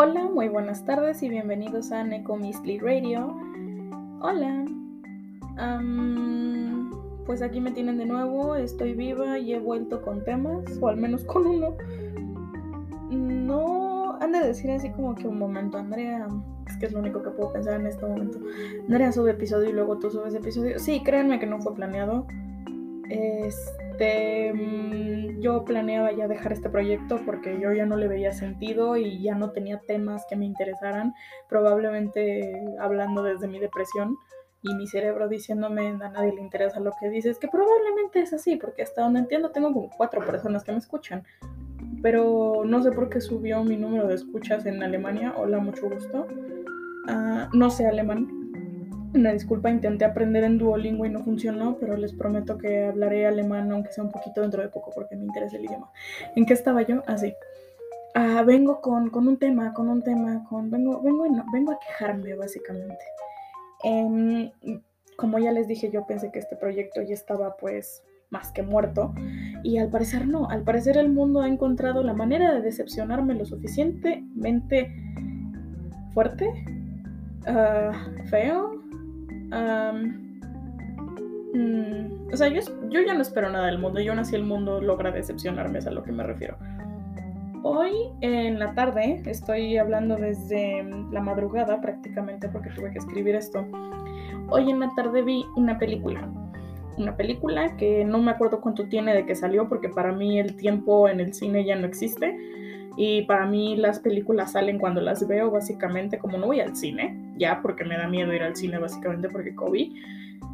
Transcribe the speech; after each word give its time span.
Hola, 0.00 0.30
muy 0.32 0.48
buenas 0.48 0.84
tardes 0.84 1.24
y 1.24 1.28
bienvenidos 1.28 1.90
a 1.90 2.04
Neko 2.04 2.36
Misty 2.36 2.78
Radio. 2.78 3.36
Hola. 4.20 4.64
pues 7.26 7.42
aquí 7.42 7.60
me 7.60 7.72
tienen 7.72 7.98
de 7.98 8.06
nuevo, 8.06 8.54
estoy 8.54 8.94
viva 8.94 9.40
y 9.40 9.54
he 9.54 9.58
vuelto 9.58 10.00
con 10.02 10.22
temas, 10.22 10.62
o 10.80 10.86
al 10.86 10.98
menos 10.98 11.24
con 11.24 11.48
uno. 11.48 11.74
No 13.10 14.16
han 14.20 14.30
de 14.30 14.38
decir 14.38 14.70
así 14.70 14.88
como 14.90 15.16
que 15.16 15.26
un 15.26 15.36
momento, 15.36 15.78
Andrea, 15.78 16.28
es 16.68 16.76
que 16.76 16.86
es 16.86 16.92
lo 16.92 17.00
único 17.00 17.20
que 17.24 17.30
puedo 17.30 17.52
pensar 17.52 17.80
en 17.80 17.88
este 17.88 18.06
momento. 18.06 18.38
Andrea 18.82 19.10
sube 19.10 19.32
episodio 19.32 19.68
y 19.68 19.72
luego 19.72 19.98
tú 19.98 20.12
subes 20.12 20.32
episodio. 20.32 20.78
Sí, 20.78 21.02
créanme 21.02 21.40
que 21.40 21.46
no 21.46 21.58
fue 21.58 21.74
planeado. 21.74 22.24
Este, 23.10 23.87
mm, 23.98 25.40
yo 25.40 25.64
planeaba 25.64 26.12
ya 26.12 26.28
dejar 26.28 26.52
este 26.52 26.68
proyecto 26.68 27.20
porque 27.24 27.58
yo 27.60 27.72
ya 27.72 27.86
no 27.86 27.96
le 27.96 28.08
veía 28.08 28.32
sentido 28.32 28.96
y 28.96 29.22
ya 29.22 29.34
no 29.34 29.50
tenía 29.50 29.80
temas 29.86 30.24
que 30.28 30.36
me 30.36 30.44
interesaran, 30.44 31.14
probablemente 31.48 32.64
hablando 32.78 33.22
desde 33.22 33.48
mi 33.48 33.58
depresión 33.58 34.16
y 34.62 34.74
mi 34.74 34.86
cerebro 34.86 35.28
diciéndome 35.28 35.88
a 35.88 36.08
nadie 36.08 36.32
le 36.34 36.40
interesa 36.40 36.80
lo 36.80 36.92
que 37.00 37.08
dices, 37.08 37.38
que 37.38 37.48
probablemente 37.48 38.20
es 38.20 38.32
así, 38.32 38.56
porque 38.56 38.82
hasta 38.82 39.02
donde 39.02 39.20
entiendo 39.20 39.50
tengo 39.50 39.72
como 39.72 39.90
cuatro 39.90 40.24
personas 40.24 40.64
que 40.64 40.72
me 40.72 40.78
escuchan, 40.78 41.24
pero 42.02 42.62
no 42.64 42.82
sé 42.82 42.90
por 42.92 43.08
qué 43.08 43.20
subió 43.20 43.62
mi 43.62 43.76
número 43.76 44.08
de 44.08 44.14
escuchas 44.14 44.66
en 44.66 44.82
Alemania, 44.82 45.34
hola, 45.36 45.58
mucho 45.58 45.88
gusto, 45.88 46.26
ah, 47.06 47.48
no 47.52 47.70
sé 47.70 47.86
alemán, 47.86 48.37
una 49.14 49.32
disculpa, 49.32 49.70
intenté 49.70 50.04
aprender 50.04 50.44
en 50.44 50.58
Duolingo 50.58 51.06
y 51.06 51.10
no 51.10 51.22
funcionó, 51.22 51.76
pero 51.78 51.96
les 51.96 52.12
prometo 52.12 52.58
que 52.58 52.84
hablaré 52.84 53.26
alemán, 53.26 53.70
aunque 53.72 53.92
sea 53.92 54.04
un 54.04 54.10
poquito 54.10 54.42
dentro 54.42 54.62
de 54.62 54.68
poco, 54.68 54.90
porque 54.94 55.16
me 55.16 55.24
interesa 55.24 55.56
el 55.56 55.64
idioma. 55.64 55.90
¿En 56.36 56.46
qué 56.46 56.54
estaba 56.54 56.82
yo? 56.82 57.02
Así. 57.06 57.34
Ah, 58.14 58.42
vengo 58.44 58.80
con, 58.80 59.10
con, 59.10 59.28
un 59.28 59.36
tema, 59.38 59.72
con 59.72 59.88
un 59.88 60.02
tema, 60.02 60.44
con 60.48 60.70
vengo, 60.70 61.00
vengo, 61.02 61.26
vengo 61.52 61.72
a 61.72 61.78
quejarme, 61.78 62.34
básicamente. 62.34 63.04
Em, 63.84 64.50
como 65.16 65.38
ya 65.38 65.52
les 65.52 65.68
dije, 65.68 65.90
yo 65.90 66.06
pensé 66.06 66.30
que 66.30 66.38
este 66.38 66.56
proyecto 66.56 67.02
ya 67.02 67.14
estaba 67.14 67.56
pues 67.56 68.02
más 68.30 68.50
que 68.52 68.62
muerto. 68.62 69.14
Y 69.62 69.78
al 69.78 69.88
parecer 69.88 70.26
no, 70.26 70.48
al 70.48 70.62
parecer 70.62 70.96
el 70.96 71.10
mundo 71.10 71.40
ha 71.40 71.48
encontrado 71.48 72.02
la 72.02 72.14
manera 72.14 72.54
de 72.54 72.62
decepcionarme 72.62 73.34
lo 73.34 73.44
suficientemente 73.44 74.92
fuerte, 76.12 76.48
uh, 77.46 78.26
feo, 78.28 78.78
Mm, 81.54 82.32
o 82.32 82.36
sea, 82.36 82.48
yo, 82.48 82.60
yo, 82.90 83.00
ya 83.00 83.14
no 83.14 83.22
espero 83.22 83.50
nada 83.50 83.66
del 83.66 83.78
mundo 83.78 84.00
y 84.00 84.08
aún 84.08 84.18
así 84.18 84.36
el 84.36 84.44
mundo 84.44 84.80
logra 84.80 85.10
decepcionarme, 85.10 85.78
es 85.78 85.86
a 85.86 85.90
lo 85.90 86.02
que 86.02 86.12
me 86.12 86.22
refiero. 86.22 86.56
Hoy 87.62 87.92
en 88.20 88.58
la 88.58 88.74
tarde, 88.74 89.22
estoy 89.26 89.76
hablando 89.78 90.16
desde 90.16 90.84
la 91.10 91.20
madrugada 91.20 91.80
prácticamente 91.80 92.48
porque 92.48 92.70
tuve 92.70 92.92
que 92.92 92.98
escribir 92.98 93.34
esto. 93.34 93.66
Hoy 94.50 94.70
en 94.70 94.80
la 94.80 94.90
tarde 94.94 95.22
vi 95.22 95.44
una 95.56 95.78
película. 95.78 96.28
Una 96.96 97.16
película 97.16 97.76
que 97.76 98.04
no 98.04 98.18
me 98.18 98.30
acuerdo 98.30 98.60
cuánto 98.60 98.88
tiene 98.88 99.14
de 99.14 99.24
que 99.26 99.34
salió 99.34 99.68
porque 99.68 99.88
para 99.88 100.12
mí 100.12 100.38
el 100.38 100.56
tiempo 100.56 101.08
en 101.08 101.20
el 101.20 101.32
cine 101.34 101.64
ya 101.64 101.76
no 101.76 101.86
existe 101.86 102.36
y 102.96 103.22
para 103.22 103.46
mí 103.46 103.76
las 103.76 104.00
películas 104.00 104.52
salen 104.52 104.78
cuando 104.78 105.00
las 105.00 105.26
veo, 105.26 105.50
básicamente, 105.52 106.18
como 106.18 106.36
no 106.36 106.46
voy 106.46 106.60
al 106.60 106.74
cine, 106.74 107.16
ya 107.38 107.60
porque 107.62 107.84
me 107.84 107.96
da 107.96 108.08
miedo 108.08 108.32
ir 108.32 108.42
al 108.42 108.56
cine, 108.56 108.78
básicamente 108.78 109.28
porque 109.28 109.54
COVID. 109.54 109.92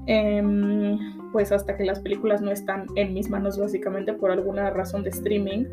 Em, 0.06 0.98
pues 1.32 1.50
hasta 1.50 1.76
que 1.76 1.84
las 1.84 2.00
películas 2.00 2.42
no 2.42 2.50
están 2.50 2.86
en 2.96 3.14
mis 3.14 3.30
manos, 3.30 3.58
básicamente 3.58 4.12
por 4.12 4.30
alguna 4.30 4.70
razón 4.70 5.02
de 5.02 5.10
streaming 5.10 5.64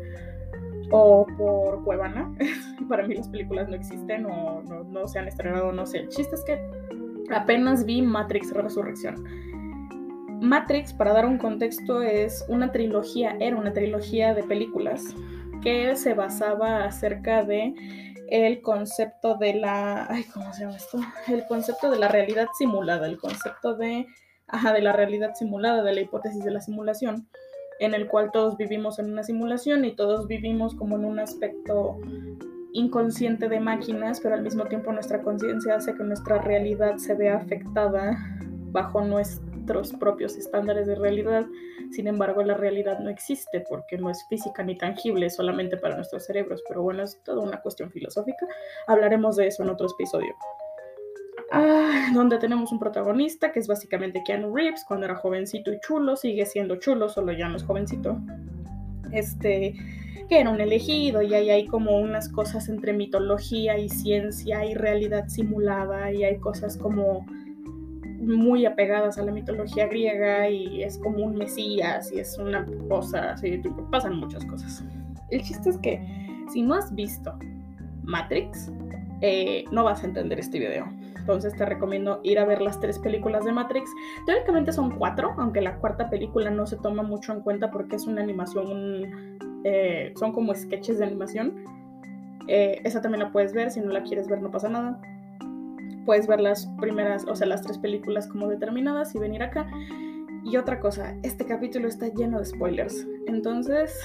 o 0.90 1.26
por 1.36 1.84
Cuevana. 1.84 2.30
para 2.88 3.06
mí 3.06 3.14
las 3.14 3.28
películas 3.28 3.68
no 3.68 3.74
existen 3.74 4.26
o 4.26 4.62
no, 4.62 4.84
no 4.84 5.06
se 5.06 5.18
han 5.18 5.28
estrenado, 5.28 5.72
no 5.72 5.86
sé. 5.86 5.98
El 5.98 6.08
chiste 6.08 6.34
es 6.34 6.44
que 6.44 6.60
apenas 7.34 7.84
vi 7.84 8.02
Matrix 8.02 8.52
Resurrección. 8.52 9.24
Matrix, 10.40 10.92
para 10.92 11.12
dar 11.12 11.24
un 11.24 11.38
contexto, 11.38 12.02
es 12.02 12.44
una 12.48 12.72
trilogía, 12.72 13.36
era 13.38 13.56
una 13.56 13.72
trilogía 13.72 14.34
de 14.34 14.42
películas 14.42 15.14
que 15.62 15.94
se 15.94 16.14
basaba 16.14 16.84
acerca 16.84 17.44
de 17.44 17.74
el 18.32 18.62
concepto 18.62 19.34
de 19.34 19.52
la, 19.52 20.08
¿cómo 20.32 20.54
se 20.54 20.62
llama 20.62 20.76
esto? 20.76 20.98
El 21.28 21.46
concepto 21.46 21.90
de 21.90 21.98
la 21.98 22.08
realidad 22.08 22.46
simulada, 22.56 23.06
el 23.06 23.18
concepto 23.18 23.74
de, 23.74 24.06
ajá, 24.48 24.72
de 24.72 24.80
la 24.80 24.94
realidad 24.94 25.34
simulada, 25.34 25.82
de 25.82 25.92
la 25.92 26.00
hipótesis 26.00 26.42
de 26.42 26.50
la 26.50 26.62
simulación, 26.62 27.28
en 27.78 27.92
el 27.92 28.08
cual 28.08 28.30
todos 28.32 28.56
vivimos 28.56 28.98
en 28.98 29.12
una 29.12 29.22
simulación 29.22 29.84
y 29.84 29.94
todos 29.94 30.28
vivimos 30.28 30.74
como 30.74 30.96
en 30.96 31.04
un 31.04 31.18
aspecto 31.18 31.98
inconsciente 32.72 33.50
de 33.50 33.60
máquinas, 33.60 34.20
pero 34.20 34.34
al 34.34 34.42
mismo 34.42 34.64
tiempo 34.64 34.92
nuestra 34.92 35.20
conciencia 35.20 35.74
hace 35.74 35.94
que 35.94 36.02
nuestra 36.02 36.38
realidad 36.38 36.96
se 36.96 37.14
vea 37.14 37.36
afectada 37.36 38.16
bajo 38.70 39.02
nuestra 39.02 39.51
propios 39.98 40.36
estándares 40.36 40.86
de 40.86 40.94
realidad. 40.94 41.46
Sin 41.90 42.06
embargo, 42.06 42.42
la 42.42 42.54
realidad 42.54 42.98
no 43.00 43.10
existe 43.10 43.64
porque 43.68 43.98
no 43.98 44.10
es 44.10 44.26
física 44.28 44.62
ni 44.62 44.76
tangible, 44.76 45.30
solamente 45.30 45.76
para 45.76 45.96
nuestros 45.96 46.24
cerebros. 46.24 46.62
Pero 46.68 46.82
bueno, 46.82 47.02
es 47.02 47.20
toda 47.24 47.42
una 47.42 47.60
cuestión 47.60 47.90
filosófica. 47.90 48.46
Hablaremos 48.86 49.36
de 49.36 49.48
eso 49.48 49.62
en 49.62 49.70
otro 49.70 49.88
episodio. 49.88 50.34
Ah, 51.50 52.08
donde 52.14 52.38
tenemos 52.38 52.72
un 52.72 52.78
protagonista 52.78 53.52
que 53.52 53.60
es 53.60 53.66
básicamente 53.66 54.22
Keanu 54.24 54.54
Reeves, 54.54 54.84
cuando 54.86 55.04
era 55.04 55.16
jovencito 55.16 55.70
y 55.70 55.80
chulo, 55.80 56.16
sigue 56.16 56.46
siendo 56.46 56.76
chulo, 56.76 57.10
solo 57.10 57.32
ya 57.32 57.48
no 57.48 57.56
es 57.56 57.64
jovencito. 57.64 58.18
Este, 59.12 59.74
que 60.30 60.40
era 60.40 60.48
un 60.48 60.62
elegido 60.62 61.20
y 61.20 61.34
ahí 61.34 61.50
hay 61.50 61.66
como 61.66 61.98
unas 61.98 62.30
cosas 62.30 62.70
entre 62.70 62.94
mitología 62.94 63.76
y 63.76 63.90
ciencia 63.90 64.64
y 64.64 64.72
realidad 64.72 65.28
simulada 65.28 66.10
y 66.10 66.24
hay 66.24 66.38
cosas 66.38 66.78
como 66.78 67.26
muy 68.22 68.64
apegadas 68.66 69.18
a 69.18 69.24
la 69.24 69.32
mitología 69.32 69.88
griega 69.88 70.48
y 70.48 70.82
es 70.82 70.98
como 70.98 71.24
un 71.24 71.34
mesías 71.34 72.12
y 72.12 72.20
es 72.20 72.38
una 72.38 72.66
cosa 72.88 73.32
así, 73.32 73.60
pasan 73.90 74.16
muchas 74.16 74.44
cosas. 74.44 74.84
El 75.30 75.42
chiste 75.42 75.70
es 75.70 75.78
que 75.78 76.00
si 76.52 76.62
no 76.62 76.74
has 76.74 76.94
visto 76.94 77.36
Matrix, 78.02 78.70
eh, 79.20 79.64
no 79.72 79.84
vas 79.84 80.02
a 80.02 80.06
entender 80.06 80.38
este 80.38 80.58
video. 80.58 80.86
Entonces 81.16 81.54
te 81.56 81.64
recomiendo 81.64 82.20
ir 82.24 82.38
a 82.38 82.44
ver 82.44 82.60
las 82.60 82.80
tres 82.80 82.98
películas 82.98 83.44
de 83.44 83.52
Matrix. 83.52 83.90
Teóricamente 84.26 84.72
son 84.72 84.90
cuatro, 84.98 85.34
aunque 85.38 85.60
la 85.60 85.76
cuarta 85.76 86.10
película 86.10 86.50
no 86.50 86.66
se 86.66 86.76
toma 86.76 87.02
mucho 87.02 87.32
en 87.32 87.40
cuenta 87.40 87.70
porque 87.70 87.96
es 87.96 88.06
una 88.06 88.22
animación, 88.22 89.38
eh, 89.64 90.12
son 90.16 90.32
como 90.32 90.54
sketches 90.54 90.98
de 90.98 91.04
animación. 91.04 91.64
Eh, 92.48 92.80
esa 92.84 93.00
también 93.00 93.22
la 93.22 93.30
puedes 93.30 93.52
ver, 93.52 93.70
si 93.70 93.80
no 93.80 93.92
la 93.92 94.02
quieres 94.02 94.26
ver 94.26 94.42
no 94.42 94.50
pasa 94.50 94.68
nada 94.68 95.00
puedes 96.04 96.26
ver 96.26 96.40
las 96.40 96.66
primeras, 96.80 97.26
o 97.28 97.34
sea, 97.36 97.46
las 97.46 97.62
tres 97.62 97.78
películas 97.78 98.26
como 98.26 98.48
determinadas 98.48 99.14
y 99.14 99.18
venir 99.18 99.42
acá. 99.42 99.66
Y 100.44 100.56
otra 100.56 100.80
cosa, 100.80 101.16
este 101.22 101.46
capítulo 101.46 101.88
está 101.88 102.08
lleno 102.08 102.38
de 102.38 102.44
spoilers. 102.44 103.06
Entonces, 103.26 103.96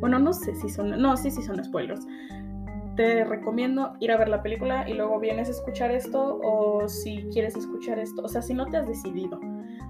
bueno, 0.00 0.18
no 0.18 0.32
sé 0.32 0.54
si 0.54 0.68
son, 0.68 1.00
no, 1.00 1.16
sí, 1.16 1.30
sí 1.30 1.42
son 1.42 1.62
spoilers. 1.62 2.06
Te 2.96 3.24
recomiendo 3.24 3.92
ir 4.00 4.10
a 4.10 4.16
ver 4.16 4.28
la 4.28 4.42
película 4.42 4.88
y 4.88 4.94
luego 4.94 5.20
vienes 5.20 5.48
a 5.48 5.50
escuchar 5.50 5.90
esto 5.90 6.40
o 6.42 6.88
si 6.88 7.26
quieres 7.30 7.54
escuchar 7.54 7.98
esto, 7.98 8.22
o 8.22 8.28
sea, 8.28 8.40
si 8.40 8.54
no 8.54 8.64
te 8.66 8.78
has 8.78 8.88
decidido 8.88 9.38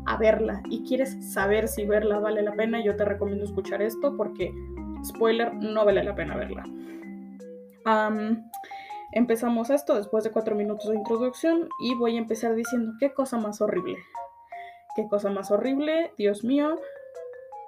a 0.06 0.16
verla 0.16 0.60
y 0.71 0.83
quieres 0.83 1.33
saber 1.33 1.69
si 1.69 1.84
verla 1.87 2.19
vale 2.19 2.43
la 2.43 2.53
pena, 2.53 2.83
yo 2.84 2.97
te 2.97 3.04
recomiendo 3.04 3.44
escuchar 3.44 3.81
esto 3.83 4.16
porque, 4.16 4.53
spoiler, 5.04 5.54
no 5.54 5.84
vale 5.84 6.03
la 6.03 6.16
pena 6.16 6.37
verla. 6.37 6.65
Empezamos 9.16 9.71
esto 9.71 9.94
después 9.94 10.25
de 10.25 10.31
cuatro 10.31 10.54
minutos 10.54 10.91
de 10.91 10.94
introducción 10.94 11.71
y 11.81 11.94
voy 11.94 12.16
a 12.16 12.19
empezar 12.19 12.54
diciendo 12.54 12.93
qué 13.00 13.15
cosa 13.15 13.38
más 13.38 13.62
horrible. 13.62 13.97
Qué 14.94 15.09
cosa 15.09 15.31
más 15.31 15.50
horrible, 15.50 16.12
Dios 16.19 16.44
mío. 16.44 16.78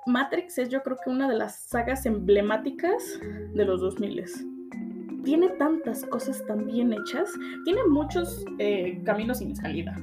Matrix 0.04 0.58
es 0.58 0.68
yo 0.68 0.82
creo 0.82 0.98
que 1.02 1.08
una 1.08 1.26
de 1.26 1.36
las 1.36 1.56
sagas 1.56 2.04
emblemáticas 2.04 3.18
de 3.54 3.64
los 3.64 3.80
2000. 3.80 5.24
Tiene 5.24 5.48
tantas 5.48 6.04
cosas 6.04 6.44
tan 6.44 6.66
bien 6.66 6.92
hechas, 6.92 7.30
tiene 7.64 7.80
muchos 7.88 8.44
eh, 8.58 9.00
caminos 9.06 9.38
sin 9.38 9.56
salida. 9.56 9.96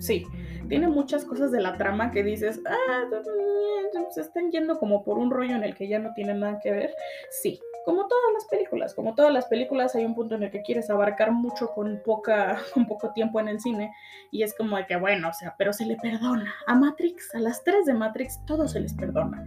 Sí, 0.00 0.26
tiene 0.68 0.86
muchas 0.88 1.24
cosas 1.24 1.50
de 1.50 1.62
la 1.62 1.78
trama 1.78 2.10
que 2.10 2.22
dices, 2.22 2.60
ah, 2.66 3.04
se 4.10 4.20
están 4.20 4.50
yendo 4.50 4.78
como 4.78 5.02
por 5.02 5.16
un 5.16 5.30
rollo 5.30 5.54
en 5.56 5.64
el 5.64 5.74
que 5.74 5.88
ya 5.88 5.98
no 5.98 6.12
tiene 6.12 6.34
nada 6.34 6.60
que 6.62 6.70
ver. 6.70 6.94
Sí, 7.30 7.58
como 7.84 8.06
todas 8.06 8.32
las 8.34 8.44
películas, 8.46 8.94
como 8.94 9.14
todas 9.14 9.32
las 9.32 9.46
películas 9.46 9.94
hay 9.94 10.04
un 10.04 10.14
punto 10.14 10.34
en 10.34 10.42
el 10.42 10.50
que 10.50 10.62
quieres 10.62 10.90
abarcar 10.90 11.32
mucho 11.32 11.70
con 11.72 12.00
poca 12.04 12.58
con 12.74 12.86
poco 12.86 13.12
tiempo 13.12 13.40
en 13.40 13.48
el 13.48 13.60
cine 13.60 13.92
y 14.30 14.42
es 14.42 14.54
como 14.56 14.76
de 14.76 14.86
que 14.86 14.96
bueno, 14.96 15.28
o 15.28 15.32
sea, 15.32 15.54
pero 15.58 15.72
se 15.72 15.86
le 15.86 15.96
perdona. 15.96 16.52
A 16.66 16.74
Matrix, 16.74 17.34
a 17.34 17.40
las 17.40 17.62
tres 17.64 17.86
de 17.86 17.94
Matrix 17.94 18.44
todo 18.46 18.68
se 18.68 18.80
les 18.80 18.94
perdona. 18.94 19.46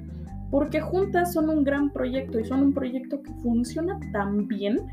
Porque 0.52 0.82
juntas 0.82 1.34
son 1.34 1.50
un 1.50 1.64
gran 1.64 1.92
proyecto 1.92 2.40
y 2.40 2.46
son 2.46 2.62
un 2.62 2.74
proyecto 2.74 3.24
que 3.24 3.32
funciona 3.42 4.00
tan 4.12 4.48
bien 4.48 4.88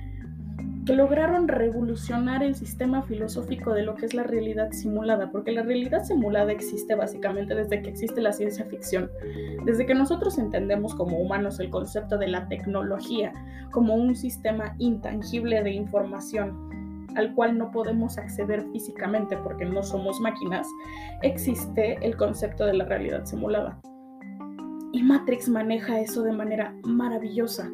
que 0.86 0.94
lograron 0.94 1.48
revolucionar 1.48 2.42
el 2.42 2.54
sistema 2.54 3.02
filosófico 3.02 3.72
de 3.72 3.82
lo 3.82 3.94
que 3.94 4.06
es 4.06 4.14
la 4.14 4.22
realidad 4.22 4.72
simulada, 4.72 5.30
porque 5.30 5.52
la 5.52 5.62
realidad 5.62 6.04
simulada 6.04 6.52
existe 6.52 6.94
básicamente 6.94 7.54
desde 7.54 7.82
que 7.82 7.90
existe 7.90 8.20
la 8.20 8.32
ciencia 8.32 8.64
ficción, 8.64 9.10
desde 9.64 9.86
que 9.86 9.94
nosotros 9.94 10.38
entendemos 10.38 10.94
como 10.94 11.18
humanos 11.18 11.60
el 11.60 11.70
concepto 11.70 12.18
de 12.18 12.28
la 12.28 12.48
tecnología 12.48 13.32
como 13.70 13.94
un 13.94 14.16
sistema 14.16 14.74
intangible 14.78 15.62
de 15.62 15.70
información 15.72 16.70
al 17.16 17.34
cual 17.34 17.58
no 17.58 17.70
podemos 17.70 18.18
acceder 18.18 18.64
físicamente 18.72 19.36
porque 19.36 19.64
no 19.64 19.82
somos 19.82 20.20
máquinas, 20.20 20.66
existe 21.22 21.98
el 22.02 22.16
concepto 22.16 22.64
de 22.64 22.74
la 22.74 22.84
realidad 22.84 23.24
simulada. 23.24 23.80
Y 24.92 25.02
Matrix 25.02 25.48
maneja 25.48 26.00
eso 26.00 26.22
de 26.22 26.32
manera 26.32 26.74
maravillosa. 26.84 27.70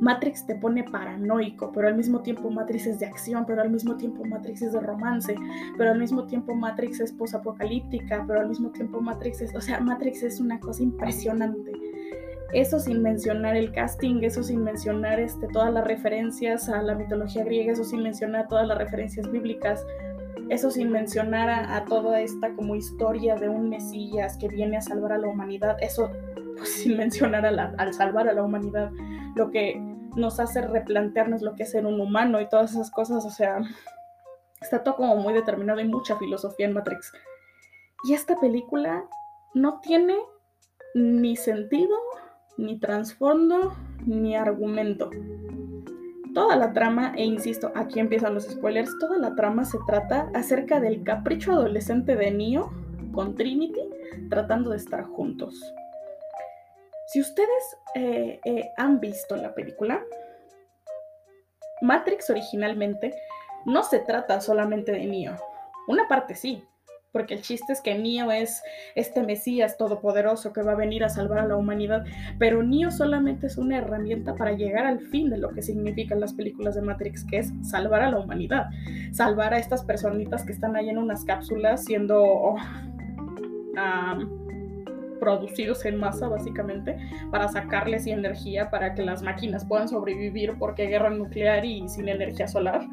Matrix 0.00 0.46
te 0.46 0.54
pone 0.54 0.84
paranoico, 0.84 1.72
pero 1.72 1.88
al 1.88 1.96
mismo 1.96 2.20
tiempo 2.20 2.50
Matrix 2.50 2.86
es 2.86 3.00
de 3.00 3.06
acción, 3.06 3.44
pero 3.46 3.62
al 3.62 3.70
mismo 3.70 3.96
tiempo 3.96 4.24
Matrix 4.24 4.62
es 4.62 4.72
de 4.72 4.80
romance, 4.80 5.34
pero 5.76 5.90
al 5.90 5.98
mismo 5.98 6.24
tiempo 6.24 6.54
Matrix 6.54 7.00
es 7.00 7.12
posapocalíptica, 7.12 8.24
pero 8.26 8.40
al 8.40 8.48
mismo 8.48 8.70
tiempo 8.70 9.00
Matrix 9.00 9.40
es, 9.40 9.54
o 9.54 9.60
sea, 9.60 9.80
Matrix 9.80 10.22
es 10.22 10.40
una 10.40 10.60
cosa 10.60 10.82
impresionante. 10.82 11.72
Eso 12.52 12.78
sin 12.78 13.02
mencionar 13.02 13.56
el 13.56 13.72
casting, 13.72 14.22
eso 14.22 14.42
sin 14.42 14.64
mencionar 14.64 15.20
este, 15.20 15.48
todas 15.48 15.72
las 15.72 15.86
referencias 15.86 16.68
a 16.70 16.80
la 16.82 16.94
mitología 16.94 17.44
griega, 17.44 17.72
eso 17.72 17.84
sin 17.84 18.02
mencionar 18.02 18.48
todas 18.48 18.66
las 18.66 18.78
referencias 18.78 19.30
bíblicas, 19.30 19.84
eso 20.48 20.70
sin 20.70 20.90
mencionar 20.90 21.50
a, 21.50 21.84
toda 21.84 22.20
esta 22.22 22.54
como 22.54 22.74
historia 22.74 23.34
de 23.34 23.50
un 23.50 23.68
Mesías 23.68 24.38
que 24.38 24.48
viene 24.48 24.78
a 24.78 24.80
salvar 24.80 25.12
a 25.12 25.18
la 25.18 25.28
humanidad, 25.28 25.76
eso 25.82 26.10
pues, 26.56 26.72
sin 26.82 26.96
mencionar 26.96 27.44
al 27.44 27.94
salvar 27.94 28.28
a 28.28 28.32
la 28.32 28.42
humanidad, 28.42 28.90
lo 29.34 29.50
que 29.50 29.87
nos 30.18 30.40
hace 30.40 30.60
replantearnos 30.60 31.42
lo 31.42 31.54
que 31.54 31.62
es 31.62 31.70
ser 31.70 31.86
un 31.86 32.00
humano 32.00 32.40
y 32.40 32.48
todas 32.48 32.72
esas 32.72 32.90
cosas, 32.90 33.24
o 33.24 33.30
sea, 33.30 33.60
está 34.60 34.82
todo 34.82 34.96
como 34.96 35.16
muy 35.16 35.32
determinado, 35.32 35.78
hay 35.78 35.88
mucha 35.88 36.16
filosofía 36.16 36.66
en 36.66 36.74
Matrix. 36.74 37.12
Y 38.04 38.14
esta 38.14 38.36
película 38.36 39.04
no 39.54 39.80
tiene 39.80 40.16
ni 40.94 41.36
sentido, 41.36 41.96
ni 42.56 42.78
trasfondo, 42.78 43.74
ni 44.06 44.36
argumento. 44.36 45.10
Toda 46.34 46.56
la 46.56 46.72
trama, 46.72 47.14
e 47.16 47.24
insisto, 47.24 47.72
aquí 47.74 47.98
empiezan 47.98 48.34
los 48.34 48.44
spoilers, 48.44 48.98
toda 48.98 49.18
la 49.18 49.34
trama 49.34 49.64
se 49.64 49.78
trata 49.86 50.30
acerca 50.34 50.80
del 50.80 51.02
capricho 51.02 51.52
adolescente 51.52 52.16
de 52.16 52.30
Neo 52.30 52.70
con 53.12 53.34
Trinity 53.34 53.80
tratando 54.28 54.70
de 54.70 54.76
estar 54.76 55.04
juntos. 55.04 55.74
Si 57.08 57.20
ustedes 57.22 57.76
eh, 57.94 58.38
eh, 58.44 58.70
han 58.76 59.00
visto 59.00 59.34
la 59.34 59.54
película, 59.54 60.04
Matrix 61.80 62.28
originalmente 62.28 63.14
no 63.64 63.82
se 63.82 64.00
trata 64.00 64.42
solamente 64.42 64.92
de 64.92 65.06
Neo. 65.06 65.34
Una 65.86 66.06
parte 66.06 66.34
sí, 66.34 66.62
porque 67.10 67.32
el 67.32 67.40
chiste 67.40 67.72
es 67.72 67.80
que 67.80 67.96
Neo 67.96 68.30
es 68.30 68.62
este 68.94 69.22
Mesías 69.22 69.78
todopoderoso 69.78 70.52
que 70.52 70.60
va 70.60 70.72
a 70.72 70.76
venir 70.76 71.02
a 71.02 71.08
salvar 71.08 71.38
a 71.38 71.46
la 71.46 71.56
humanidad, 71.56 72.04
pero 72.38 72.62
Neo 72.62 72.90
solamente 72.90 73.46
es 73.46 73.56
una 73.56 73.78
herramienta 73.78 74.34
para 74.34 74.52
llegar 74.52 74.84
al 74.84 75.00
fin 75.00 75.30
de 75.30 75.38
lo 75.38 75.48
que 75.54 75.62
significan 75.62 76.20
las 76.20 76.34
películas 76.34 76.74
de 76.74 76.82
Matrix, 76.82 77.24
que 77.24 77.38
es 77.38 77.52
salvar 77.62 78.02
a 78.02 78.10
la 78.10 78.18
humanidad, 78.18 78.66
salvar 79.12 79.54
a 79.54 79.58
estas 79.58 79.82
personitas 79.82 80.44
que 80.44 80.52
están 80.52 80.76
ahí 80.76 80.90
en 80.90 80.98
unas 80.98 81.24
cápsulas 81.24 81.84
siendo... 81.84 82.22
Oh, 82.22 82.56
producidos 85.18 85.84
en 85.84 85.96
masa 85.96 86.28
básicamente 86.28 86.96
para 87.30 87.48
sacarles 87.48 88.06
energía 88.12 88.70
para 88.70 88.94
que 88.94 89.04
las 89.04 89.22
máquinas 89.22 89.64
puedan 89.64 89.88
sobrevivir 89.88 90.54
porque 90.58 90.86
guerra 90.86 91.10
nuclear 91.10 91.64
y 91.64 91.88
sin 91.88 92.08
energía 92.08 92.48
solar. 92.48 92.86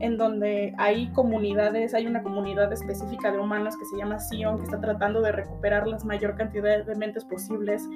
En 0.00 0.16
donde 0.16 0.74
hay 0.78 1.08
comunidades, 1.08 1.92
hay 1.92 2.06
una 2.06 2.22
comunidad 2.22 2.72
específica 2.72 3.30
de 3.30 3.38
humanos 3.38 3.76
que 3.76 3.84
se 3.84 3.98
llama 3.98 4.18
Sion, 4.18 4.56
que 4.56 4.64
está 4.64 4.80
tratando 4.80 5.20
de 5.20 5.32
recuperar 5.32 5.86
las 5.86 6.06
mayor 6.06 6.36
cantidad 6.36 6.84
de 6.84 6.94
mentes 6.94 7.24
posibles, 7.26 7.86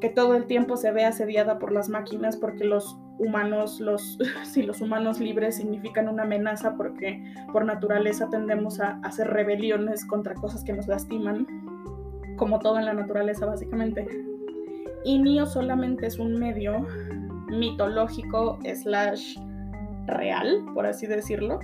que 0.00 0.08
todo 0.08 0.36
el 0.36 0.46
tiempo 0.46 0.76
se 0.76 0.92
ve 0.92 1.04
asediada 1.04 1.58
por 1.58 1.72
las 1.72 1.88
máquinas 1.88 2.36
porque 2.36 2.64
los 2.64 2.96
humanos, 3.18 3.80
los, 3.80 4.18
si 4.44 4.62
los 4.62 4.80
humanos 4.80 5.18
libres 5.18 5.56
significan 5.56 6.08
una 6.08 6.22
amenaza 6.22 6.76
porque 6.76 7.22
por 7.52 7.64
naturaleza 7.64 8.28
tendemos 8.30 8.78
a 8.78 9.00
hacer 9.02 9.28
rebeliones 9.28 10.04
contra 10.04 10.34
cosas 10.34 10.62
que 10.62 10.72
nos 10.72 10.86
lastiman 10.86 11.46
como 12.42 12.58
todo 12.58 12.76
en 12.76 12.86
la 12.86 12.92
naturaleza 12.92 13.46
básicamente. 13.46 14.04
Y 15.04 15.20
Nio 15.20 15.46
solamente 15.46 16.08
es 16.08 16.18
un 16.18 16.40
medio 16.40 16.84
mitológico 17.50 18.58
slash 18.64 19.38
real, 20.06 20.64
por 20.74 20.84
así 20.84 21.06
decirlo, 21.06 21.60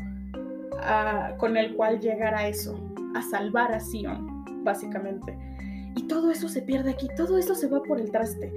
con 1.39 1.57
el 1.57 1.75
cual 1.75 1.99
llegar 1.99 2.33
a 2.37 2.47
eso, 2.47 2.79
a 3.17 3.23
salvar 3.23 3.73
a 3.73 3.81
Sion, 3.81 4.63
básicamente. 4.63 5.37
Y 5.97 6.07
todo 6.07 6.31
eso 6.31 6.49
se 6.49 6.63
pierde 6.63 6.91
aquí, 6.91 7.09
todo 7.17 7.39
eso 7.39 7.57
se 7.57 7.67
va 7.67 7.83
por 7.83 8.01
el 8.01 8.13
traste. 8.13 8.53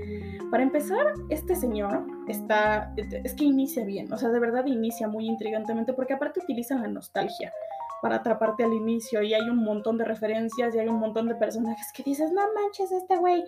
Para 0.52 0.62
empezar, 0.62 1.14
este 1.30 1.56
señor 1.56 2.06
está, 2.28 2.94
es 2.98 3.34
que 3.34 3.46
inicia 3.46 3.84
bien, 3.84 4.14
o 4.14 4.18
sea, 4.20 4.30
de 4.30 4.40
verdad 4.40 4.68
inicia 4.68 5.08
muy 5.08 5.26
intrigantemente 5.26 5.92
porque 5.94 6.14
aparte 6.14 6.40
utilizan 6.40 6.84
la 6.84 6.88
nostalgia 6.88 7.52
para 8.02 8.18
atraparte 8.18 8.64
al 8.64 8.74
inicio 8.74 9.22
y 9.22 9.34
hay 9.34 9.50
un 9.50 9.64
montón 9.64 9.98
de 9.98 10.06
referencias 10.06 10.76
y 10.76 10.80
hay 10.80 10.88
un 10.88 11.00
montón 11.00 11.28
de 11.28 11.36
personajes 11.36 11.88
que 11.96 12.04
dices, 12.04 12.32
no 12.32 12.42
manches, 12.54 12.92
este 12.92 13.16
güey. 13.18 13.44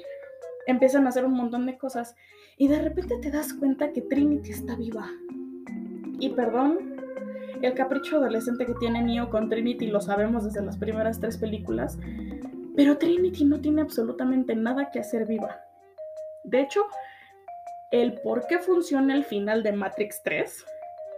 Empiezan 0.67 1.05
a 1.05 1.09
hacer 1.09 1.25
un 1.25 1.33
montón 1.33 1.65
de 1.65 1.77
cosas 1.77 2.15
y 2.57 2.67
de 2.67 2.79
repente 2.79 3.17
te 3.17 3.31
das 3.31 3.53
cuenta 3.53 3.91
que 3.91 4.01
Trinity 4.01 4.51
está 4.51 4.75
viva. 4.75 5.09
Y 6.19 6.29
perdón, 6.29 6.95
el 7.61 7.73
capricho 7.73 8.17
adolescente 8.17 8.65
que 8.65 8.75
tiene 8.75 9.01
Neo 9.01 9.29
con 9.29 9.49
Trinity 9.49 9.87
lo 9.87 9.99
sabemos 9.99 10.45
desde 10.45 10.63
las 10.63 10.77
primeras 10.77 11.19
tres 11.19 11.37
películas, 11.37 11.97
pero 12.75 12.97
Trinity 12.97 13.45
no 13.45 13.59
tiene 13.59 13.81
absolutamente 13.81 14.55
nada 14.55 14.91
que 14.91 14.99
hacer 14.99 15.25
viva. 15.25 15.61
De 16.43 16.61
hecho, 16.61 16.85
el 17.91 18.21
por 18.21 18.47
qué 18.47 18.59
funciona 18.59 19.15
el 19.15 19.25
final 19.25 19.63
de 19.63 19.71
Matrix 19.71 20.21
3 20.23 20.65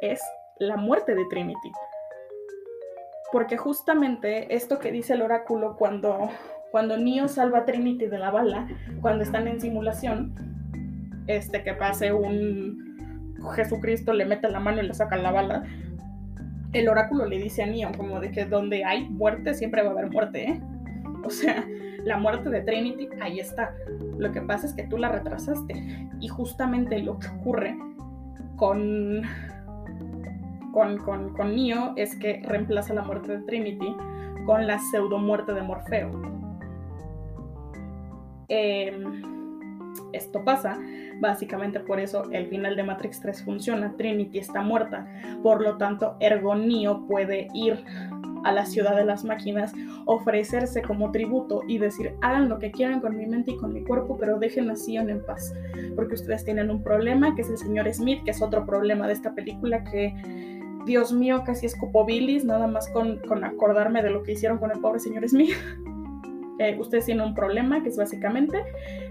es 0.01 0.21
la 0.57 0.77
muerte 0.77 1.15
de 1.15 1.25
Trinity 1.29 1.71
porque 3.35 3.57
justamente 3.57 4.55
esto 4.55 4.79
que 4.79 4.93
dice 4.93 5.11
el 5.11 5.21
oráculo 5.21 5.75
cuando, 5.75 6.29
cuando 6.71 6.95
Neo 6.95 7.27
salva 7.27 7.57
a 7.57 7.65
Trinity 7.65 8.05
de 8.05 8.17
la 8.17 8.31
bala, 8.31 8.65
cuando 9.01 9.25
están 9.25 9.45
en 9.49 9.59
simulación, 9.59 10.33
este 11.27 11.61
que 11.61 11.73
pase 11.73 12.13
un 12.13 13.35
Jesucristo 13.53 14.13
le 14.13 14.23
mete 14.23 14.49
la 14.49 14.61
mano 14.61 14.81
y 14.81 14.87
le 14.87 14.93
saca 14.93 15.17
la 15.17 15.33
bala, 15.33 15.63
el 16.71 16.87
oráculo 16.87 17.25
le 17.25 17.37
dice 17.37 17.63
a 17.63 17.65
Neo 17.65 17.91
como 17.97 18.21
de 18.21 18.31
que 18.31 18.45
donde 18.45 18.85
hay 18.85 19.09
muerte 19.09 19.53
siempre 19.53 19.81
va 19.81 19.89
a 19.89 19.91
haber 19.91 20.11
muerte, 20.11 20.51
¿eh? 20.51 20.61
O 21.25 21.29
sea, 21.29 21.67
la 22.05 22.17
muerte 22.17 22.49
de 22.49 22.61
Trinity 22.61 23.09
ahí 23.19 23.41
está. 23.41 23.73
Lo 24.17 24.31
que 24.31 24.39
pasa 24.43 24.65
es 24.65 24.71
que 24.71 24.83
tú 24.83 24.97
la 24.97 25.09
retrasaste. 25.09 26.07
Y 26.21 26.29
justamente 26.29 26.99
lo 26.99 27.19
que 27.19 27.27
ocurre 27.27 27.75
con 28.55 29.23
con, 30.75 30.97
con, 30.97 31.55
es 31.95 32.17
que 32.17 32.41
reemplaza 32.45 32.93
la 32.93 33.01
muerte 33.01 33.37
de 33.37 33.43
Trinity 33.45 33.95
con 34.45 34.67
la 34.67 34.77
pseudo 34.77 35.17
muerte 35.17 35.53
de 35.53 35.61
Morfeo. 35.61 36.11
Em, 38.49 39.23
esto 40.11 40.43
pasa, 40.43 40.77
básicamente 41.21 41.79
por 41.79 42.01
eso 42.01 42.29
el 42.29 42.47
final 42.47 42.75
de 42.75 42.83
Matrix 42.83 43.21
3 43.21 43.43
funciona, 43.43 43.93
Trinity 43.95 44.37
está 44.37 44.61
muerta, 44.61 45.07
por 45.41 45.61
lo 45.61 45.77
tanto 45.77 46.17
Ergo 46.19 46.55
Neo 46.55 47.07
puede 47.07 47.47
ir 47.53 47.81
a 48.43 48.51
la 48.51 48.65
ciudad 48.65 48.97
de 48.97 49.05
las 49.05 49.23
máquinas, 49.23 49.73
ofrecerse 50.05 50.81
como 50.81 51.11
tributo 51.11 51.61
y 51.69 51.77
decir, 51.77 52.15
hagan 52.21 52.49
lo 52.49 52.59
que 52.59 52.71
quieran 52.71 52.99
con 52.99 53.17
mi 53.17 53.25
mente 53.25 53.51
y 53.51 53.57
con 53.57 53.73
mi 53.73 53.81
cuerpo, 53.81 54.17
pero 54.19 54.37
dejen 54.37 54.69
a 54.69 54.75
Sion 54.75 55.09
en 55.09 55.25
paz, 55.25 55.53
porque 55.95 56.15
ustedes 56.15 56.43
tienen 56.43 56.69
un 56.69 56.83
problema, 56.83 57.33
que 57.33 57.43
es 57.43 57.49
el 57.49 57.57
señor 57.57 57.91
Smith, 57.93 58.23
que 58.25 58.31
es 58.31 58.41
otro 58.41 58.65
problema 58.65 59.07
de 59.07 59.13
esta 59.13 59.33
película 59.33 59.83
que 59.85 60.13
Dios 60.85 61.11
mío, 61.11 61.43
casi 61.45 61.65
escupo 61.65 62.05
bilis, 62.05 62.45
nada 62.45 62.67
más 62.67 62.89
con, 62.89 63.19
acordarme 63.43 64.03
de 64.03 64.11
lo 64.11 64.23
que 64.23 64.33
hicieron 64.33 64.57
con 64.57 64.71
el 64.71 64.79
pobre 64.79 64.99
señor 64.99 65.27
Smith. 65.27 65.55
Eh, 66.57 66.77
ustedes 66.79 67.03
tienen 67.03 67.25
un 67.25 67.35
problema 67.35 67.83
que 67.83 67.89
es 67.89 67.97
básicamente 67.97 68.63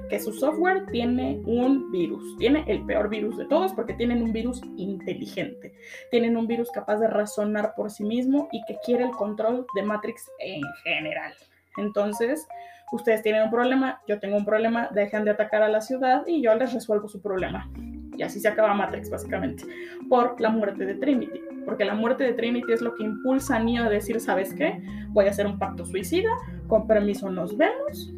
que 0.08 0.18
su 0.18 0.32
software 0.32 0.86
tiene 0.86 1.42
un 1.44 1.90
virus, 1.90 2.38
tiene 2.38 2.64
el 2.68 2.86
peor 2.86 3.10
virus 3.10 3.36
de 3.36 3.44
todos 3.44 3.74
porque 3.74 3.92
tienen 3.92 4.22
un 4.22 4.32
virus 4.32 4.62
inteligente, 4.78 5.74
tienen 6.10 6.38
un 6.38 6.46
virus 6.46 6.70
capaz 6.70 6.96
de 7.00 7.06
razonar 7.06 7.74
por 7.74 7.90
sí 7.90 8.02
mismo 8.02 8.48
y 8.50 8.64
que 8.64 8.78
quiere 8.82 9.04
el 9.04 9.10
control 9.10 9.66
de 9.74 9.82
Matrix 9.82 10.30
en 10.38 10.62
general. 10.84 11.34
Entonces, 11.76 12.46
ustedes 12.92 13.22
tienen 13.22 13.42
un 13.42 13.50
problema, 13.50 14.00
yo 14.08 14.18
tengo 14.20 14.38
un 14.38 14.46
problema, 14.46 14.88
dejan 14.92 15.26
de 15.26 15.32
atacar 15.32 15.62
a 15.62 15.68
la 15.68 15.82
ciudad 15.82 16.26
y 16.26 16.40
yo 16.40 16.54
les 16.54 16.72
resuelvo 16.72 17.08
su 17.08 17.20
problema. 17.20 17.70
Y 18.16 18.22
así 18.22 18.40
se 18.40 18.48
acaba 18.48 18.72
Matrix 18.74 19.10
básicamente, 19.10 19.64
por 20.08 20.40
la 20.40 20.50
muerte 20.50 20.86
de 20.86 20.94
Trinity. 20.94 21.53
Porque 21.64 21.84
la 21.84 21.94
muerte 21.94 22.24
de 22.24 22.32
Trinity 22.32 22.72
es 22.72 22.80
lo 22.80 22.94
que 22.94 23.04
impulsa 23.04 23.56
a 23.56 23.60
Neo 23.60 23.84
a 23.84 23.88
decir, 23.88 24.20
¿sabes 24.20 24.54
qué? 24.54 24.82
Voy 25.08 25.26
a 25.26 25.30
hacer 25.30 25.46
un 25.46 25.58
pacto 25.58 25.84
suicida, 25.86 26.30
con 26.68 26.86
permiso 26.86 27.30
nos 27.30 27.56
vemos 27.56 28.12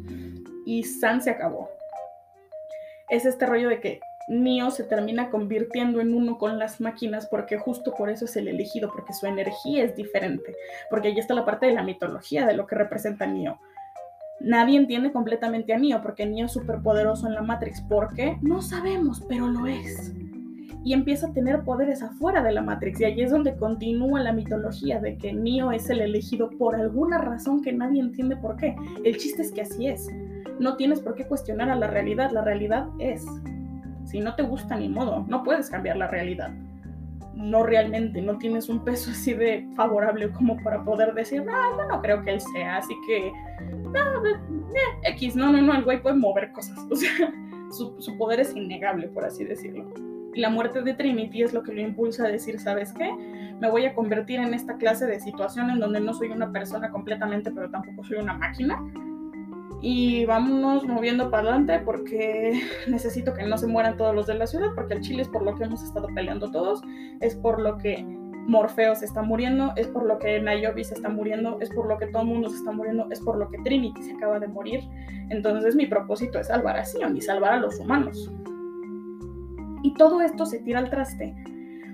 y 0.65 0.83
San 0.83 1.21
se 1.21 1.29
acabó. 1.29 1.69
Es 3.09 3.25
este 3.25 3.45
rollo 3.45 3.69
de 3.69 3.79
que 3.79 4.01
Neo 4.27 4.69
se 4.71 4.83
termina 4.83 5.29
convirtiendo 5.29 6.01
en 6.01 6.13
uno 6.13 6.37
con 6.37 6.59
las 6.59 6.81
máquinas 6.81 7.27
porque 7.27 7.57
justo 7.57 7.93
por 7.93 8.09
eso 8.09 8.25
es 8.25 8.35
el 8.35 8.49
elegido, 8.49 8.91
porque 8.91 9.13
su 9.13 9.25
energía 9.25 9.85
es 9.85 9.95
diferente, 9.95 10.53
porque 10.89 11.07
ahí 11.07 11.17
está 11.17 11.33
la 11.33 11.45
parte 11.45 11.67
de 11.67 11.73
la 11.73 11.83
mitología 11.83 12.45
de 12.45 12.53
lo 12.53 12.67
que 12.67 12.75
representa 12.75 13.25
Neo. 13.25 13.57
Nadie 14.41 14.77
entiende 14.77 15.13
completamente 15.13 15.73
a 15.73 15.79
Neo 15.79 16.01
porque 16.01 16.25
Neo 16.25 16.47
es 16.47 16.51
súper 16.51 16.81
poderoso 16.81 17.27
en 17.27 17.33
la 17.33 17.41
Matrix. 17.41 17.81
¿Por 17.81 18.13
qué? 18.13 18.37
No 18.41 18.61
sabemos, 18.61 19.23
pero 19.27 19.47
lo 19.47 19.65
es. 19.65 20.13
Y 20.87 20.93
empieza 20.93 21.27
a 21.27 21.33
tener 21.33 21.63
poderes 21.65 22.01
afuera 22.01 22.41
de 22.41 22.53
la 22.53 22.61
Matrix. 22.61 23.01
Y 23.01 23.03
ahí 23.03 23.21
es 23.21 23.29
donde 23.29 23.57
continúa 23.57 24.21
la 24.21 24.31
mitología 24.31 25.01
de 25.01 25.17
que 25.17 25.33
Neo 25.33 25.73
es 25.73 25.89
el 25.89 25.99
elegido 25.99 26.49
por 26.51 26.77
alguna 26.77 27.17
razón 27.17 27.61
que 27.61 27.73
nadie 27.73 27.99
entiende 27.99 28.37
por 28.37 28.55
qué. 28.55 28.73
El 29.03 29.17
chiste 29.17 29.41
es 29.41 29.51
que 29.51 29.63
así 29.63 29.87
es. 29.87 30.07
No 30.61 30.77
tienes 30.77 31.01
por 31.01 31.15
qué 31.15 31.27
cuestionar 31.27 31.69
a 31.69 31.75
la 31.75 31.87
realidad. 31.87 32.31
La 32.31 32.41
realidad 32.41 32.87
es. 32.99 33.25
Si 34.05 34.21
no 34.21 34.33
te 34.35 34.43
gusta 34.43 34.77
ni 34.77 34.87
modo, 34.87 35.25
no 35.27 35.43
puedes 35.43 35.69
cambiar 35.69 35.97
la 35.97 36.07
realidad. 36.07 36.51
No 37.33 37.63
realmente, 37.63 38.21
no 38.21 38.37
tienes 38.37 38.69
un 38.69 38.81
peso 38.85 39.11
así 39.11 39.33
de 39.33 39.67
favorable 39.75 40.31
como 40.31 40.55
para 40.63 40.85
poder 40.85 41.13
decir, 41.13 41.43
ah, 41.51 41.69
yo 41.77 41.85
no 41.89 42.01
creo 42.01 42.23
que 42.23 42.31
él 42.31 42.39
sea, 42.39 42.77
así 42.77 42.95
que, 43.05 43.29
no, 43.91 44.25
eh, 44.25 45.11
X, 45.11 45.35
no, 45.35 45.51
no, 45.51 45.61
no, 45.61 45.73
el 45.73 45.83
güey 45.83 46.01
puede 46.01 46.15
mover 46.15 46.53
cosas. 46.53 46.79
O 46.89 46.95
sea, 46.95 47.29
su, 47.73 48.01
su 48.01 48.17
poder 48.17 48.39
es 48.39 48.55
innegable, 48.55 49.09
por 49.09 49.25
así 49.25 49.43
decirlo. 49.43 50.06
La 50.35 50.49
muerte 50.49 50.81
de 50.81 50.93
Trinity 50.93 51.41
es 51.41 51.53
lo 51.53 51.63
que 51.63 51.73
lo 51.73 51.81
impulsa 51.81 52.25
a 52.25 52.27
decir, 52.27 52.59
¿sabes 52.59 52.93
qué? 52.93 53.11
Me 53.59 53.69
voy 53.69 53.85
a 53.85 53.95
convertir 53.95 54.39
en 54.39 54.53
esta 54.53 54.77
clase 54.77 55.07
de 55.07 55.19
situación 55.19 55.69
en 55.69 55.79
donde 55.79 55.99
no 55.99 56.13
soy 56.13 56.29
una 56.29 56.51
persona 56.51 56.91
completamente, 56.91 57.51
pero 57.51 57.69
tampoco 57.69 58.03
soy 58.03 58.17
una 58.17 58.33
máquina 58.33 58.79
y 59.81 60.25
vámonos 60.25 60.85
moviendo 60.85 61.29
para 61.29 61.49
adelante 61.49 61.79
porque 61.85 62.61
necesito 62.87 63.33
que 63.33 63.43
no 63.43 63.57
se 63.57 63.67
mueran 63.67 63.97
todos 63.97 64.15
los 64.15 64.27
de 64.27 64.35
la 64.35 64.47
ciudad, 64.47 64.69
porque 64.75 64.95
el 64.95 65.01
Chile 65.01 65.21
es 65.21 65.29
por 65.29 65.43
lo 65.43 65.55
que 65.55 65.63
hemos 65.63 65.83
estado 65.83 66.07
peleando 66.13 66.51
todos, 66.51 66.81
es 67.19 67.35
por 67.35 67.61
lo 67.61 67.77
que 67.77 68.03
Morfeo 68.47 68.95
se 68.95 69.05
está 69.05 69.21
muriendo, 69.21 69.73
es 69.75 69.87
por 69.87 70.05
lo 70.05 70.19
que 70.19 70.39
Niobe 70.39 70.83
se 70.83 70.93
está 70.93 71.09
muriendo, 71.09 71.57
es 71.59 71.69
por 71.69 71.87
lo 71.87 71.97
que 71.97 72.07
todo 72.07 72.21
el 72.21 72.29
mundo 72.29 72.49
se 72.49 72.55
está 72.57 72.71
muriendo, 72.71 73.07
es 73.11 73.19
por 73.19 73.37
lo 73.37 73.49
que 73.49 73.57
Trinity 73.59 74.01
se 74.01 74.13
acaba 74.13 74.39
de 74.39 74.47
morir. 74.47 74.81
Entonces 75.29 75.75
mi 75.75 75.85
propósito 75.85 76.39
es 76.39 76.47
salvar 76.47 76.77
a 76.77 76.85
Sion 76.85 77.17
y 77.17 77.21
salvar 77.21 77.53
a 77.53 77.57
los 77.57 77.77
humanos. 77.79 78.31
Y 79.83 79.93
todo 79.93 80.21
esto 80.21 80.45
se 80.45 80.59
tira 80.59 80.79
al 80.79 80.89
traste, 80.89 81.35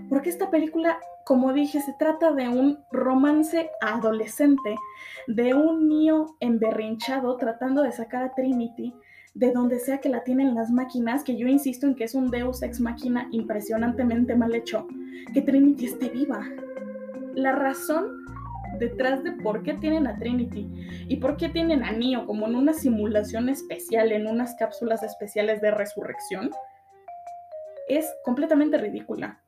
porque 0.10 0.30
esta 0.30 0.50
película 0.50 0.98
como 1.26 1.54
dije, 1.54 1.80
se 1.80 1.94
trata 1.94 2.34
de 2.34 2.50
un 2.50 2.80
romance 2.92 3.70
adolescente, 3.80 4.76
de 5.28 5.54
un 5.54 5.88
niño 5.88 6.26
emberrinchado 6.42 7.38
tratando 7.38 7.82
de 7.82 7.94
sacar 7.94 8.24
a 8.24 8.34
Trinity 8.34 8.94
de 9.34 9.52
donde 9.52 9.80
sea 9.80 10.00
que 10.00 10.10
la 10.10 10.24
tienen 10.24 10.54
las 10.54 10.70
máquinas, 10.70 11.24
que 11.24 11.38
yo 11.38 11.48
insisto 11.48 11.88
en 11.88 11.96
que 11.96 12.04
es 12.04 12.14
un 12.14 12.30
Deus 12.30 12.62
ex 12.62 12.80
máquina 12.80 13.28
impresionantemente 13.32 14.36
mal 14.36 14.54
hecho, 14.54 14.88
que 15.34 15.42
Trinity 15.42 15.86
esté 15.86 16.10
viva. 16.10 16.48
La 17.34 17.52
razón 17.52 18.26
detrás 18.80 19.24
de 19.24 19.32
por 19.32 19.64
qué 19.64 19.74
tienen 19.74 20.06
a 20.08 20.18
Trinity 20.18 20.70
y 21.08 21.18
por 21.18 21.38
qué 21.38 21.50
tienen 21.50 21.84
a 21.84 21.92
Neo 21.92 22.28
como 22.28 22.48
en 22.48 22.56
una 22.56 22.74
simulación 22.74 23.50
especial, 23.50 24.12
en 24.12 24.28
unas 24.28 24.56
cápsulas 24.56 25.02
especiales 25.02 25.62
de 25.62 25.72
resurrección, 25.72 26.52
es 27.88 28.06
completamente 28.24 28.78
ridícula. 28.78 29.40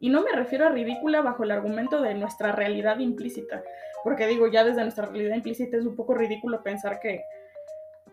Y 0.00 0.10
no 0.10 0.22
me 0.22 0.32
refiero 0.32 0.66
a 0.66 0.70
ridícula 0.70 1.22
bajo 1.22 1.44
el 1.44 1.50
argumento 1.50 2.02
de 2.02 2.14
nuestra 2.14 2.52
realidad 2.52 2.98
implícita, 2.98 3.62
porque 4.02 4.26
digo, 4.26 4.48
ya 4.48 4.64
desde 4.64 4.82
nuestra 4.82 5.06
realidad 5.06 5.36
implícita 5.36 5.76
es 5.76 5.86
un 5.86 5.96
poco 5.96 6.14
ridículo 6.14 6.62
pensar 6.62 7.00
que 7.00 7.22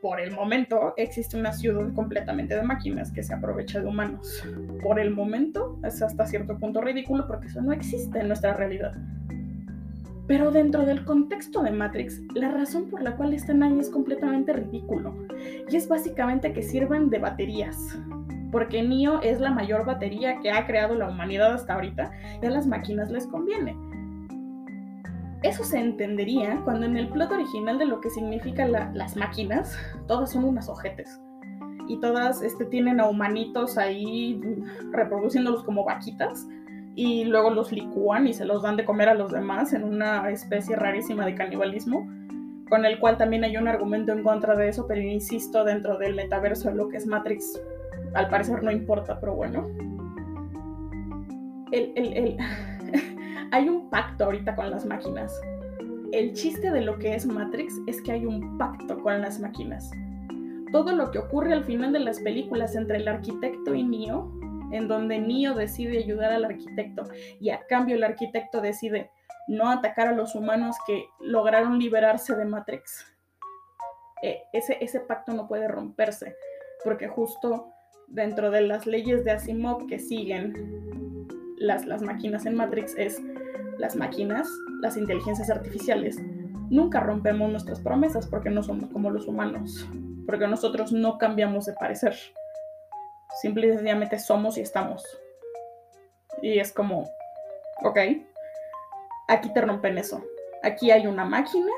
por 0.01 0.19
el 0.19 0.31
momento 0.31 0.93
existe 0.97 1.37
una 1.37 1.53
ciudad 1.53 1.93
completamente 1.93 2.55
de 2.55 2.63
máquinas 2.63 3.11
que 3.11 3.23
se 3.23 3.33
aprovecha 3.33 3.79
de 3.79 3.87
humanos. 3.87 4.43
Por 4.81 4.99
el 4.99 5.11
momento 5.11 5.79
es 5.83 6.01
hasta 6.01 6.25
cierto 6.25 6.57
punto 6.57 6.81
ridículo 6.81 7.27
porque 7.27 7.47
eso 7.47 7.61
no 7.61 7.71
existe 7.71 8.19
en 8.19 8.27
nuestra 8.27 8.53
realidad. 8.53 8.93
Pero 10.27 10.49
dentro 10.49 10.85
del 10.85 11.03
contexto 11.03 11.61
de 11.61 11.71
Matrix, 11.71 12.21
la 12.35 12.49
razón 12.49 12.89
por 12.89 13.01
la 13.01 13.17
cual 13.17 13.33
están 13.33 13.63
ahí 13.63 13.77
es 13.79 13.89
completamente 13.89 14.53
ridículo. 14.53 15.13
Y 15.69 15.75
es 15.75 15.87
básicamente 15.87 16.53
que 16.53 16.63
sirven 16.63 17.09
de 17.09 17.19
baterías 17.19 17.99
porque 18.51 18.83
Neo 18.83 19.21
es 19.21 19.39
la 19.39 19.51
mayor 19.51 19.85
batería 19.85 20.39
que 20.39 20.51
ha 20.51 20.65
creado 20.65 20.95
la 20.95 21.09
humanidad 21.09 21.53
hasta 21.53 21.73
ahorita 21.73 22.11
y 22.41 22.45
a 22.45 22.49
las 22.49 22.67
máquinas 22.67 23.09
les 23.09 23.27
conviene. 23.27 23.75
Eso 25.43 25.63
se 25.63 25.79
entendería 25.79 26.61
cuando 26.63 26.85
en 26.85 26.97
el 26.97 27.09
plot 27.09 27.31
original 27.31 27.79
de 27.79 27.85
lo 27.85 27.99
que 27.99 28.11
significan 28.11 28.71
las 28.71 29.15
máquinas, 29.15 29.75
todas 30.07 30.31
son 30.31 30.43
unas 30.43 30.69
ojetes. 30.69 31.19
Y 31.87 31.99
todas 31.99 32.43
este, 32.43 32.65
tienen 32.65 32.99
a 32.99 33.07
humanitos 33.07 33.77
ahí 33.77 34.39
reproduciéndolos 34.91 35.63
como 35.63 35.83
vaquitas. 35.83 36.47
Y 36.93 37.25
luego 37.25 37.49
los 37.49 37.71
licúan 37.71 38.27
y 38.27 38.33
se 38.33 38.45
los 38.45 38.61
dan 38.61 38.77
de 38.77 38.85
comer 38.85 39.09
a 39.09 39.13
los 39.15 39.31
demás 39.31 39.73
en 39.73 39.83
una 39.83 40.29
especie 40.29 40.75
rarísima 40.75 41.25
de 41.25 41.33
canibalismo. 41.33 42.07
Con 42.69 42.85
el 42.85 42.99
cual 42.99 43.17
también 43.17 43.43
hay 43.43 43.57
un 43.57 43.67
argumento 43.67 44.11
en 44.11 44.23
contra 44.23 44.55
de 44.55 44.69
eso, 44.69 44.85
pero 44.87 45.01
insisto, 45.01 45.63
dentro 45.63 45.97
del 45.97 46.15
metaverso 46.15 46.69
de 46.69 46.75
lo 46.75 46.87
que 46.87 46.97
es 46.97 47.07
Matrix, 47.07 47.59
al 48.13 48.29
parecer 48.29 48.63
no 48.63 48.71
importa, 48.71 49.19
pero 49.19 49.33
bueno. 49.35 49.69
hay 53.51 53.69
un 53.69 53.89
pacto 53.89 54.25
ahorita 54.25 54.55
con 54.55 54.69
las 54.69 54.85
máquinas. 54.85 55.39
El 56.11 56.33
chiste 56.33 56.71
de 56.71 56.81
lo 56.81 56.99
que 56.99 57.15
es 57.15 57.25
Matrix 57.25 57.79
es 57.87 58.01
que 58.01 58.11
hay 58.11 58.25
un 58.25 58.57
pacto 58.57 59.01
con 59.01 59.21
las 59.21 59.39
máquinas. 59.39 59.91
Todo 60.71 60.93
lo 60.93 61.11
que 61.11 61.19
ocurre 61.19 61.53
al 61.53 61.63
final 61.63 61.93
de 61.93 61.99
las 61.99 62.19
películas 62.19 62.75
entre 62.75 62.97
el 62.97 63.07
arquitecto 63.07 63.73
y 63.73 63.83
Neo, 63.83 64.31
en 64.71 64.87
donde 64.87 65.19
Neo 65.19 65.53
decide 65.53 65.97
ayudar 65.99 66.33
al 66.33 66.45
arquitecto 66.45 67.03
y 67.39 67.49
a 67.49 67.65
cambio 67.67 67.95
el 67.95 68.03
arquitecto 68.03 68.61
decide 68.61 69.11
no 69.47 69.69
atacar 69.69 70.07
a 70.07 70.13
los 70.13 70.35
humanos 70.35 70.77
que 70.85 71.05
lograron 71.19 71.79
liberarse 71.79 72.35
de 72.35 72.45
Matrix. 72.45 73.05
Eh, 74.21 74.43
ese, 74.53 74.77
ese 74.81 74.99
pacto 74.99 75.33
no 75.33 75.47
puede 75.47 75.67
romperse, 75.67 76.35
porque 76.83 77.07
justo 77.07 77.73
dentro 78.11 78.51
de 78.51 78.61
las 78.61 78.85
leyes 78.85 79.23
de 79.23 79.31
Asimov 79.31 79.87
que 79.87 79.99
siguen 79.99 81.25
las, 81.57 81.85
las 81.85 82.01
máquinas 82.01 82.45
en 82.45 82.55
Matrix 82.55 82.95
es 82.97 83.21
las 83.77 83.95
máquinas, 83.95 84.47
las 84.81 84.97
inteligencias 84.97 85.49
artificiales, 85.49 86.17
nunca 86.69 86.99
rompemos 86.99 87.49
nuestras 87.49 87.79
promesas 87.79 88.27
porque 88.27 88.49
no 88.49 88.63
somos 88.63 88.89
como 88.91 89.09
los 89.09 89.27
humanos, 89.27 89.87
porque 90.25 90.47
nosotros 90.47 90.91
no 90.91 91.17
cambiamos 91.17 91.65
de 91.65 91.73
parecer. 91.73 92.15
Simple 93.41 93.67
y 93.67 93.71
sencillamente 93.71 94.19
somos 94.19 94.57
y 94.57 94.61
estamos. 94.61 95.03
Y 96.41 96.59
es 96.59 96.71
como, 96.71 97.09
ok, 97.83 97.99
aquí 99.27 99.53
te 99.53 99.61
rompen 99.61 99.97
eso. 99.97 100.23
Aquí 100.63 100.91
hay 100.91 101.07
una 101.07 101.25
máquina 101.25 101.71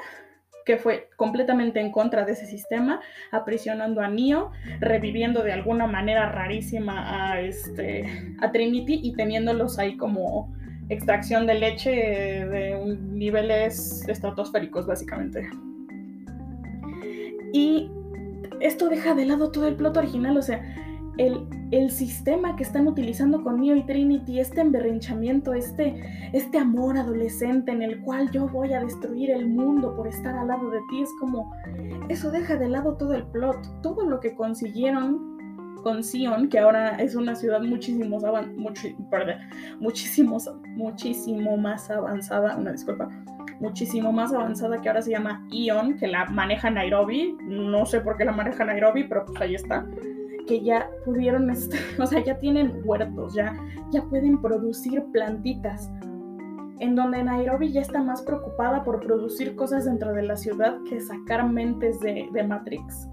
que 0.66 0.78
fue 0.78 1.10
completamente 1.16 1.80
en 1.80 1.92
contra 1.92 2.26
de 2.26 2.34
ese 2.34 2.46
sistema, 2.46 3.02
aprisionando 3.32 4.02
a 4.02 4.08
Neo, 4.08 4.52
reviviendo 4.80 5.44
de 5.44 5.52
alguna 5.52 5.88
manera 5.88 6.30
rarísima 6.30 7.32
a, 7.32 7.42
este, 7.42 8.36
a 8.42 8.52
Trinity 8.52 9.00
y 9.04 9.14
teniéndolos 9.14 9.80
ahí 9.80 9.98
como 9.98 10.54
extracción 10.90 11.48
de 11.48 11.56
leche 11.56 11.92
de 11.92 12.98
niveles 12.98 14.08
estratosféricos, 14.08 14.86
básicamente. 14.86 15.50
Y 17.54 17.90
esto 18.60 18.90
deja 18.90 19.14
de 19.14 19.26
lado 19.26 19.52
todo 19.52 19.68
el 19.68 19.76
plot 19.76 19.98
original, 19.98 20.38
o 20.38 20.42
sea, 20.42 20.62
el, 21.18 21.90
sistema 21.90 22.56
que 22.56 22.64
están 22.64 22.88
utilizando 22.88 23.44
con 23.44 23.60
Neo 23.62 23.76
y 23.76 23.84
Trinity, 23.84 24.40
este 24.40 24.62
emberrinchamiento, 24.62 25.54
este, 25.54 26.30
este 26.34 26.58
amor 26.58 26.98
adolescente 26.98 27.72
en 27.72 27.82
el 27.82 28.02
cual 28.02 28.32
yo 28.32 28.48
voy 28.48 28.74
a 28.74 28.80
destruir 28.80 29.32
el 29.32 29.48
mundo 29.48 29.96
por 29.96 30.08
estar 30.08 30.36
al 30.36 30.48
lado 30.48 30.70
de 30.70 30.80
ti, 30.90 31.02
es 31.02 31.10
como, 31.20 31.54
eso 32.10 32.32
deja 32.32 32.56
de 32.56 32.70
lado 32.70 32.96
todo 32.96 33.14
el 33.14 33.24
plot, 33.24 33.82
todo 33.82 34.08
lo 34.08 34.20
que 34.20 34.36
consiguieron 34.36 35.34
con 35.84 36.04
Sion, 36.04 36.48
que 36.48 36.60
ahora 36.60 36.96
es 36.96 37.16
una 37.16 37.36
ciudad 37.36 37.62
muchísimo, 37.62 38.20
muchísimo, 39.78 40.38
muchísimo 40.76 41.58
más 41.58 41.92
avanzada, 41.92 42.56
una 42.56 42.72
disculpa, 42.72 43.10
muchísimo 43.60 44.12
más 44.12 44.34
avanzada 44.34 44.82
que 44.82 44.88
ahora 44.88 45.02
se 45.02 45.12
llama 45.12 45.46
Ion, 45.52 45.98
que 45.98 46.08
la 46.08 46.26
maneja 46.26 46.70
Nairobi, 46.70 47.36
no 47.44 47.86
sé 47.86 48.00
por 48.00 48.16
qué 48.16 48.26
la 48.26 48.32
maneja 48.32 48.64
Nairobi, 48.64 49.04
pero 49.04 49.26
pues 49.26 49.42
ahí 49.42 49.56
está 49.56 49.86
que 50.46 50.62
ya 50.62 50.90
pudieron, 51.06 51.50
este, 51.52 51.78
o 52.00 52.06
sea, 52.06 52.24
ya 52.24 52.38
tienen 52.40 52.82
huertos, 52.84 53.34
ya, 53.34 53.56
ya 53.92 54.04
pueden 54.04 54.42
producir 54.42 55.04
plantitas. 55.12 55.92
En 56.80 56.96
donde 56.96 57.24
Nairobi 57.24 57.72
ya 57.72 57.82
está 57.82 58.02
más 58.02 58.22
preocupada 58.24 58.84
por 58.84 59.00
producir 59.00 59.56
cosas 59.56 59.86
dentro 59.86 60.12
de 60.12 60.24
la 60.24 60.36
ciudad 60.36 60.78
que 60.90 61.00
sacar 61.00 61.48
mentes 61.48 62.00
de, 62.00 62.30
Matrix. 62.46 63.08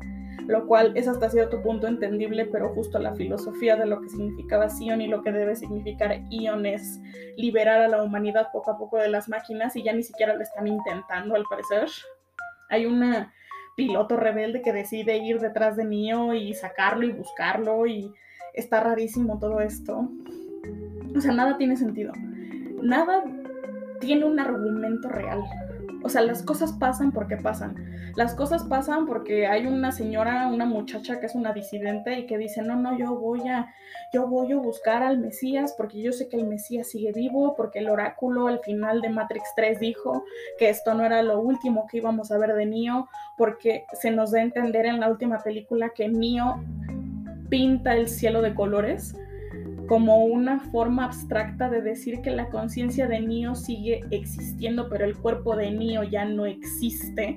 Lo 0.48 0.66
cual 0.66 0.96
es 0.96 1.06
hasta 1.06 1.30
cierto 1.30 1.62
punto 1.62 1.86
entendible, 1.86 2.46
pero 2.46 2.74
justo 2.74 2.98
la 2.98 3.14
filosofía 3.14 3.76
de 3.76 3.86
lo 3.86 4.00
que 4.00 4.08
significaba 4.08 4.68
Sion 4.68 5.00
y 5.00 5.06
lo 5.06 5.22
que 5.22 5.30
debe 5.30 5.54
significar 5.54 6.20
Ion 6.30 6.66
es 6.66 6.98
liberar 7.36 7.82
a 7.82 7.88
la 7.88 8.02
humanidad 8.02 8.48
poco 8.52 8.72
a 8.72 8.78
poco 8.78 8.96
de 8.96 9.08
las 9.08 9.28
máquinas 9.28 9.76
y 9.76 9.84
ya 9.84 9.92
ni 9.92 10.02
siquiera 10.02 10.34
lo 10.34 10.42
están 10.42 10.66
intentando 10.66 11.36
al 11.36 11.44
parecer. 11.48 11.88
Hay 12.70 12.86
una 12.86 13.32
piloto 13.80 14.18
rebelde 14.18 14.60
que 14.60 14.74
decide 14.74 15.16
ir 15.16 15.40
detrás 15.40 15.74
de 15.74 15.86
Neo 15.86 16.34
y 16.34 16.52
sacarlo 16.52 17.06
y 17.06 17.12
buscarlo 17.12 17.86
y, 17.86 18.12
está 18.52 18.80
rarísimo 18.80 19.38
todo 19.38 19.60
esto. 19.60 20.10
O 21.16 21.20
sea, 21.20 21.32
nada 21.32 21.56
tiene 21.56 21.78
sentido. 21.78 22.12
Nada 22.82 23.24
tiene 24.00 24.26
un 24.26 24.38
argumento 24.38 25.08
real. 25.08 25.42
O 26.02 26.08
sea, 26.08 26.22
las 26.22 26.42
cosas 26.42 26.72
pasan 26.72 27.12
porque 27.12 27.36
pasan. 27.36 27.74
Las 28.16 28.34
cosas 28.34 28.64
pasan 28.64 29.06
porque 29.06 29.46
hay 29.46 29.66
una 29.66 29.92
señora, 29.92 30.48
una 30.48 30.64
muchacha 30.64 31.20
que 31.20 31.26
es 31.26 31.34
una 31.34 31.52
disidente 31.52 32.18
y 32.18 32.26
que 32.26 32.38
dice, 32.38 32.62
no, 32.62 32.76
no, 32.76 32.96
yo 32.98 33.14
voy 33.16 33.48
a, 33.48 33.72
yo 34.12 34.26
voy 34.26 34.52
a 34.52 34.56
buscar 34.56 35.02
al 35.02 35.18
Mesías 35.18 35.74
porque 35.76 36.00
yo 36.00 36.12
sé 36.12 36.28
que 36.28 36.36
el 36.36 36.46
Mesías 36.46 36.88
sigue 36.88 37.12
vivo, 37.12 37.54
porque 37.56 37.80
el 37.80 37.90
oráculo 37.90 38.48
al 38.48 38.60
final 38.60 39.00
de 39.00 39.10
Matrix 39.10 39.44
3 39.56 39.80
dijo 39.80 40.24
que 40.58 40.70
esto 40.70 40.94
no 40.94 41.04
era 41.04 41.22
lo 41.22 41.40
último 41.40 41.86
que 41.86 41.98
íbamos 41.98 42.30
a 42.32 42.38
ver 42.38 42.54
de 42.54 42.66
Neo, 42.66 43.08
porque 43.36 43.84
se 43.92 44.10
nos 44.10 44.32
da 44.32 44.38
a 44.38 44.42
entender 44.42 44.86
en 44.86 45.00
la 45.00 45.08
última 45.08 45.38
película 45.38 45.90
que 45.90 46.08
Neo 46.08 46.62
pinta 47.48 47.94
el 47.94 48.08
cielo 48.08 48.42
de 48.42 48.54
colores 48.54 49.14
como 49.90 50.24
una 50.24 50.60
forma 50.60 51.06
abstracta 51.06 51.68
de 51.68 51.82
decir 51.82 52.22
que 52.22 52.30
la 52.30 52.48
conciencia 52.48 53.08
de 53.08 53.20
Neo 53.20 53.56
sigue 53.56 54.04
existiendo, 54.12 54.88
pero 54.88 55.04
el 55.04 55.16
cuerpo 55.16 55.56
de 55.56 55.72
Neo 55.72 56.04
ya 56.04 56.24
no 56.24 56.46
existe 56.46 57.36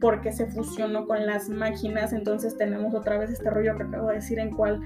porque 0.00 0.32
se 0.32 0.46
fusionó 0.46 1.06
con 1.06 1.24
las 1.24 1.48
máquinas. 1.48 2.12
Entonces 2.12 2.56
tenemos 2.56 2.96
otra 2.96 3.16
vez 3.16 3.30
este 3.30 3.48
rollo 3.48 3.76
que 3.76 3.84
acabo 3.84 4.08
de 4.08 4.16
decir 4.16 4.40
en 4.40 4.50
cual 4.50 4.80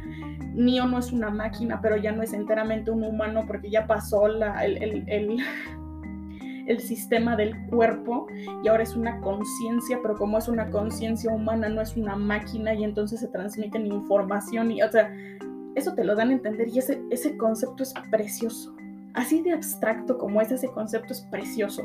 Neo 0.52 0.86
no 0.86 0.98
es 0.98 1.12
una 1.12 1.30
máquina, 1.30 1.80
pero 1.80 1.96
ya 1.96 2.12
no 2.12 2.22
es 2.22 2.34
enteramente 2.34 2.90
un 2.90 3.04
humano 3.04 3.44
porque 3.46 3.70
ya 3.70 3.86
pasó 3.86 4.28
la, 4.28 4.62
el, 4.62 5.40
el 6.66 6.78
sistema 6.78 7.36
del 7.36 7.56
cuerpo 7.68 8.26
y 8.62 8.68
ahora 8.68 8.82
es 8.82 8.94
una 8.96 9.18
conciencia, 9.22 9.98
pero 10.02 10.14
como 10.18 10.36
es 10.36 10.46
una 10.46 10.68
conciencia 10.68 11.32
humana, 11.32 11.70
no 11.70 11.80
es 11.80 11.96
una 11.96 12.16
máquina 12.16 12.74
y 12.74 12.84
entonces 12.84 13.20
se 13.20 13.28
transmiten 13.28 13.86
información 13.86 14.72
y, 14.72 14.82
o 14.82 14.92
sea, 14.92 15.10
eso 15.74 15.94
te 15.94 16.04
lo 16.04 16.14
dan 16.14 16.30
a 16.30 16.32
entender 16.32 16.68
y 16.68 16.78
ese, 16.78 17.02
ese 17.10 17.36
concepto 17.36 17.82
es 17.82 17.92
precioso. 18.10 18.74
Así 19.14 19.42
de 19.42 19.52
abstracto 19.52 20.18
como 20.18 20.40
es 20.40 20.50
ese 20.50 20.68
concepto 20.68 21.12
es 21.12 21.20
precioso. 21.30 21.82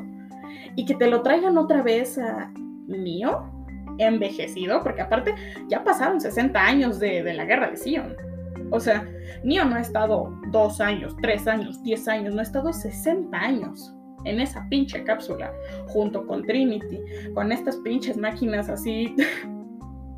Y 0.75 0.85
que 0.85 0.95
te 0.95 1.07
lo 1.07 1.21
traigan 1.21 1.57
otra 1.57 1.81
vez 1.81 2.17
a 2.17 2.51
mío, 2.87 3.51
envejecido, 3.97 4.81
porque 4.83 5.01
aparte 5.01 5.35
ya 5.67 5.83
pasaron 5.83 6.21
60 6.21 6.59
años 6.59 6.99
de, 6.99 7.33
la 7.33 7.45
guerra 7.45 7.69
de 7.69 7.77
Sion. 7.77 8.15
O 8.71 8.79
sea, 8.79 9.05
Neo 9.43 9.65
no 9.65 9.75
ha 9.75 9.81
estado 9.81 10.33
dos 10.51 10.81
años, 10.81 11.15
tres 11.21 11.47
años, 11.47 11.81
diez 11.83 12.07
años, 12.07 12.33
no 12.33 12.39
ha 12.39 12.43
estado 12.43 12.71
60 12.71 13.37
años 13.37 13.93
en 14.25 14.41
esa 14.41 14.67
pinche 14.69 15.03
cápsula, 15.03 15.53
junto 15.87 16.25
con 16.27 16.43
Trinity, 16.43 16.99
con 17.33 17.51
estas 17.51 17.77
pinches 17.77 18.17
máquinas 18.17 18.69
así 18.69 19.15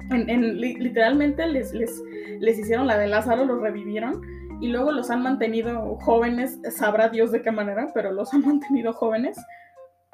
literalmente 0.10 1.48
les, 1.48 1.74
les, 1.74 2.02
les 2.40 2.60
hicieron 2.60 2.88
la 2.88 2.98
de 2.98 3.08
Lázaro, 3.08 3.46
los 3.46 3.62
revivieron 3.62 4.22
y 4.62 4.68
luego 4.68 4.92
los 4.92 5.10
han 5.10 5.24
mantenido 5.24 5.96
jóvenes, 5.98 6.60
sabrá 6.72 7.10
Dios 7.10 7.32
de 7.32 7.42
qué 7.42 7.52
manera, 7.52 7.92
pero 7.94 8.12
los 8.12 8.34
han 8.34 8.46
mantenido 8.46 8.94
jóvenes. 8.94 9.38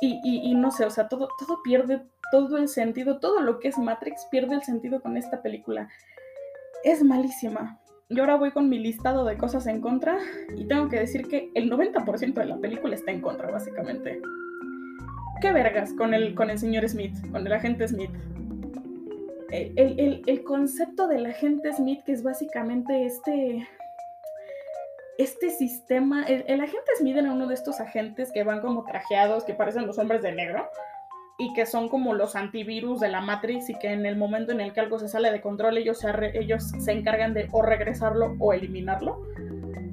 Y, 0.01 0.19
y, 0.23 0.53
no 0.55 0.71
sé, 0.71 0.85
o 0.85 0.89
sea, 0.89 1.07
todo, 1.07 1.29
todo 1.39 1.63
pierde 1.63 2.01
todo 2.31 2.57
el 2.57 2.67
sentido, 2.67 3.19
todo 3.19 3.39
lo 3.39 3.59
que 3.59 3.69
es 3.69 3.77
Matrix 3.77 4.27
pierde 4.29 4.55
el 4.55 4.61
sentido 4.61 5.01
con 5.01 5.15
esta 5.15 5.41
película. 5.41 5.87
Es 6.83 7.01
malísima. 7.01 7.79
Yo 8.09 8.23
ahora 8.23 8.35
voy 8.35 8.51
con 8.51 8.69
mi 8.69 8.77
listado 8.77 9.25
de 9.25 9.37
cosas 9.37 9.65
en 9.67 9.81
contra 9.81 10.17
y 10.55 10.67
tengo 10.67 10.89
que 10.89 10.99
decir 10.99 11.27
que 11.27 11.49
el 11.55 11.71
90% 11.71 12.33
de 12.33 12.45
la 12.45 12.57
película 12.57 12.93
está 12.93 13.11
en 13.11 13.21
contra, 13.21 13.49
básicamente. 13.49 14.21
¿Qué 15.41 15.51
vergas 15.51 15.93
con 15.93 16.13
el, 16.13 16.35
con 16.35 16.49
el 16.49 16.59
señor 16.59 16.87
Smith, 16.87 17.15
con 17.31 17.47
el 17.47 17.53
agente 17.53 17.87
Smith? 17.87 18.11
El, 19.55 20.43
concepto 20.43 21.07
del 21.07 21.25
agente 21.25 21.73
Smith, 21.73 22.03
que 22.03 22.11
es 22.11 22.23
básicamente 22.23 23.05
este, 23.05 23.67
este 25.17 25.49
sistema, 25.49 26.23
el, 26.25 26.61
agente 26.61 26.91
Smith 26.97 27.17
era 27.17 27.31
uno 27.31 27.47
de 27.47 27.53
estos 27.53 27.79
agentes 27.79 28.31
que 28.33 28.43
van 28.43 28.61
como 28.61 28.83
trajeados, 28.83 29.43
que 29.43 29.53
parecen 29.53 29.87
los 29.87 29.97
hombres 29.97 30.21
de 30.21 30.31
negro, 30.31 30.69
y 31.37 31.53
que 31.53 31.65
son 31.65 31.89
como 31.89 32.13
los 32.13 32.35
antivirus 32.35 33.01
de 33.01 33.09
la 33.09 33.19
Matrix 33.19 33.69
y 33.69 33.77
que 33.77 33.91
en 33.91 34.05
el 34.05 34.15
momento 34.15 34.53
en 34.53 34.61
el 34.61 34.71
que 34.71 34.79
algo 34.79 34.99
se 34.99 35.09
sale 35.09 35.31
de 35.31 35.41
control 35.41 35.77
ellos 35.77 35.99
se, 35.99 36.09
ellos 36.33 36.71
se 36.79 36.91
encargan 36.93 37.33
de 37.33 37.49
o 37.51 37.61
regresarlo 37.61 38.35
o 38.39 38.53
eliminarlo. 38.53 39.21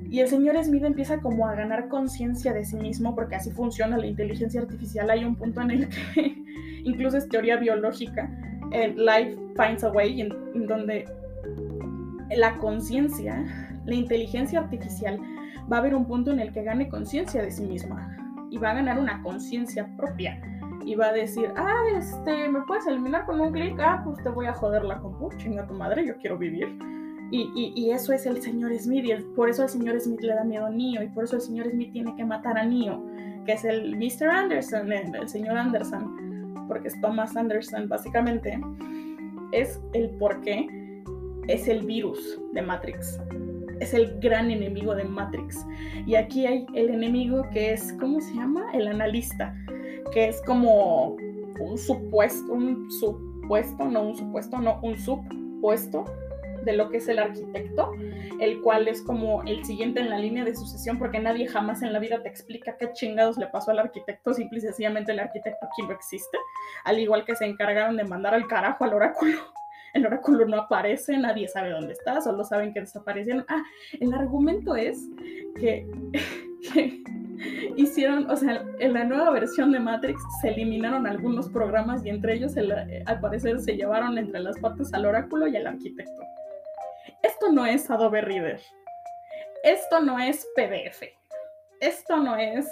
Y 0.09 0.21
el 0.21 0.29
señor 0.29 0.63
Smith 0.63 0.85
empieza 0.85 1.21
como 1.21 1.49
a 1.49 1.55
ganar 1.57 1.89
conciencia 1.89 2.53
de 2.53 2.65
sí 2.65 2.77
mismo 2.77 3.17
porque 3.17 3.35
así 3.35 3.51
funciona 3.51 3.97
la 3.97 4.07
inteligencia 4.07 4.61
artificial. 4.61 5.11
Hay 5.11 5.25
un 5.25 5.35
punto 5.35 5.63
en 5.63 5.71
el 5.73 5.89
que 5.89 6.37
incluso 6.85 7.17
es 7.17 7.29
teoría 7.29 7.57
biológica 7.57 8.31
Life 8.73 9.39
Finds 9.57 9.85
a 9.85 9.91
Way, 9.91 10.21
en, 10.21 10.67
donde 10.67 11.05
la 12.37 12.57
conciencia, 12.59 13.45
la 13.85 13.95
inteligencia 13.95 14.61
artificial, 14.61 15.19
va 15.71 15.77
a 15.77 15.81
haber 15.81 15.95
un 15.95 16.07
punto 16.07 16.31
en 16.31 16.41
el 16.41 16.53
que 16.53 16.63
gane 16.63 16.89
conciencia 16.89 17.43
de 17.43 17.51
sí 17.51 17.63
misma 17.65 18.17
y 18.51 18.59
va 18.59 18.71
a 18.71 18.75
ganar 18.75 18.99
una 18.99 19.23
conciencia 19.23 19.89
propia 19.97 20.41
y 20.85 20.95
va 20.95 21.07
a 21.07 21.13
decir, 21.13 21.53
ah, 21.57 21.83
este, 21.97 22.49
me 22.49 22.63
puedes 22.63 22.87
eliminar 22.87 23.25
con 23.25 23.41
un 23.41 23.53
clic, 23.53 23.79
ah, 23.79 24.03
pues 24.05 24.23
te 24.23 24.29
voy 24.29 24.47
a 24.47 24.53
joder 24.53 24.85
la 24.85 24.99
compu, 24.99 25.31
chinga 25.37 25.67
tu 25.67 25.75
madre, 25.75 26.07
yo 26.07 26.17
quiero 26.17 26.37
vivir. 26.37 26.77
Y, 27.31 27.73
y, 27.75 27.91
eso 27.91 28.13
es 28.13 28.27
el 28.27 28.43
señor 28.43 28.77
Smith, 28.79 29.07
y 29.07 29.15
por 29.35 29.49
eso 29.49 29.63
el 29.63 29.71
señor 29.71 29.99
Smith 29.99 30.21
le 30.21 30.35
da 30.35 30.45
miedo 30.45 30.67
a 30.67 30.71
Neo, 30.71 31.03
y 31.03 31.09
por 31.09 31.25
eso 31.25 31.37
el 31.37 31.41
señor 31.41 31.71
Smith 31.71 31.91
tiene 31.91 32.15
que 32.15 32.27
matar 32.27 32.59
a 32.59 32.65
Neo, 32.65 33.03
que 33.47 33.53
es 33.53 33.65
el 33.65 33.97
Mr. 33.97 34.29
Anderson, 34.29 34.93
el 34.93 35.29
señor 35.31 35.57
Anderson 35.57 36.32
porque 36.69 36.89
es 36.89 37.01
Thomas 37.01 37.37
Anderson 37.37 37.89
básicamente, 37.89 38.61
es 39.53 39.81
el 39.93 40.11
por 40.11 40.41
qué 40.41 40.67
es 41.49 41.69
el 41.69 41.85
virus 41.85 42.41
de 42.53 42.63
Matrix. 42.63 43.21
Es 43.81 43.95
el 43.95 44.19
gran 44.21 44.51
enemigo 44.51 44.95
de 44.95 45.05
Matrix. 45.05 45.67
Y 46.07 46.15
aquí 46.15 46.47
hay 46.47 46.67
el 46.75 46.91
enemigo 46.91 47.49
que 47.51 47.73
es, 47.73 47.93
¿cómo 47.95 48.21
se 48.21 48.35
llama? 48.35 48.65
El 48.73 48.87
analista, 48.87 49.55
que 50.13 50.29
es 50.29 50.41
como 50.43 51.17
un 51.61 51.77
supuesto, 51.77 52.53
un 52.53 52.91
supuesto, 52.91 53.85
no 53.85 54.03
un 54.03 54.17
supuesto, 54.17 54.59
no 54.59 54.79
un 54.83 54.99
supuesto 54.99 56.05
de 56.65 56.73
lo 56.75 56.89
que 56.91 56.99
es 56.99 57.09
el 57.09 57.19
arquitecto, 57.19 57.93
el 58.41 58.61
cual 58.61 58.89
es 58.89 59.03
como 59.03 59.43
el 59.45 59.65
siguiente 59.65 60.01
en 60.01 60.11
la 60.11 60.19
línea 60.19 60.45
de 60.45 60.55
sucesión, 60.55 60.99
porque 60.99 61.21
nadie 61.21 61.47
jamás 61.47 61.83
en 61.83 61.93
la 61.93 61.99
vida 61.99 62.23
te 62.23 62.29
explica 62.29 62.77
qué 62.77 62.93
chingados 62.93 63.39
le 63.39 63.47
pasó 63.47 63.71
al 63.71 63.79
arquitecto, 63.79 64.35
simple 64.35 64.59
y 64.59 64.63
sencillamente 64.63 65.13
el 65.13 65.21
arquitecto 65.21 65.67
aquí 65.67 65.83
no 65.83 65.93
existe, 65.93 66.39
al 66.85 66.99
igual 66.99 67.25
que 67.25 67.37
se 67.37 67.45
encargaron 67.45 67.97
de 67.97 68.05
mandar 68.05 68.35
al 68.35 68.47
carajo 68.47 68.85
al 68.85 68.95
oráculo. 68.95 69.39
El 69.95 70.07
oráculo 70.07 70.47
no 70.47 70.57
aparece, 70.57 71.19
nadie 71.19 71.49
sabe 71.49 71.69
dónde 71.69 71.93
está, 71.93 72.19
solo 72.23 72.45
saben 72.45 72.73
que 72.73 72.81
desaparecieron. 72.81 73.45
Ah, 73.47 73.63
el 74.01 74.15
argumento 74.15 74.75
es 74.75 75.07
que, 75.61 75.87
hicieron, 77.77 78.31
o 78.31 78.37
sea, 78.39 78.65
en 78.79 78.95
la 78.95 79.05
nueva 79.05 79.31
versión 79.33 79.71
de 79.71 79.81
Matrix 79.81 80.19
se 80.41 80.49
eliminaron 80.49 81.07
algunos 81.07 81.51
programas 81.51 82.07
y 82.07 82.09
entre 82.09 82.37
ellos, 82.37 82.55
al 82.57 83.21
parecer, 83.21 83.61
se 83.61 83.77
llevaron 83.77 84.17
entre 84.17 84.41
las 84.41 84.59
patas 84.61 84.95
al 84.95 85.05
oráculo 85.05 85.47
y 85.47 85.57
al 85.59 85.67
arquitecto 85.67 86.23
esto 87.23 87.53
no 87.53 87.67
es 87.67 87.91
Adobe 87.91 88.21
Reader, 88.21 88.61
esto 89.63 90.01
no 90.01 90.19
es 90.19 90.47
PDF, 90.57 91.03
esto 91.81 92.17
no 92.17 92.37
es 92.37 92.67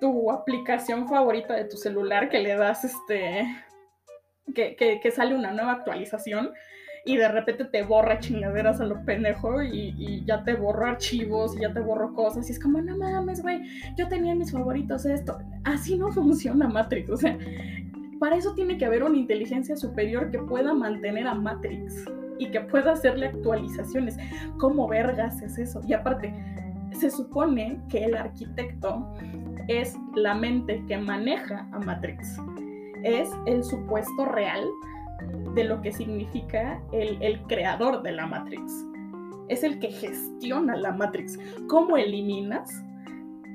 tu 0.00 0.30
aplicación 0.30 1.08
favorita 1.08 1.54
de 1.54 1.64
tu 1.64 1.76
celular 1.76 2.28
que 2.28 2.38
le 2.38 2.54
das 2.54 2.84
este, 2.84 3.44
que, 4.54 5.10
sale 5.10 5.34
una 5.34 5.50
nueva 5.52 5.72
actualización 5.72 6.52
y 7.04 7.16
de 7.16 7.28
repente 7.28 7.64
te 7.64 7.82
borra 7.82 8.20
chingaderas 8.20 8.80
a 8.80 8.84
lo 8.84 9.04
pendejo 9.04 9.62
y, 9.62 10.24
ya 10.24 10.44
te 10.44 10.54
borro 10.54 10.86
archivos 10.86 11.56
y 11.56 11.60
ya 11.62 11.72
te 11.72 11.80
borro 11.80 12.14
cosas 12.14 12.48
y 12.48 12.52
es 12.52 12.60
como, 12.60 12.80
no 12.80 12.96
mames, 12.96 13.42
güey, 13.42 13.62
yo 13.96 14.08
tenía 14.08 14.34
mis 14.34 14.52
favoritos 14.52 15.06
esto. 15.06 15.38
Así 15.64 15.96
no 15.96 16.12
funciona 16.12 16.68
Matrix, 16.68 17.10
o 17.10 17.16
sea, 17.16 17.36
para 18.20 18.36
eso 18.36 18.54
tiene 18.54 18.78
que 18.78 18.84
haber 18.84 19.02
una 19.02 19.16
inteligencia 19.16 19.76
superior 19.76 20.30
que 20.30 20.38
pueda 20.38 20.74
mantener 20.74 21.26
a 21.26 21.34
Matrix 21.34 22.04
y 22.38 22.50
que 22.50 22.60
pueda 22.60 22.92
hacerle 22.92 23.26
actualizaciones. 23.26 24.16
¿Cómo 24.58 24.88
vergas 24.88 25.42
es 25.42 25.58
eso? 25.58 25.80
Y 25.86 25.92
aparte, 25.92 26.32
se 26.92 27.10
supone 27.10 27.80
que 27.88 28.04
el 28.04 28.16
arquitecto 28.16 29.14
es 29.68 29.96
la 30.14 30.34
mente 30.34 30.82
que 30.86 30.98
maneja 30.98 31.68
a 31.72 31.78
Matrix. 31.78 32.38
Es 33.02 33.30
el 33.46 33.62
supuesto 33.62 34.24
real 34.24 34.66
de 35.54 35.64
lo 35.64 35.80
que 35.82 35.92
significa 35.92 36.80
el, 36.92 37.20
el 37.22 37.40
creador 37.42 38.02
de 38.02 38.12
la 38.12 38.26
Matrix. 38.26 38.84
Es 39.48 39.62
el 39.62 39.78
que 39.78 39.90
gestiona 39.90 40.76
la 40.76 40.92
Matrix. 40.92 41.38
¿Cómo 41.68 41.96
eliminas 41.96 42.82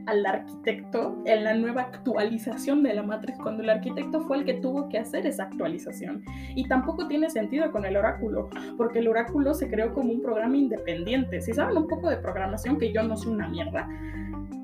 al 0.06 0.26
arquitecto 0.26 1.18
en 1.26 1.44
la 1.44 1.54
nueva 1.54 1.84
actualización 1.84 2.84
de 2.84 2.94
la 2.94 3.04
Matrix 3.04 3.38
cuando 3.40 3.64
el 3.64 3.70
arquitecto 3.70 4.22
fue 4.22 4.38
el 4.38 4.46
que 4.46 4.56
tuvo 4.56 4.90
que 4.90 4.98
hacer 4.98 5.26
esa 5.26 5.44
actualización. 5.44 6.24
Y 6.56 6.68
tampoco 6.68 7.08
tiene 7.08 7.30
sentido 7.30 7.72
con 7.72 7.86
el 7.86 7.96
oráculo, 7.96 8.50
porque 8.78 9.00
el 9.00 9.08
oráculo 9.08 9.54
se 9.54 9.70
creó 9.70 9.94
como 9.94 10.12
un 10.12 10.22
programa 10.22 10.58
independiente. 10.58 11.42
Si 11.42 11.54
saben 11.54 11.78
un 11.78 11.88
poco 11.88 12.10
de 12.10 12.18
programación, 12.18 12.78
que 12.78 12.92
yo 12.92 13.04
no 13.04 13.16
sé 13.16 13.30
una 13.30 13.48
mierda, 13.48 13.88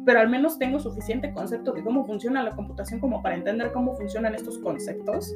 pero 0.06 0.20
al 0.20 0.30
menos 0.30 0.58
tengo 0.58 0.80
suficiente 0.80 1.32
concepto 1.34 1.72
de 1.72 1.84
cómo 1.84 2.06
funciona 2.06 2.44
la 2.44 2.56
computación 2.56 3.00
como 3.00 3.22
para 3.22 3.36
entender 3.36 3.72
cómo 3.72 3.96
funcionan 3.96 4.36
estos 4.36 4.58
conceptos. 4.58 5.36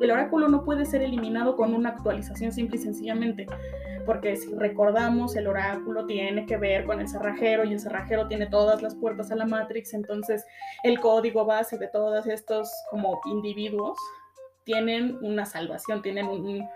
El 0.00 0.10
oráculo 0.10 0.48
no 0.48 0.64
puede 0.64 0.84
ser 0.84 1.02
eliminado 1.02 1.56
con 1.56 1.72
una 1.72 1.90
actualización 1.90 2.52
simple 2.52 2.76
y 2.76 2.80
sencillamente, 2.80 3.46
porque 4.06 4.36
si 4.36 4.54
recordamos, 4.54 5.36
el 5.36 5.46
oráculo 5.46 6.06
tiene 6.06 6.46
que 6.46 6.56
ver 6.56 6.84
con 6.84 7.00
el 7.00 7.08
cerrajero 7.08 7.64
y 7.64 7.72
el 7.72 7.80
cerrajero 7.80 8.28
tiene 8.28 8.46
todas 8.46 8.82
las 8.82 8.94
puertas 8.94 9.30
a 9.30 9.36
la 9.36 9.46
Matrix, 9.46 9.94
entonces 9.94 10.44
el 10.82 11.00
código 11.00 11.44
base 11.44 11.78
de 11.78 11.88
todos 11.88 12.26
estos 12.26 12.70
como 12.90 13.20
individuos 13.26 13.98
tienen 14.64 15.18
una 15.22 15.46
salvación, 15.46 16.02
tienen 16.02 16.26
un, 16.26 16.68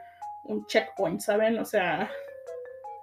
checkpoint, 0.66 1.20
¿saben? 1.20 1.58
O 1.58 1.64
sea, 1.64 2.10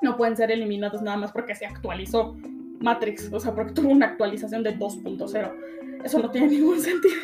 no 0.01 0.17
pueden 0.17 0.35
ser 0.35 0.49
eliminados 0.49 1.01
nada 1.03 1.17
más 1.17 1.31
porque 1.31 1.53
se 1.53 1.65
actualizó 1.65 2.35
Matrix, 2.79 3.31
o 3.31 3.39
sea, 3.39 3.53
porque 3.53 3.73
tuvo 3.73 3.89
una 3.89 4.07
actualización 4.07 4.63
de 4.63 4.75
2.0. 4.75 6.03
Eso 6.03 6.19
no 6.19 6.31
tiene 6.31 6.47
ningún 6.47 6.79
sentido. 6.81 7.21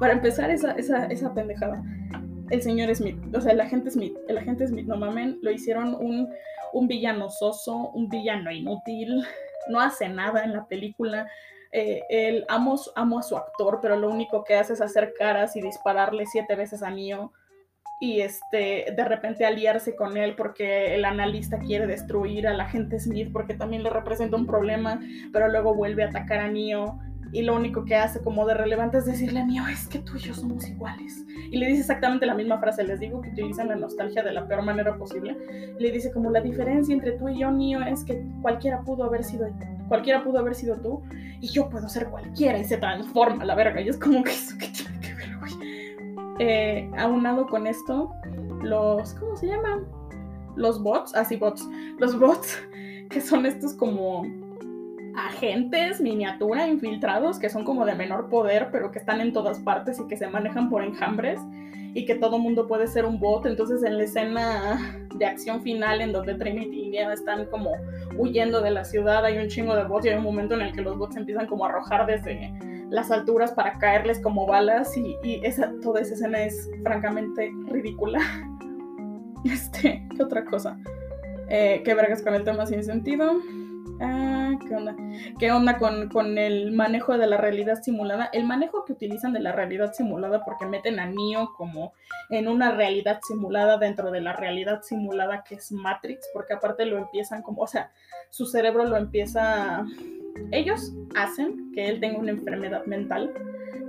Para 0.00 0.14
empezar, 0.14 0.50
esa, 0.50 0.72
esa, 0.72 1.06
esa 1.06 1.32
pendejada. 1.32 1.80
El 2.52 2.60
señor 2.60 2.94
Smith, 2.94 3.16
o 3.34 3.40
sea, 3.40 3.52
el 3.52 3.60
agente 3.62 3.90
Smith, 3.90 4.14
el 4.28 4.36
agente 4.36 4.68
Smith, 4.68 4.86
no 4.86 4.98
mamen, 4.98 5.38
lo 5.40 5.50
hicieron 5.50 5.94
un, 5.94 6.28
un 6.74 6.86
villano 6.86 7.30
soso, 7.30 7.90
un 7.94 8.10
villano 8.10 8.52
inútil, 8.52 9.24
no 9.70 9.80
hace 9.80 10.10
nada 10.10 10.44
en 10.44 10.52
la 10.52 10.66
película. 10.66 11.26
Eh, 11.72 12.02
él 12.10 12.44
amo, 12.50 12.78
amo 12.94 13.20
a 13.20 13.22
su 13.22 13.38
actor, 13.38 13.78
pero 13.80 13.96
lo 13.96 14.10
único 14.10 14.44
que 14.44 14.56
hace 14.56 14.74
es 14.74 14.82
hacer 14.82 15.14
caras 15.18 15.56
y 15.56 15.62
dispararle 15.62 16.26
siete 16.26 16.54
veces 16.54 16.82
a 16.82 16.90
Neo 16.90 17.32
y 17.98 18.20
este, 18.20 18.92
de 18.94 19.04
repente 19.04 19.46
aliarse 19.46 19.96
con 19.96 20.18
él 20.18 20.34
porque 20.36 20.94
el 20.94 21.06
analista 21.06 21.58
quiere 21.58 21.86
destruir 21.86 22.46
al 22.46 22.60
agente 22.60 23.00
Smith 23.00 23.30
porque 23.32 23.54
también 23.54 23.82
le 23.82 23.88
representa 23.88 24.36
un 24.36 24.46
problema, 24.46 25.00
pero 25.32 25.48
luego 25.48 25.74
vuelve 25.74 26.02
a 26.02 26.08
atacar 26.08 26.40
a 26.40 26.48
Neo 26.48 26.98
y 27.32 27.42
lo 27.42 27.56
único 27.56 27.84
que 27.84 27.96
hace 27.96 28.20
como 28.20 28.46
de 28.46 28.54
relevante 28.54 28.98
es 28.98 29.06
decirle 29.06 29.44
Neo, 29.44 29.66
es 29.66 29.88
que 29.88 29.98
tú 29.98 30.16
y 30.16 30.20
yo 30.20 30.34
somos 30.34 30.68
iguales. 30.68 31.24
Y 31.50 31.56
le 31.56 31.66
dice 31.66 31.80
exactamente 31.80 32.26
la 32.26 32.34
misma 32.34 32.58
frase, 32.58 32.84
les 32.84 33.00
digo 33.00 33.20
que 33.20 33.30
utilizan 33.30 33.68
la 33.68 33.76
nostalgia 33.76 34.22
de 34.22 34.32
la 34.32 34.46
peor 34.46 34.62
manera 34.62 34.96
posible. 34.96 35.36
le 35.78 35.90
dice 35.90 36.12
como 36.12 36.30
la 36.30 36.40
diferencia 36.40 36.94
entre 36.94 37.12
tú 37.12 37.28
y 37.28 37.40
yo, 37.40 37.50
Neo, 37.50 37.82
es 37.82 38.04
que 38.04 38.22
cualquiera 38.42 38.82
pudo 38.82 39.04
haber 39.04 39.24
sido 39.24 39.48
cualquiera 39.88 40.22
pudo 40.22 40.38
haber 40.38 40.54
sido 40.54 40.76
tú 40.76 41.02
y 41.40 41.48
yo 41.48 41.68
puedo 41.68 41.88
ser 41.88 42.08
cualquiera 42.08 42.58
y 42.58 42.64
se 42.64 42.78
transforma 42.78 43.44
la 43.44 43.54
verga 43.54 43.80
y 43.80 43.88
es 43.88 43.98
como 43.98 44.22
que 44.22 44.30
eso 44.30 44.56
que 44.56 44.68
tiene 44.68 45.00
que 45.00 45.14
ver, 45.14 45.36
güey 45.38 45.72
eh, 46.38 46.90
aunado 46.96 47.46
con 47.46 47.66
esto, 47.66 48.12
los, 48.62 49.14
¿cómo 49.14 49.36
se 49.36 49.46
llaman? 49.48 49.86
Los 50.56 50.82
bots, 50.82 51.14
así 51.14 51.36
ah, 51.36 51.38
bots, 51.38 51.68
los 51.98 52.18
bots, 52.18 52.58
que 53.10 53.20
son 53.20 53.46
estos 53.46 53.74
como 53.74 54.24
agentes 55.16 56.00
miniatura 56.00 56.66
infiltrados 56.66 57.38
que 57.38 57.48
son 57.48 57.64
como 57.64 57.84
de 57.84 57.94
menor 57.94 58.28
poder 58.28 58.68
pero 58.72 58.90
que 58.90 58.98
están 58.98 59.20
en 59.20 59.32
todas 59.32 59.58
partes 59.60 60.00
y 60.00 60.06
que 60.08 60.16
se 60.16 60.26
manejan 60.26 60.70
por 60.70 60.82
enjambres 60.82 61.40
y 61.94 62.06
que 62.06 62.14
todo 62.14 62.38
mundo 62.38 62.66
puede 62.66 62.86
ser 62.86 63.04
un 63.04 63.20
bot 63.20 63.44
entonces 63.46 63.82
en 63.82 63.98
la 63.98 64.04
escena 64.04 64.98
de 65.14 65.26
acción 65.26 65.60
final 65.62 66.00
en 66.00 66.12
donde 66.12 66.34
Trinity 66.34 66.84
y 66.84 66.88
Neo 66.90 67.10
están 67.10 67.46
como 67.46 67.72
huyendo 68.16 68.62
de 68.62 68.70
la 68.70 68.84
ciudad 68.84 69.24
hay 69.24 69.38
un 69.38 69.48
chingo 69.48 69.76
de 69.76 69.84
bots 69.84 70.06
y 70.06 70.08
hay 70.08 70.16
un 70.16 70.24
momento 70.24 70.54
en 70.54 70.62
el 70.62 70.72
que 70.72 70.80
los 70.80 70.96
bots 70.96 71.16
empiezan 71.16 71.46
como 71.46 71.66
a 71.66 71.68
arrojar 71.68 72.06
desde 72.06 72.52
las 72.92 73.10
alturas 73.10 73.52
para 73.52 73.78
caerles 73.78 74.20
como 74.20 74.46
balas 74.46 74.94
y, 74.96 75.16
esa, 75.42 75.72
toda 75.82 76.02
esa 76.02 76.12
escena 76.12 76.42
es 76.44 76.70
francamente 76.82 77.50
ridícula. 77.66 78.20
Este, 79.44 80.06
¿qué 80.14 80.22
otra 80.22 80.44
cosa? 80.44 80.78
Eh, 81.48 81.82
¿Qué 81.84 81.94
vergas 81.94 82.22
con 82.22 82.32
el 82.32 82.44
tema 82.44 82.64
sin 82.64 82.84
sentido? 82.84 83.40
Ah, 84.02 84.52
¿qué 84.66 84.74
onda? 84.74 84.96
¿Qué 85.38 85.52
onda 85.52 85.78
con, 85.78 86.08
con, 86.08 86.36
el 86.38 86.72
manejo 86.72 87.16
de 87.16 87.26
la 87.26 87.36
realidad 87.36 87.82
simulada? 87.82 88.28
El 88.32 88.44
manejo 88.44 88.84
que 88.84 88.92
utilizan 88.92 89.32
de 89.32 89.40
la 89.40 89.52
realidad 89.52 89.92
simulada 89.92 90.44
porque 90.44 90.66
meten 90.66 90.98
a 90.98 91.06
Neo 91.06 91.54
como 91.56 91.92
en 92.30 92.48
una 92.48 92.72
realidad 92.72 93.20
simulada 93.26 93.78
dentro 93.78 94.10
de 94.10 94.20
la 94.20 94.32
realidad 94.32 94.82
simulada 94.82 95.44
que 95.44 95.54
es 95.54 95.70
Matrix, 95.72 96.28
porque 96.32 96.54
aparte 96.54 96.84
lo 96.86 96.98
empiezan 96.98 97.42
como, 97.42 97.62
o 97.62 97.66
sea, 97.66 97.92
su 98.30 98.46
cerebro 98.46 98.84
lo 98.84 98.96
empieza 98.96 99.84
ellos 100.50 100.92
hacen 101.14 101.72
que 101.72 101.88
él 101.88 102.00
tenga 102.00 102.18
una 102.18 102.30
enfermedad 102.30 102.84
mental, 102.86 103.32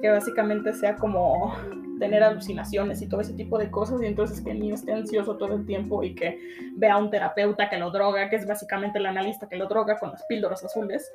que 0.02 0.10
básicamente 0.10 0.74
sea 0.74 0.96
como 0.96 1.56
tener 2.00 2.24
alucinaciones 2.24 3.02
y 3.02 3.08
todo 3.08 3.22
ese 3.22 3.34
tipo 3.34 3.58
de 3.58 3.70
cosas, 3.72 4.02
y 4.02 4.06
entonces 4.06 4.42
que 4.42 4.52
el 4.52 4.60
niño 4.60 4.76
esté 4.76 4.94
ansioso 4.94 5.38
todo 5.38 5.54
el 5.56 5.66
tiempo 5.66 6.04
y 6.04 6.16
que 6.16 6.40
vea 6.76 6.96
a 6.96 6.98
un 6.98 7.10
terapeuta 7.10 7.70
que 7.70 7.78
lo 7.78 7.92
droga, 7.92 8.30
que 8.30 8.36
es 8.36 8.48
básicamente 8.48 9.00
el 9.00 9.06
analista 9.06 9.48
que 9.48 9.56
lo 9.56 9.68
droga 9.68 9.98
con 10.00 10.12
las 10.12 10.24
píldoras 10.26 10.64
azules. 10.64 11.12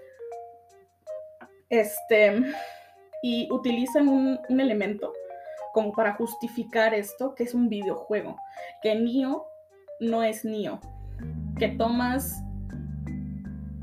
Este, 1.68 2.42
y 3.22 3.48
utilizan 3.50 4.08
un, 4.08 4.38
elemento 4.48 5.12
como 5.74 5.92
para 5.92 6.14
justificar 6.14 6.94
esto, 6.94 7.34
que 7.34 7.44
es 7.44 7.54
un 7.54 7.68
videojuego, 7.68 8.36
que 8.82 8.94
Neo 8.94 9.46
no 10.00 10.22
es 10.22 10.44
Neo, 10.44 10.80
que 11.58 11.68
Thomas 11.68 12.42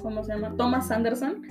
¿cómo 0.05 0.23
se 0.23 0.33
llama? 0.33 0.55
Thomas 0.55 0.91
Anderson, 0.91 1.41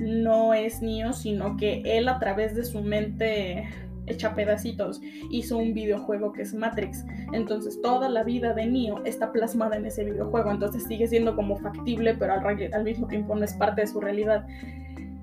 no 0.00 0.52
es 0.52 0.82
Neo, 0.82 1.12
sino 1.12 1.56
que 1.56 1.80
él 1.84 2.08
a 2.08 2.18
través 2.18 2.56
de 2.56 2.64
su 2.64 2.82
mente 2.82 3.68
hecha 4.08 4.34
pedacitos 4.34 5.00
hizo 5.30 5.58
un 5.58 5.74
videojuego 5.74 6.32
que 6.32 6.42
es 6.42 6.54
Matrix. 6.54 7.04
Entonces 7.32 7.80
toda 7.80 8.08
la 8.08 8.24
vida 8.24 8.54
de 8.54 8.66
Neo 8.66 9.04
está 9.04 9.32
plasmada 9.32 9.76
en 9.76 9.86
ese 9.86 10.04
videojuego. 10.04 10.50
Entonces 10.50 10.84
sigue 10.84 11.06
siendo 11.06 11.36
como 11.36 11.56
factible, 11.56 12.14
pero 12.14 12.34
al, 12.34 12.72
al 12.72 12.84
mismo 12.84 13.06
tiempo 13.06 13.34
no 13.34 13.44
es 13.44 13.54
parte 13.54 13.82
de 13.82 13.86
su 13.86 14.00
realidad. 14.00 14.46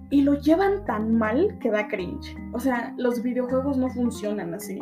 Y 0.10 0.21
lo 0.21 0.36
llevan 0.36 0.86
tan 0.86 1.17
mal 1.17 1.58
que 1.60 1.71
da 1.71 1.88
cringe. 1.88 2.36
O 2.54 2.60
sea, 2.60 2.93
los 2.98 3.24
videojuegos 3.24 3.78
no 3.78 3.89
funcionan 3.89 4.54
así 4.54 4.80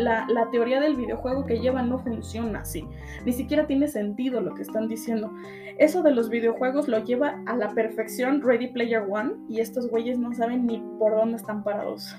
la, 0.00 0.48
teoría 0.50 0.80
del 0.80 0.96
videojuego 0.96 1.44
que 1.44 1.60
llevan 1.60 1.88
no 1.88 1.98
funciona 1.98 2.60
así. 2.60 2.86
Ni 3.24 3.32
siquiera 3.32 3.66
tiene 3.66 3.88
sentido 3.88 4.40
lo 4.40 4.54
que 4.54 4.62
están 4.62 4.88
diciendo. 4.88 5.30
Eso 5.78 6.02
de 6.02 6.12
los 6.12 6.30
videojuegos 6.30 6.88
lo 6.88 7.04
lleva 7.04 7.42
a 7.46 7.56
la 7.56 7.68
perfección 7.70 8.42
Ready 8.42 8.68
Player 8.68 9.04
One 9.08 9.34
y 9.48 9.60
estos 9.60 9.88
güeyes 9.88 10.18
no 10.18 10.32
saben 10.34 10.66
ni 10.66 10.82
por 10.98 11.14
dónde 11.14 11.36
están 11.36 11.62
parados. 11.62 12.16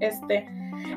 Este, 0.00 0.46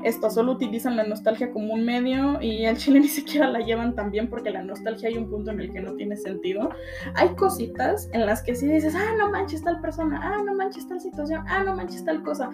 esto 0.04 0.30
solo 0.30 0.54
utilizan 0.54 0.98
la 0.98 1.04
nostalgia 1.04 1.52
como 1.52 1.74
un 1.74 1.86
medio 1.86 2.42
y 2.42 2.66
al 2.66 2.78
chile 2.78 3.00
ni 3.02 3.08
siquiera 3.08 3.50
la 3.50 3.60
llevan 3.60 3.96
tan 3.96 4.12
bien 4.12 4.30
porque 4.30 4.50
la 4.50 4.64
nostalgia 4.64 5.10
hay 5.10 5.18
un 5.18 5.30
punto 5.30 5.52
en 5.52 5.60
el 5.60 5.72
que 5.72 5.82
no 5.82 5.96
tiene 5.96 6.18
sentido. 6.18 6.70
Hay 7.16 7.30
cositas 7.36 8.10
en 8.14 8.26
las 8.26 8.42
que 8.44 8.56
sí 8.56 8.68
dices, 8.68 8.96
ah, 8.96 9.16
no 9.18 9.30
manches 9.32 9.64
tal 9.64 9.80
persona, 9.82 10.20
ah, 10.22 10.42
no 10.46 10.56
manches 10.56 10.88
tal 10.88 11.00
situación, 11.00 11.44
ah, 11.48 11.64
no 11.64 11.76
manches 11.76 12.04
tal 12.04 12.24
cosa, 12.24 12.50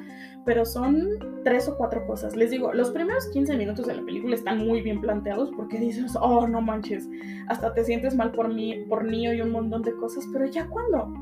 pero 0.46 0.66
son 0.66 1.08
tres 1.44 1.68
o 1.68 1.78
cuatro 1.78 2.06
cosas. 2.06 2.36
Les 2.36 2.52
digo, 2.52 2.74
los 2.74 2.92
primeros 2.92 3.28
15 3.30 3.56
minutos 3.58 3.88
de 3.88 3.96
la 3.96 4.04
película 4.04 4.36
están 4.36 4.66
muy 4.66 4.82
bien 4.82 5.02
planteados 5.02 5.52
porque 5.56 5.80
dices, 5.80 6.16
oh, 6.20 6.48
no 6.48 6.62
manches, 6.62 7.08
hasta 7.48 7.74
te 7.74 7.84
sientes 7.84 8.16
mal 8.16 8.32
por 8.32 8.54
mí, 8.54 8.86
por 8.90 9.04
Neo 9.04 9.34
y 9.34 9.42
un 9.42 9.52
montón 9.52 9.82
de 9.82 9.96
cosas, 9.96 10.26
pero 10.32 10.46
ya 10.46 10.68
cuando 10.68 11.14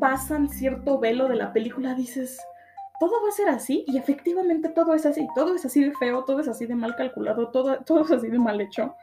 pasan 0.00 0.48
cierto 0.48 0.98
velo 0.98 1.28
de 1.28 1.36
la 1.36 1.52
película 1.52 1.94
dices, 1.94 2.40
todo 3.00 3.22
va 3.22 3.30
a 3.30 3.32
ser 3.32 3.48
así 3.48 3.82
y 3.86 3.96
efectivamente 3.96 4.68
todo 4.68 4.94
es 4.94 5.06
así, 5.06 5.26
todo 5.34 5.54
es 5.54 5.64
así 5.64 5.82
de 5.82 5.92
feo, 5.94 6.22
todo 6.24 6.40
es 6.40 6.48
así 6.48 6.66
de 6.66 6.74
mal 6.74 6.94
calculado, 6.94 7.50
todo, 7.50 7.80
es 8.04 8.10
así 8.12 8.28
de 8.28 8.38
mal 8.38 8.60
hecho. 8.60 8.94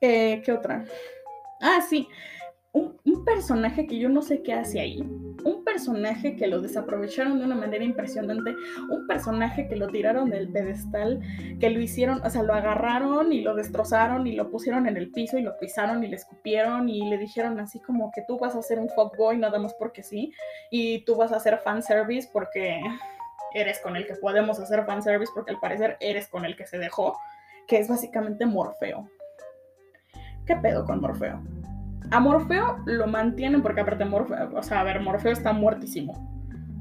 Eh, 0.00 0.42
¿Qué 0.44 0.52
otra? 0.52 0.84
Ah, 1.60 1.80
sí, 1.88 2.08
un, 2.72 3.24
personaje 3.24 3.86
que 3.86 3.98
yo 3.98 4.08
no 4.08 4.22
sé 4.22 4.42
qué 4.42 4.54
hace 4.54 4.80
ahí, 4.80 5.00
un 5.00 5.62
personaje 5.64 6.36
que 6.36 6.46
lo 6.46 6.60
desaprovecharon 6.60 7.38
de 7.38 7.44
una 7.44 7.54
manera 7.54 7.84
impresionante, 7.84 8.54
un 8.90 9.06
personaje 9.06 9.68
que 9.68 9.76
lo 9.76 9.88
tiraron 9.88 10.30
del 10.30 10.50
pedestal, 10.50 11.20
que 11.58 11.70
lo 11.70 11.80
hicieron, 11.80 12.20
o 12.24 12.30
sea, 12.30 12.42
lo 12.42 12.54
agarraron 12.54 13.32
y 13.32 13.42
lo 13.42 13.54
destrozaron 13.54 14.26
y 14.26 14.32
lo 14.32 14.50
pusieron 14.50 14.86
en 14.86 14.96
el 14.96 15.10
piso 15.10 15.38
y 15.38 15.42
lo 15.42 15.56
pisaron 15.58 16.02
y 16.02 16.08
le 16.08 16.16
escupieron 16.16 16.88
y 16.88 17.08
le 17.08 17.18
dijeron 17.18 17.60
así 17.60 17.78
como 17.80 18.10
que 18.10 18.22
tú 18.26 18.38
vas 18.38 18.56
a 18.56 18.62
ser 18.62 18.78
un 18.78 18.88
fuckboy 18.88 19.38
nada 19.38 19.58
más 19.58 19.74
porque 19.74 20.02
sí, 20.02 20.32
y 20.70 21.04
tú 21.04 21.16
vas 21.16 21.32
a 21.32 21.36
hacer 21.36 21.58
fanservice 21.58 22.28
porque 22.32 22.80
eres 23.54 23.80
con 23.80 23.96
el 23.96 24.06
que 24.06 24.14
podemos 24.14 24.58
hacer 24.58 24.84
fanservice 24.84 25.32
porque 25.34 25.52
al 25.52 25.60
parecer 25.60 25.96
eres 26.00 26.28
con 26.28 26.44
el 26.44 26.56
que 26.56 26.66
se 26.66 26.78
dejó, 26.78 27.16
que 27.66 27.78
es 27.78 27.88
básicamente 27.88 28.46
Morfeo. 28.46 29.08
¿Qué 30.46 30.56
pedo 30.56 30.84
con 30.84 31.00
Morfeo? 31.00 31.40
A 32.12 32.18
Morfeo 32.18 32.78
lo 32.86 33.06
mantienen 33.06 33.62
porque 33.62 33.82
aparte 33.82 34.04
Morfeo, 34.04 34.50
o 34.56 34.62
sea, 34.62 34.80
a 34.80 34.84
ver, 34.84 35.00
Morfeo 35.00 35.30
está 35.30 35.52
muertísimo. 35.52 36.28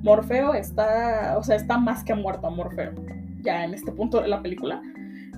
Morfeo 0.01 0.55
está, 0.55 1.35
o 1.37 1.43
sea, 1.43 1.55
está 1.55 1.77
más 1.77 2.03
que 2.03 2.15
muerto 2.15 2.49
Morfeo, 2.49 2.93
ya 3.41 3.63
en 3.63 3.75
este 3.75 3.91
punto 3.91 4.21
de 4.21 4.27
la 4.27 4.41
película. 4.41 4.81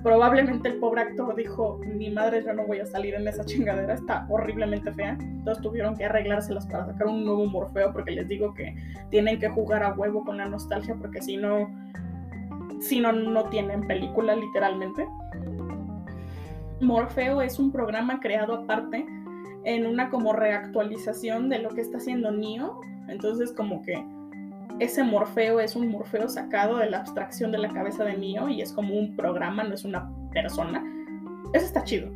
Probablemente 0.02 0.70
el 0.70 0.76
pobre 0.78 1.02
actor 1.02 1.36
dijo, 1.36 1.80
mi 1.86 2.10
madre 2.10 2.42
yo 2.44 2.54
no 2.54 2.66
voy 2.66 2.80
a 2.80 2.86
salir 2.86 3.16
en 3.16 3.28
esa 3.28 3.44
chingadera, 3.44 3.94
está 3.94 4.26
horriblemente 4.30 4.94
fea. 4.94 5.18
Entonces 5.20 5.62
tuvieron 5.62 5.98
que 5.98 6.06
arreglárselas 6.06 6.66
para 6.68 6.86
sacar 6.86 7.08
un 7.08 7.26
nuevo 7.26 7.46
Morfeo 7.48 7.92
porque 7.92 8.12
les 8.12 8.28
digo 8.30 8.54
que 8.54 8.74
tienen 9.10 9.40
que 9.40 9.50
jugar 9.50 9.84
a 9.84 9.94
huevo 9.94 10.24
con 10.24 10.38
la 10.38 10.46
nostalgia 10.46 10.96
porque 10.96 11.22
si 11.22 11.36
no, 11.36 11.70
si 12.80 13.02
no, 13.02 13.12
no 13.12 13.44
tienen 13.50 13.86
película 13.86 14.36
literalmente. 14.36 15.06
Morfeo 16.80 17.42
es 17.42 17.60
un 17.60 17.72
programa 17.72 18.20
creado 18.22 18.56
aparte 18.56 19.06
en 19.64 19.86
una 19.86 20.10
como 20.10 20.34
reactualización 20.34 21.50
de 21.50 21.60
lo 21.60 21.70
que 21.70 21.82
está 21.82 21.98
haciendo 21.98 22.32
Neo. 22.32 22.82
Entonces 23.08 23.52
como 23.52 23.82
que 23.82 24.04
ese 24.80 25.04
Morfeo 25.04 25.60
es 25.60 25.76
un 25.76 25.90
Morfeo 25.90 26.30
sacado 26.30 26.78
de 26.78 26.90
la 26.90 27.00
abstracción 27.00 27.52
de 27.52 27.60
la 27.60 27.70
cabeza 27.70 28.04
de 28.04 28.18
Neo 28.18 28.50
y 28.50 28.62
es 28.62 28.74
como 28.74 28.96
un 28.96 29.16
programa, 29.16 29.64
no 29.64 29.76
es 29.76 29.86
una 29.86 30.10
persona. 30.32 30.84
Eso 31.54 31.66
está 31.66 31.84
chido 31.84 32.12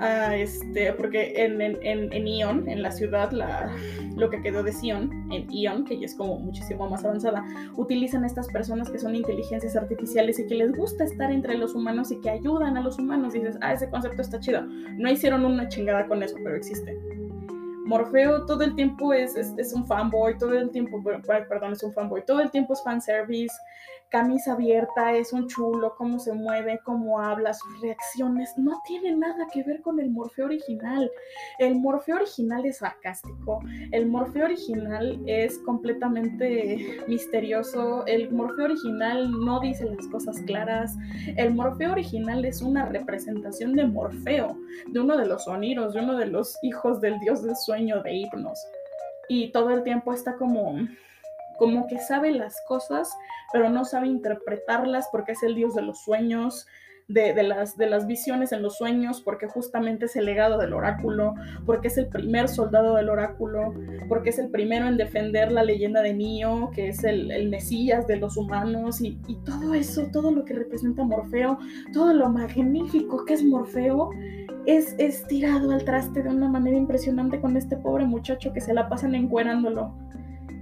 este, 0.00 0.92
porque 0.94 1.34
en, 1.36 1.60
en, 1.60 1.76
en, 1.82 2.26
Ion, 2.26 2.68
en 2.68 2.82
la 2.82 2.90
ciudad, 2.90 3.30
la, 3.32 3.70
lo 4.16 4.30
que 4.30 4.40
quedó 4.40 4.62
de 4.62 4.72
Sion, 4.72 5.10
en 5.30 5.50
Ion, 5.50 5.84
que 5.84 5.98
ya 5.98 6.06
es 6.06 6.14
como 6.14 6.38
muchísimo 6.38 6.88
más 6.88 7.04
avanzada, 7.04 7.44
utilizan 7.76 8.24
estas 8.24 8.48
personas 8.48 8.88
que 8.90 8.98
son 8.98 9.14
inteligencias 9.14 9.76
artificiales 9.76 10.38
y 10.38 10.46
que 10.46 10.54
les 10.54 10.72
gusta 10.72 11.04
estar 11.04 11.30
entre 11.30 11.56
los 11.58 11.74
humanos 11.74 12.10
y 12.10 12.20
que 12.20 12.30
ayudan 12.30 12.76
a 12.76 12.80
los 12.80 12.98
humanos. 12.98 13.34
Y 13.34 13.40
dices, 13.40 13.58
ah, 13.60 13.74
ese 13.74 13.90
concepto 13.90 14.22
está 14.22 14.40
chido. 14.40 14.62
No 14.62 15.10
hicieron 15.10 15.44
una 15.44 15.68
chingada 15.68 16.06
con 16.06 16.22
eso, 16.22 16.36
pero 16.42 16.56
existe. 16.56 16.98
Morfeo 17.84 18.46
todo 18.46 18.62
el 18.62 18.76
tiempo 18.76 19.12
es, 19.12 19.34
es, 19.34 19.52
es 19.58 19.72
un 19.72 19.84
fanboy, 19.84 20.38
todo 20.38 20.54
el 20.54 20.70
tiempo, 20.70 21.02
perdón, 21.02 21.72
es 21.72 21.82
un 21.82 21.92
fanboy, 21.92 22.24
todo 22.24 22.40
el 22.40 22.50
tiempo 22.50 22.72
es 22.74 22.82
fanservice, 22.84 23.54
camisa 24.10 24.52
abierta, 24.52 25.12
es 25.14 25.32
un 25.32 25.46
chulo, 25.46 25.94
cómo 25.96 26.18
se 26.18 26.32
mueve, 26.32 26.80
cómo 26.84 27.20
habla, 27.20 27.54
sus 27.54 27.80
reacciones, 27.80 28.52
no 28.56 28.80
tiene 28.86 29.16
nada 29.16 29.46
que 29.52 29.62
ver 29.62 29.80
con 29.82 30.00
el 30.00 30.10
Morfeo 30.10 30.46
original. 30.46 31.10
El 31.58 31.76
Morfeo 31.76 32.16
original 32.16 32.66
es 32.66 32.78
sarcástico, 32.78 33.60
el 33.92 34.06
Morfeo 34.06 34.44
original 34.44 35.20
es 35.26 35.58
completamente 35.60 37.04
misterioso, 37.06 38.04
el 38.06 38.30
Morfeo 38.32 38.66
original 38.66 39.30
no 39.30 39.60
dice 39.60 39.84
las 39.84 40.06
cosas 40.08 40.40
claras, 40.42 40.96
el 41.36 41.54
Morfeo 41.54 41.92
original 41.92 42.44
es 42.44 42.62
una 42.62 42.86
representación 42.86 43.74
de 43.74 43.86
Morfeo, 43.86 44.56
de 44.88 45.00
uno 45.00 45.16
de 45.16 45.26
los 45.26 45.44
sonidos, 45.44 45.94
de 45.94 46.00
uno 46.00 46.16
de 46.16 46.26
los 46.26 46.58
hijos 46.62 47.00
del 47.00 47.18
dios 47.20 47.42
del 47.42 47.56
sueño 47.56 48.02
de 48.02 48.12
Hipnos. 48.14 48.58
Y 49.28 49.52
todo 49.52 49.70
el 49.70 49.84
tiempo 49.84 50.12
está 50.12 50.34
como 50.34 50.74
como 51.60 51.86
que 51.86 51.98
sabe 51.98 52.32
las 52.32 52.56
cosas, 52.66 53.14
pero 53.52 53.68
no 53.68 53.84
sabe 53.84 54.06
interpretarlas 54.06 55.10
porque 55.12 55.32
es 55.32 55.42
el 55.42 55.54
dios 55.54 55.74
de 55.74 55.82
los 55.82 56.02
sueños, 56.02 56.66
de, 57.06 57.42
las, 57.42 57.76
de 57.76 57.86
las 57.86 58.06
visiones 58.06 58.52
en 58.52 58.62
los 58.62 58.78
sueños, 58.78 59.20
porque 59.20 59.46
justamente 59.46 60.06
es 60.06 60.16
el 60.16 60.24
legado 60.24 60.56
del 60.56 60.72
oráculo, 60.72 61.34
porque 61.66 61.88
es 61.88 61.98
el 61.98 62.06
primer 62.06 62.48
soldado 62.48 62.94
del 62.94 63.10
oráculo, 63.10 63.74
porque 64.08 64.30
es 64.30 64.38
el 64.38 64.48
primero 64.48 64.86
en 64.86 64.96
defender 64.96 65.52
la 65.52 65.62
leyenda 65.62 66.00
de 66.00 66.14
Nio, 66.14 66.70
que 66.72 66.88
es 66.88 67.04
el, 67.04 67.50
Mesías 67.50 68.06
de 68.06 68.16
los 68.16 68.38
humanos, 68.38 69.02
y, 69.02 69.18
todo 69.44 69.74
eso, 69.74 70.06
todo 70.10 70.30
lo 70.30 70.46
que 70.46 70.54
representa 70.54 71.04
Morfeo, 71.04 71.58
todo 71.92 72.14
lo 72.14 72.30
magnífico 72.30 73.26
que 73.26 73.34
es 73.34 73.44
Morfeo, 73.44 74.12
es, 74.64 74.94
es 74.96 75.26
tirado 75.26 75.72
al 75.72 75.84
traste 75.84 76.22
de 76.22 76.30
una 76.30 76.48
manera 76.48 76.78
impresionante 76.78 77.38
con 77.38 77.58
este 77.58 77.76
pobre 77.76 78.06
muchacho 78.06 78.54
que 78.54 78.62
se 78.62 78.72
la 78.72 78.88
pasan 78.88 79.14
encuerándolo 79.14 79.92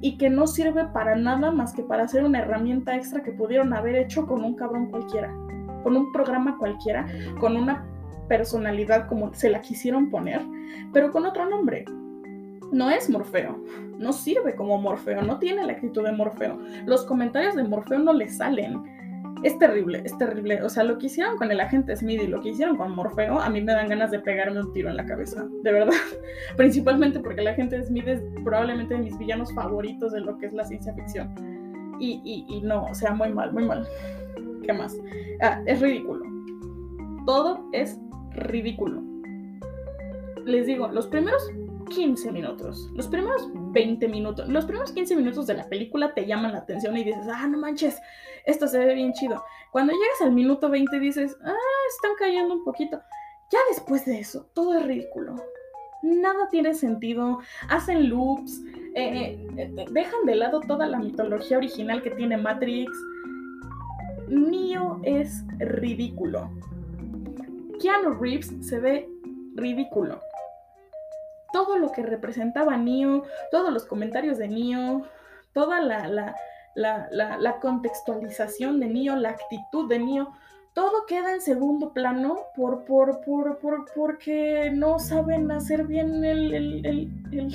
y 0.00 0.16
que 0.16 0.30
no 0.30 0.46
sirve 0.46 0.86
para 0.86 1.16
nada 1.16 1.50
más 1.50 1.72
que 1.72 1.82
para 1.82 2.04
hacer 2.04 2.24
una 2.24 2.40
herramienta 2.40 2.96
extra 2.96 3.22
que 3.22 3.32
pudieron 3.32 3.72
haber 3.72 3.96
hecho 3.96 4.26
con 4.26 4.44
un 4.44 4.54
cabrón 4.54 4.86
cualquiera, 4.86 5.32
con 5.82 5.96
un 5.96 6.12
programa 6.12 6.56
cualquiera, 6.58 7.06
con 7.40 7.56
una 7.56 7.84
personalidad 8.28 9.08
como 9.08 9.32
se 9.34 9.50
la 9.50 9.60
quisieron 9.60 10.10
poner, 10.10 10.42
pero 10.92 11.10
con 11.10 11.26
otro 11.26 11.48
nombre. 11.48 11.84
No 12.70 12.90
es 12.90 13.08
Morfeo, 13.08 13.58
no 13.96 14.12
sirve 14.12 14.54
como 14.54 14.78
Morfeo, 14.78 15.22
no 15.22 15.38
tiene 15.38 15.64
la 15.64 15.72
actitud 15.72 16.04
de 16.04 16.12
Morfeo. 16.12 16.58
Los 16.84 17.06
comentarios 17.06 17.56
de 17.56 17.64
Morfeo 17.64 17.98
no 17.98 18.12
le 18.12 18.28
salen 18.28 18.97
es 19.42 19.58
terrible, 19.58 20.02
es 20.04 20.16
terrible. 20.18 20.62
O 20.62 20.68
sea, 20.68 20.84
lo 20.84 20.98
que 20.98 21.06
hicieron 21.06 21.36
con 21.36 21.50
el 21.50 21.60
agente 21.60 21.96
Smith 21.96 22.22
y 22.22 22.26
lo 22.26 22.40
que 22.40 22.50
hicieron 22.50 22.76
con 22.76 22.94
Morfeo, 22.94 23.38
a 23.38 23.48
mí 23.48 23.60
me 23.60 23.72
dan 23.72 23.88
ganas 23.88 24.10
de 24.10 24.18
pegarme 24.18 24.60
un 24.60 24.72
tiro 24.72 24.88
en 24.88 24.96
la 24.96 25.06
cabeza, 25.06 25.46
de 25.62 25.72
verdad. 25.72 25.92
Principalmente 26.56 27.20
porque 27.20 27.40
el 27.40 27.48
agente 27.48 27.82
Smith 27.82 28.08
es 28.08 28.22
probablemente 28.44 28.94
de 28.94 29.00
mis 29.00 29.18
villanos 29.18 29.52
favoritos 29.54 30.12
de 30.12 30.20
lo 30.20 30.38
que 30.38 30.46
es 30.46 30.52
la 30.52 30.64
ciencia 30.64 30.92
ficción. 30.94 31.34
Y, 32.00 32.46
y, 32.48 32.60
no, 32.60 32.84
o 32.84 32.94
sea, 32.94 33.12
muy 33.12 33.32
mal, 33.32 33.52
muy 33.52 33.64
mal. 33.64 33.86
¿Qué 34.64 34.72
más? 34.72 34.96
Ah, 35.40 35.60
es 35.66 35.80
ridículo. 35.80 36.24
Todo 37.26 37.68
es 37.72 37.98
ridículo. 38.34 39.02
Les 40.44 40.66
digo, 40.66 40.88
los 40.88 41.08
primeros 41.08 41.42
15 41.88 42.32
minutos, 42.32 42.90
los 42.94 43.08
primeros 43.08 43.48
20 43.54 44.08
minutos, 44.08 44.48
los 44.48 44.64
primeros 44.64 44.92
15 44.92 45.16
minutos 45.16 45.46
de 45.46 45.54
la 45.54 45.68
película 45.68 46.14
te 46.14 46.26
llaman 46.26 46.52
la 46.52 46.58
atención 46.58 46.96
y 46.96 47.04
dices, 47.04 47.26
ah, 47.32 47.46
no 47.46 47.58
manches, 47.58 48.00
esto 48.48 48.66
se 48.66 48.78
ve 48.78 48.94
bien 48.94 49.12
chido. 49.12 49.44
Cuando 49.70 49.92
llegas 49.92 50.22
al 50.22 50.32
minuto 50.32 50.70
20 50.70 50.98
dices, 50.98 51.36
ah, 51.44 51.54
están 51.94 52.12
cayendo 52.18 52.54
un 52.54 52.64
poquito. 52.64 53.00
Ya 53.52 53.58
después 53.68 54.04
de 54.06 54.18
eso, 54.18 54.48
todo 54.54 54.74
es 54.74 54.84
ridículo. 54.84 55.36
Nada 56.02 56.48
tiene 56.48 56.74
sentido, 56.74 57.40
hacen 57.68 58.08
loops, 58.08 58.62
eh, 58.94 59.36
eh, 59.36 59.48
eh, 59.56 59.84
dejan 59.90 60.24
de 60.24 60.36
lado 60.36 60.60
toda 60.60 60.86
la 60.86 60.98
mitología 60.98 61.58
original 61.58 62.02
que 62.02 62.10
tiene 62.10 62.36
Matrix. 62.38 62.90
Neo 64.28 65.00
es 65.02 65.44
ridículo. 65.58 66.50
Keanu 67.80 68.14
Reeves 68.14 68.52
se 68.60 68.80
ve 68.80 69.08
ridículo 69.54 70.20
todo 71.52 71.78
lo 71.78 71.92
que 71.92 72.02
representaba 72.02 72.76
Neo, 72.76 73.24
todos 73.50 73.72
los 73.72 73.86
comentarios 73.86 74.38
de 74.38 74.48
Neo, 74.48 75.02
toda 75.54 75.80
la, 75.80 76.06
la, 76.06 76.36
contextualización 77.60 78.80
de 78.80 78.86
Neo, 78.88 79.16
la 79.16 79.30
actitud 79.30 79.88
de 79.88 79.98
Neo, 79.98 80.32
todo 80.78 81.06
queda 81.06 81.32
en 81.34 81.40
segundo 81.40 81.92
plano 81.92 82.36
por, 82.54 82.84
por, 82.84 83.20
por, 83.22 83.58
por 83.58 83.84
porque 83.96 84.70
no 84.72 85.00
saben 85.00 85.50
hacer 85.50 85.86
bien 85.86 86.24
el, 86.24 86.54
el, 86.54 87.52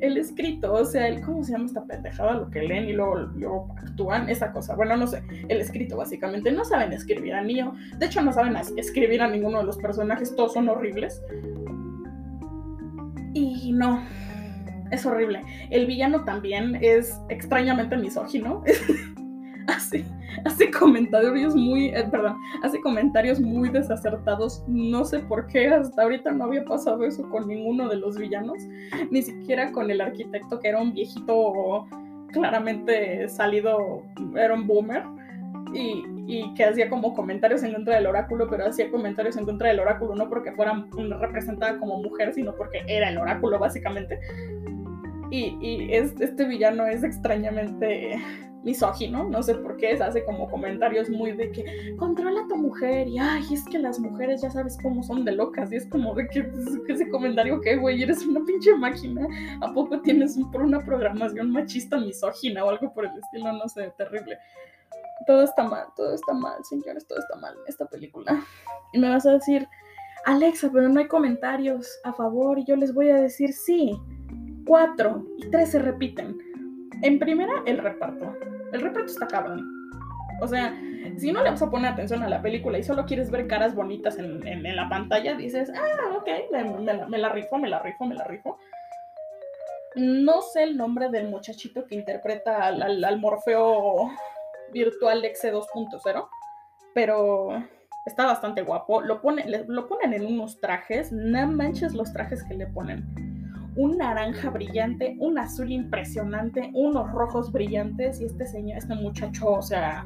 el, 0.00 0.16
escrito. 0.16 0.72
O 0.72 0.84
sea, 0.86 1.06
el, 1.06 1.20
¿cómo 1.20 1.44
se 1.44 1.52
llama 1.52 1.66
esta 1.66 1.84
pendejada? 1.84 2.34
Lo 2.34 2.50
que 2.50 2.62
leen 2.62 2.88
y 2.88 2.92
luego, 2.94 3.68
actúan, 3.76 4.30
esa 4.30 4.52
cosa. 4.52 4.74
Bueno, 4.74 4.96
no 4.96 5.06
sé, 5.06 5.22
el 5.48 5.60
escrito 5.60 5.98
básicamente. 5.98 6.50
No 6.50 6.64
saben 6.64 6.94
escribir 6.94 7.34
a 7.34 7.42
Neo. 7.42 7.74
De 7.98 8.06
hecho, 8.06 8.22
no 8.22 8.32
saben 8.32 8.56
escribir 8.76 9.20
a 9.20 9.28
ninguno 9.28 9.58
de 9.58 9.64
los 9.64 9.76
personajes. 9.76 10.34
Todos 10.34 10.54
son 10.54 10.68
horribles. 10.70 11.20
Y 13.34 13.72
no, 13.72 14.02
es 14.90 15.06
horrible. 15.06 15.42
El 15.70 15.86
villano 15.86 16.24
también 16.24 16.78
es 16.80 17.20
extrañamente 17.28 17.96
misógino. 17.96 18.62
hace, 19.68 20.04
hace 20.44 20.70
comentarios 20.70 21.54
muy, 21.54 21.88
eh, 21.88 22.04
perdón, 22.10 22.36
hace 22.62 22.80
comentarios 22.80 23.40
muy 23.40 23.68
desacertados. 23.68 24.64
No 24.66 25.04
sé 25.04 25.20
por 25.20 25.46
qué 25.46 25.68
hasta 25.68 26.02
ahorita 26.02 26.32
no 26.32 26.44
había 26.44 26.64
pasado 26.64 27.04
eso 27.04 27.28
con 27.30 27.46
ninguno 27.46 27.88
de 27.88 27.96
los 27.96 28.18
villanos, 28.18 28.58
ni 29.10 29.22
siquiera 29.22 29.70
con 29.72 29.90
el 29.90 30.00
arquitecto 30.00 30.58
que 30.58 30.68
era 30.68 30.80
un 30.80 30.92
viejito 30.92 31.86
claramente 32.32 33.28
salido, 33.28 34.02
era 34.36 34.54
un 34.54 34.66
boomer 34.66 35.02
y, 35.72 36.54
que 36.54 36.64
hacía 36.64 36.90
como 36.90 37.14
comentarios 37.14 37.62
en 37.62 37.72
contra 37.72 37.96
del 37.96 38.06
oráculo, 38.06 38.48
pero 38.50 38.66
hacía 38.66 38.90
comentarios 38.90 39.36
en 39.36 39.46
contra 39.46 39.68
del 39.68 39.80
oráculo 39.80 40.14
no 40.14 40.28
porque 40.28 40.52
fuera 40.52 40.84
representada 41.20 41.78
como 41.78 42.02
mujer, 42.02 42.34
sino 42.34 42.54
porque 42.54 42.82
era 42.86 43.08
el 43.08 43.18
oráculo 43.18 43.58
básicamente. 43.58 44.20
Y, 45.30 45.88
este 45.92 46.44
villano 46.46 46.86
es 46.86 47.04
extrañamente 47.04 48.20
misógino, 48.64 49.24
no 49.28 49.42
sé 49.42 49.54
por 49.54 49.76
qué, 49.76 49.92
hace 49.92 50.24
como 50.24 50.50
comentarios 50.50 51.08
muy 51.08 51.32
de 51.32 51.50
que 51.52 51.94
controla 51.96 52.40
a 52.40 52.48
tu 52.48 52.56
mujer 52.56 53.06
y 53.06 53.16
ay, 53.16 53.44
es 53.52 53.64
que 53.64 53.78
las 53.78 54.00
mujeres 54.00 54.42
ya 54.42 54.50
sabes 54.50 54.76
cómo 54.82 55.02
son 55.02 55.24
de 55.24 55.32
locas 55.32 55.72
y 55.72 55.76
es 55.76 55.86
como 55.86 56.12
de 56.14 56.26
que 56.26 56.50
ese 56.88 57.08
comentario 57.08 57.60
que 57.60 57.76
güey, 57.76 58.02
eres 58.02 58.26
una 58.26 58.44
pinche 58.44 58.74
máquina, 58.76 59.26
¿a 59.60 59.72
poco 59.72 60.00
tienes 60.00 60.36
por 60.50 60.62
una 60.62 60.80
programación 60.80 61.52
machista 61.52 61.98
misógina 61.98 62.64
o 62.64 62.70
algo 62.70 62.92
por 62.92 63.06
el 63.06 63.16
estilo? 63.16 63.52
No 63.52 63.68
sé, 63.68 63.92
terrible 63.96 64.36
todo 65.26 65.42
está 65.42 65.62
mal, 65.62 65.86
todo 65.96 66.14
está 66.14 66.32
mal, 66.32 66.64
señores, 66.64 67.06
todo 67.06 67.18
está 67.18 67.36
mal 67.36 67.54
en 67.54 67.68
esta 67.68 67.86
película. 67.86 68.42
Y 68.92 68.98
me 68.98 69.08
vas 69.08 69.26
a 69.26 69.32
decir, 69.32 69.68
Alexa, 70.24 70.70
pero 70.72 70.88
no 70.88 71.00
hay 71.00 71.08
comentarios 71.08 71.88
a 72.04 72.12
favor. 72.12 72.58
Y 72.58 72.64
yo 72.64 72.76
les 72.76 72.94
voy 72.94 73.10
a 73.10 73.16
decir, 73.16 73.52
sí, 73.52 73.92
cuatro 74.68 75.24
y 75.38 75.50
tres 75.50 75.70
se 75.70 75.80
repiten. 75.80 76.38
En 77.02 77.18
primera, 77.18 77.62
el 77.66 77.78
reparto. 77.78 78.36
El 78.72 78.82
reparto 78.82 79.10
está 79.10 79.26
cabrón. 79.26 79.66
O 80.40 80.46
sea, 80.46 80.78
si 81.16 81.32
no 81.32 81.42
le 81.42 81.50
vas 81.50 81.62
a 81.62 81.70
poner 81.70 81.92
atención 81.92 82.22
a 82.22 82.28
la 82.28 82.42
película 82.42 82.78
y 82.78 82.84
solo 82.84 83.06
quieres 83.06 83.30
ver 83.30 83.48
caras 83.48 83.74
bonitas 83.74 84.18
en, 84.18 84.62
la 84.62 84.88
pantalla, 84.88 85.34
dices, 85.34 85.72
ah, 85.74 86.16
ok, 86.16 86.28
me, 86.52 87.18
la 87.18 87.28
rifo, 87.30 87.58
me 87.58 87.68
la 87.68 87.80
rifo, 87.80 88.04
me 88.04 88.14
la 88.14 88.24
rifo. 88.24 88.58
No 89.96 90.42
sé 90.42 90.62
el 90.62 90.76
nombre 90.76 91.08
del 91.08 91.28
muchachito 91.28 91.86
que 91.86 91.96
interpreta 91.96 92.66
al, 92.66 93.18
Morfeo 93.18 94.12
virtual 94.72 95.22
de 95.22 95.28
X 95.28 95.44
2.0, 95.44 96.28
pero 96.94 97.64
está 98.06 98.26
bastante 98.26 98.62
guapo. 98.62 99.00
Lo 99.00 99.20
ponen 99.22 100.12
en 100.12 100.26
unos 100.26 100.60
trajes, 100.60 101.10
no 101.10 101.46
manches 101.48 101.94
los 101.94 102.12
trajes 102.12 102.44
que 102.44 102.54
le 102.54 102.66
ponen. 102.66 103.27
Un 103.78 103.96
naranja 103.96 104.50
brillante, 104.50 105.16
un 105.20 105.38
azul 105.38 105.70
impresionante, 105.70 106.70
unos 106.74 107.12
rojos 107.12 107.52
brillantes 107.52 108.20
y 108.20 108.24
este 108.24 108.44
señor, 108.44 108.78
este 108.78 108.96
muchacho, 108.96 109.52
o 109.52 109.62
sea, 109.62 110.04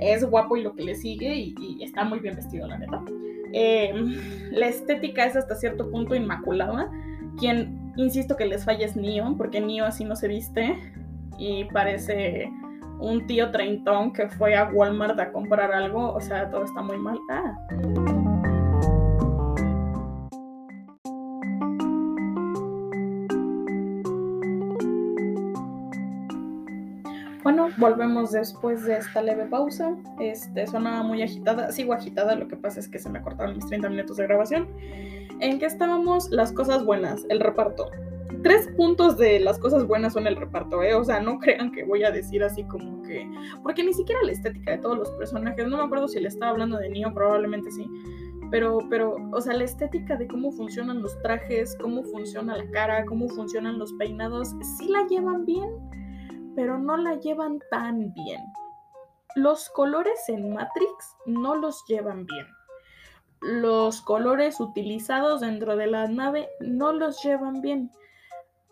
es 0.00 0.24
guapo 0.24 0.56
y 0.56 0.62
lo 0.62 0.76
que 0.76 0.84
le 0.84 0.94
sigue 0.94 1.34
y, 1.34 1.82
está 1.82 2.04
muy 2.04 2.20
bien 2.20 2.36
vestido, 2.36 2.68
la 2.68 2.78
neta. 2.78 3.02
Eh, 3.52 3.92
la 4.52 4.68
estética 4.68 5.26
es 5.26 5.34
hasta 5.34 5.56
cierto 5.56 5.90
punto 5.90 6.14
inmaculada. 6.14 6.90
Quien, 7.38 7.92
insisto 7.96 8.36
que 8.36 8.46
les 8.46 8.64
falla 8.64 8.86
es 8.86 8.94
Neo, 8.94 9.36
porque 9.36 9.60
Neo 9.60 9.84
así 9.84 10.04
no 10.04 10.14
se 10.14 10.28
viste 10.28 10.78
y 11.38 11.64
parece 11.64 12.52
un 13.00 13.26
tío 13.26 13.50
treintón 13.50 14.12
que 14.12 14.28
fue 14.28 14.54
a 14.56 14.70
Walmart 14.70 15.18
a 15.18 15.32
comprar 15.32 15.72
algo, 15.72 16.12
o 16.12 16.20
sea, 16.20 16.50
todo 16.50 16.62
está 16.62 16.82
muy 16.82 16.98
mal. 16.98 17.18
Ah. 17.30 18.17
Volvemos 27.78 28.32
después 28.32 28.84
de 28.84 28.98
esta 28.98 29.22
leve 29.22 29.46
pausa. 29.46 29.96
Este, 30.20 30.66
sonaba 30.66 31.02
muy 31.02 31.22
agitada, 31.22 31.72
sigo 31.72 31.92
agitada, 31.92 32.34
lo 32.34 32.48
que 32.48 32.56
pasa 32.56 32.80
es 32.80 32.88
que 32.88 32.98
se 32.98 33.08
me 33.08 33.22
cortaron 33.22 33.56
mis 33.56 33.66
30 33.66 33.88
minutos 33.88 34.16
de 34.16 34.24
grabación. 34.24 34.68
¿En 35.40 35.58
qué 35.58 35.66
estábamos? 35.66 36.30
Las 36.30 36.52
cosas 36.52 36.84
buenas, 36.84 37.24
el 37.28 37.40
reparto 37.40 37.90
tres 38.42 38.68
puntos 38.76 39.16
de 39.16 39.40
las 39.40 39.58
cosas 39.58 39.86
buenas 39.86 40.12
son 40.12 40.26
el 40.26 40.36
reparto, 40.36 40.82
¿eh? 40.82 40.94
O 40.94 41.04
sea, 41.04 41.20
no 41.20 41.38
crean 41.38 41.72
que 41.72 41.84
voy 41.84 42.04
a 42.04 42.10
decir 42.10 42.42
así 42.42 42.64
como 42.64 43.02
que. 43.02 43.28
Porque 43.62 43.82
ni 43.82 43.92
siquiera 43.92 44.20
la 44.22 44.32
estética 44.32 44.72
de 44.72 44.78
todos 44.78 44.98
los 44.98 45.10
personajes. 45.12 45.66
No 45.66 45.76
me 45.76 45.84
acuerdo 45.84 46.08
si 46.08 46.20
le 46.20 46.28
estaba 46.28 46.52
hablando 46.52 46.78
de 46.78 46.88
Neo, 46.88 47.12
probablemente 47.12 47.70
sí. 47.70 47.86
Pero, 48.50 48.78
pero, 48.88 49.16
o 49.32 49.40
sea, 49.40 49.54
la 49.54 49.64
estética 49.64 50.16
de 50.16 50.26
cómo 50.26 50.52
funcionan 50.52 51.02
los 51.02 51.20
trajes, 51.22 51.76
cómo 51.80 52.02
funciona 52.04 52.56
la 52.56 52.70
cara, 52.70 53.04
cómo 53.04 53.28
funcionan 53.28 53.78
los 53.78 53.92
peinados, 53.94 54.54
sí 54.78 54.88
la 54.88 55.06
llevan 55.06 55.44
bien, 55.44 55.68
pero 56.54 56.78
no 56.78 56.96
la 56.96 57.16
llevan 57.16 57.60
tan 57.70 58.12
bien. 58.14 58.42
Los 59.34 59.68
colores 59.70 60.28
en 60.28 60.52
Matrix 60.52 61.16
no 61.26 61.54
los 61.54 61.84
llevan 61.86 62.26
bien. 62.26 62.46
Los 63.40 64.00
colores 64.00 64.58
utilizados 64.58 65.40
dentro 65.40 65.76
de 65.76 65.86
la 65.86 66.08
nave 66.08 66.48
no 66.60 66.92
los 66.92 67.22
llevan 67.22 67.60
bien. 67.60 67.90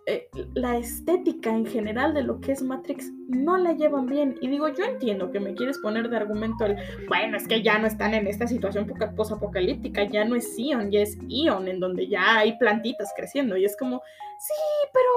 Eh, 0.09 0.29
la 0.55 0.77
estética 0.77 1.51
en 1.51 1.67
general 1.67 2.15
de 2.15 2.23
lo 2.23 2.41
que 2.41 2.53
es 2.53 2.63
Matrix 2.63 3.11
no 3.29 3.57
la 3.57 3.73
llevan 3.73 4.07
bien. 4.07 4.39
Y 4.41 4.47
digo, 4.47 4.69
yo 4.69 4.85
entiendo 4.85 5.33
que 5.33 5.41
me 5.41 5.55
quieres 5.55 5.79
poner 5.79 6.09
de 6.09 6.17
argumento 6.17 6.65
el, 6.65 6.77
bueno, 7.09 7.37
es 7.37 7.49
que 7.49 7.61
ya 7.61 7.79
no 7.79 7.89
están 7.89 8.15
en 8.15 8.29
esta 8.29 8.47
situación 8.47 8.87
post-apocalíptica, 9.17 10.05
ya 10.05 10.25
no 10.25 10.37
es 10.37 10.57
Ion, 10.57 10.93
ya 10.93 11.01
es 11.01 11.19
Ion, 11.27 11.67
en 11.67 11.81
donde 11.81 12.09
ya 12.09 12.39
hay 12.39 12.57
plantitas 12.57 13.13
creciendo. 13.17 13.57
Y 13.57 13.65
es 13.65 13.77
como, 13.77 14.01
sí, 14.39 14.89
pero 14.93 15.11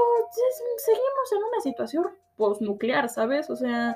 seguimos 0.77 1.31
en 1.33 1.37
una 1.37 1.61
situación 1.61 2.05
post-nuclear, 2.39 3.09
¿sabes? 3.09 3.51
O 3.51 3.55
sea, 3.55 3.95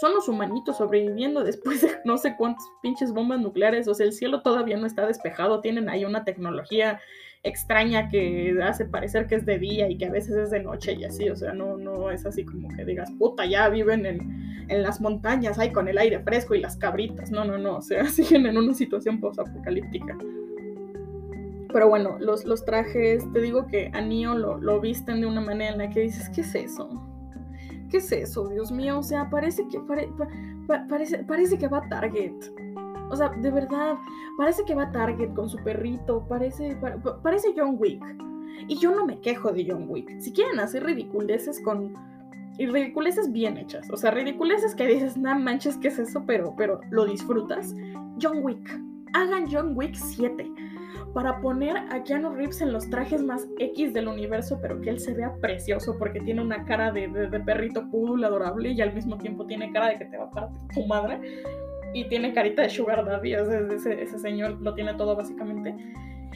son 0.00 0.14
los 0.14 0.28
humanitos 0.28 0.78
sobreviviendo 0.78 1.44
después 1.44 1.82
de 1.82 1.90
no 2.04 2.18
sé 2.18 2.34
cuántas 2.36 2.64
pinches 2.82 3.12
bombas 3.12 3.40
nucleares. 3.40 3.86
O 3.86 3.94
sea, 3.94 4.06
el 4.06 4.12
cielo 4.12 4.42
todavía 4.42 4.76
no 4.76 4.86
está 4.86 5.06
despejado, 5.06 5.60
tienen 5.60 5.88
ahí 5.88 6.04
una 6.04 6.24
tecnología 6.24 7.00
extraña 7.44 8.08
que 8.08 8.56
hace 8.62 8.84
parecer 8.84 9.26
que 9.26 9.36
es 9.36 9.46
de 9.46 9.58
día 9.58 9.88
y 9.88 9.96
que 9.96 10.06
a 10.06 10.10
veces 10.10 10.36
es 10.36 10.50
de 10.50 10.60
noche 10.60 10.94
y 10.94 11.04
así, 11.04 11.30
o 11.30 11.36
sea, 11.36 11.52
no, 11.52 11.76
no 11.76 12.10
es 12.10 12.26
así 12.26 12.44
como 12.44 12.68
que 12.74 12.84
digas, 12.84 13.12
puta, 13.12 13.46
ya 13.46 13.68
viven 13.68 14.06
en, 14.06 14.66
en 14.68 14.82
las 14.82 15.00
montañas, 15.00 15.56
ahí 15.58 15.70
con 15.70 15.86
el 15.86 15.98
aire 15.98 16.18
fresco 16.18 16.56
y 16.56 16.60
las 16.60 16.76
cabritas, 16.76 17.30
no, 17.30 17.44
no, 17.44 17.56
no, 17.56 17.76
o 17.76 17.82
sea, 17.82 18.04
siguen 18.08 18.46
en 18.46 18.58
una 18.58 18.74
situación 18.74 19.20
post-apocalíptica. 19.20 20.16
Pero 21.72 21.88
bueno, 21.88 22.16
los, 22.18 22.44
los 22.44 22.64
trajes, 22.64 23.30
te 23.32 23.40
digo 23.40 23.66
que 23.66 23.90
a 23.92 24.00
lo, 24.00 24.58
lo 24.58 24.80
visten 24.80 25.20
de 25.20 25.26
una 25.26 25.40
manera 25.40 25.72
en 25.72 25.78
la 25.78 25.90
que 25.90 26.00
dices, 26.00 26.28
¿qué 26.30 26.40
es 26.40 26.54
eso? 26.54 27.07
¿Qué 27.90 27.98
es 27.98 28.12
eso, 28.12 28.48
Dios 28.48 28.70
mío? 28.70 28.98
O 28.98 29.02
sea, 29.02 29.30
parece 29.30 29.66
que, 29.68 29.80
parece, 29.80 31.24
parece 31.24 31.58
que 31.58 31.68
va 31.68 31.78
a 31.78 31.88
Target. 31.88 32.34
O 33.10 33.16
sea, 33.16 33.30
de 33.30 33.50
verdad, 33.50 33.96
parece 34.36 34.64
que 34.64 34.74
va 34.74 34.92
Target 34.92 35.32
con 35.34 35.48
su 35.48 35.56
perrito, 35.58 36.26
parece, 36.28 36.76
parece 37.22 37.54
John 37.56 37.76
Wick. 37.78 38.02
Y 38.66 38.76
yo 38.78 38.94
no 38.94 39.06
me 39.06 39.20
quejo 39.20 39.52
de 39.52 39.66
John 39.68 39.86
Wick. 39.88 40.18
Si 40.20 40.32
quieren 40.32 40.60
hacer 40.60 40.84
ridiculeces 40.84 41.60
con... 41.62 41.94
Y 42.58 42.66
ridiculeces 42.66 43.30
bien 43.30 43.56
hechas. 43.56 43.88
O 43.90 43.96
sea, 43.96 44.10
ridiculeces 44.10 44.74
que 44.74 44.86
dices, 44.86 45.16
no 45.16 45.38
manches, 45.38 45.76
¿qué 45.76 45.88
es 45.88 45.98
eso? 45.98 46.24
Pero, 46.26 46.54
pero 46.56 46.80
lo 46.90 47.06
disfrutas. 47.06 47.74
John 48.20 48.40
Wick. 48.42 48.80
Hagan 49.14 49.46
John 49.50 49.72
Wick 49.76 49.94
7 49.94 50.50
para 51.18 51.40
poner 51.40 51.76
a 51.76 52.04
Keanu 52.04 52.32
Reeves 52.32 52.60
en 52.60 52.72
los 52.72 52.88
trajes 52.90 53.24
más 53.24 53.48
X 53.58 53.92
del 53.92 54.06
universo, 54.06 54.60
pero 54.62 54.80
que 54.80 54.90
él 54.90 55.00
se 55.00 55.14
vea 55.14 55.34
precioso 55.40 55.98
porque 55.98 56.20
tiene 56.20 56.40
una 56.40 56.64
cara 56.64 56.92
de, 56.92 57.08
perrito 57.44 57.90
cool, 57.90 58.22
adorable 58.22 58.70
y 58.70 58.80
al 58.80 58.94
mismo 58.94 59.18
tiempo 59.18 59.44
tiene 59.44 59.72
cara 59.72 59.88
de 59.88 59.98
que 59.98 60.04
te 60.04 60.16
va 60.16 60.26
a 60.26 60.30
partir 60.30 60.68
tu 60.72 60.86
madre 60.86 61.18
y 61.92 62.08
tiene 62.08 62.32
carita 62.32 62.62
de 62.62 62.70
sugar 62.70 63.04
daddy, 63.04 63.34
ese, 63.34 64.00
ese, 64.00 64.18
señor 64.20 64.60
lo 64.60 64.74
tiene 64.74 64.94
todo 64.94 65.16
básicamente. 65.16 65.74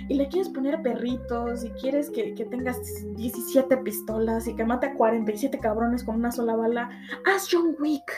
Y 0.08 0.14
le 0.14 0.26
quieres 0.26 0.48
poner 0.48 0.82
perritos 0.82 1.64
y 1.64 1.70
quieres 1.70 2.10
que, 2.10 2.34
que, 2.34 2.44
tengas 2.46 2.76
17 3.14 3.76
pistolas 3.76 4.48
y 4.48 4.56
que 4.56 4.64
mate 4.64 4.88
a 4.88 4.94
47 4.94 5.60
cabrones 5.60 6.02
con 6.02 6.16
una 6.16 6.32
sola 6.32 6.56
bala, 6.56 6.90
haz 7.24 7.46
John 7.48 7.76
Wick. 7.78 8.12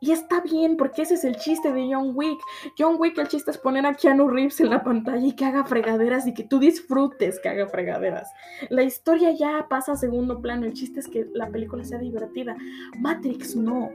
Y 0.00 0.12
está 0.12 0.40
bien, 0.42 0.76
porque 0.76 1.02
ese 1.02 1.14
es 1.14 1.24
el 1.24 1.36
chiste 1.36 1.72
de 1.72 1.88
John 1.90 2.12
Wick. 2.14 2.38
John 2.78 2.96
Wick, 2.98 3.16
el 3.18 3.28
chiste 3.28 3.50
es 3.50 3.58
poner 3.58 3.86
a 3.86 3.94
Keanu 3.94 4.28
Reeves 4.28 4.60
en 4.60 4.70
la 4.70 4.84
pantalla 4.84 5.26
y 5.26 5.32
que 5.32 5.46
haga 5.46 5.64
fregaderas 5.64 6.26
y 6.26 6.34
que 6.34 6.44
tú 6.44 6.58
disfrutes 6.58 7.40
que 7.40 7.48
haga 7.48 7.66
fregaderas. 7.66 8.30
La 8.68 8.82
historia 8.82 9.30
ya 9.30 9.66
pasa 9.70 9.92
a 9.92 9.96
segundo 9.96 10.40
plano, 10.42 10.66
el 10.66 10.74
chiste 10.74 11.00
es 11.00 11.08
que 11.08 11.26
la 11.32 11.48
película 11.48 11.82
sea 11.82 11.98
divertida. 11.98 12.56
Matrix 12.98 13.56
no. 13.56 13.90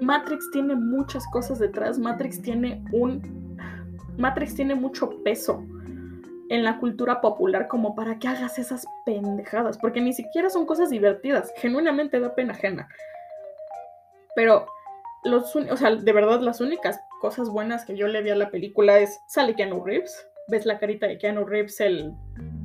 Matrix 0.00 0.50
tiene 0.50 0.76
muchas 0.76 1.26
cosas 1.28 1.58
detrás. 1.58 1.98
Matrix 1.98 2.40
tiene 2.40 2.84
un. 2.92 3.56
Matrix 4.18 4.54
tiene 4.54 4.74
mucho 4.74 5.10
peso 5.22 5.64
en 6.48 6.64
la 6.64 6.78
cultura 6.78 7.20
popular 7.20 7.66
como 7.66 7.94
para 7.94 8.18
que 8.18 8.28
hagas 8.28 8.58
esas 8.58 8.84
pendejadas. 9.04 9.78
Porque 9.78 10.00
ni 10.00 10.12
siquiera 10.12 10.50
son 10.50 10.66
cosas 10.66 10.90
divertidas. 10.90 11.52
Genuinamente 11.56 12.20
da 12.20 12.34
pena 12.34 12.52
ajena. 12.52 12.88
Pero. 14.36 14.66
Los, 15.24 15.54
o 15.54 15.76
sea, 15.76 15.94
de 15.94 16.12
verdad, 16.12 16.40
las 16.40 16.60
únicas 16.60 17.00
cosas 17.20 17.48
buenas 17.48 17.84
que 17.84 17.96
yo 17.96 18.08
le 18.08 18.22
vi 18.22 18.30
a 18.30 18.36
la 18.36 18.50
película 18.50 18.98
es. 18.98 19.20
Sale 19.28 19.54
Keanu 19.54 19.84
Reeves. 19.84 20.26
Ves 20.48 20.66
la 20.66 20.78
carita 20.78 21.06
de 21.06 21.18
Keanu 21.18 21.44
Reeves 21.44 21.80
el 21.80 22.12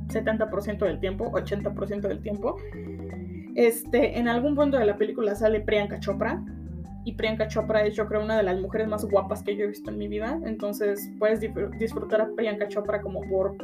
70% 0.08 0.78
del 0.78 0.98
tiempo, 0.98 1.30
80% 1.30 2.00
del 2.00 2.20
tiempo. 2.20 2.56
Este, 3.54 4.18
en 4.18 4.28
algún 4.28 4.54
punto 4.54 4.76
de 4.76 4.84
la 4.84 4.96
película 4.96 5.34
sale 5.34 5.60
Priyanka 5.60 6.00
Chopra, 6.00 6.42
y 7.04 7.14
Priyanka 7.14 7.48
Chopra 7.48 7.84
es 7.84 7.96
yo 7.96 8.06
creo 8.06 8.22
una 8.22 8.36
de 8.36 8.42
las 8.42 8.60
mujeres 8.60 8.86
más 8.86 9.04
guapas 9.04 9.42
que 9.42 9.56
yo 9.56 9.64
he 9.64 9.68
visto 9.68 9.90
en 9.90 9.98
mi 9.98 10.08
vida, 10.08 10.38
entonces 10.44 11.10
puedes 11.18 11.40
disfrutar 11.78 12.20
a 12.20 12.28
Priyanka 12.36 12.68
Chopra 12.68 13.00
como 13.00 13.22
por 13.22 13.56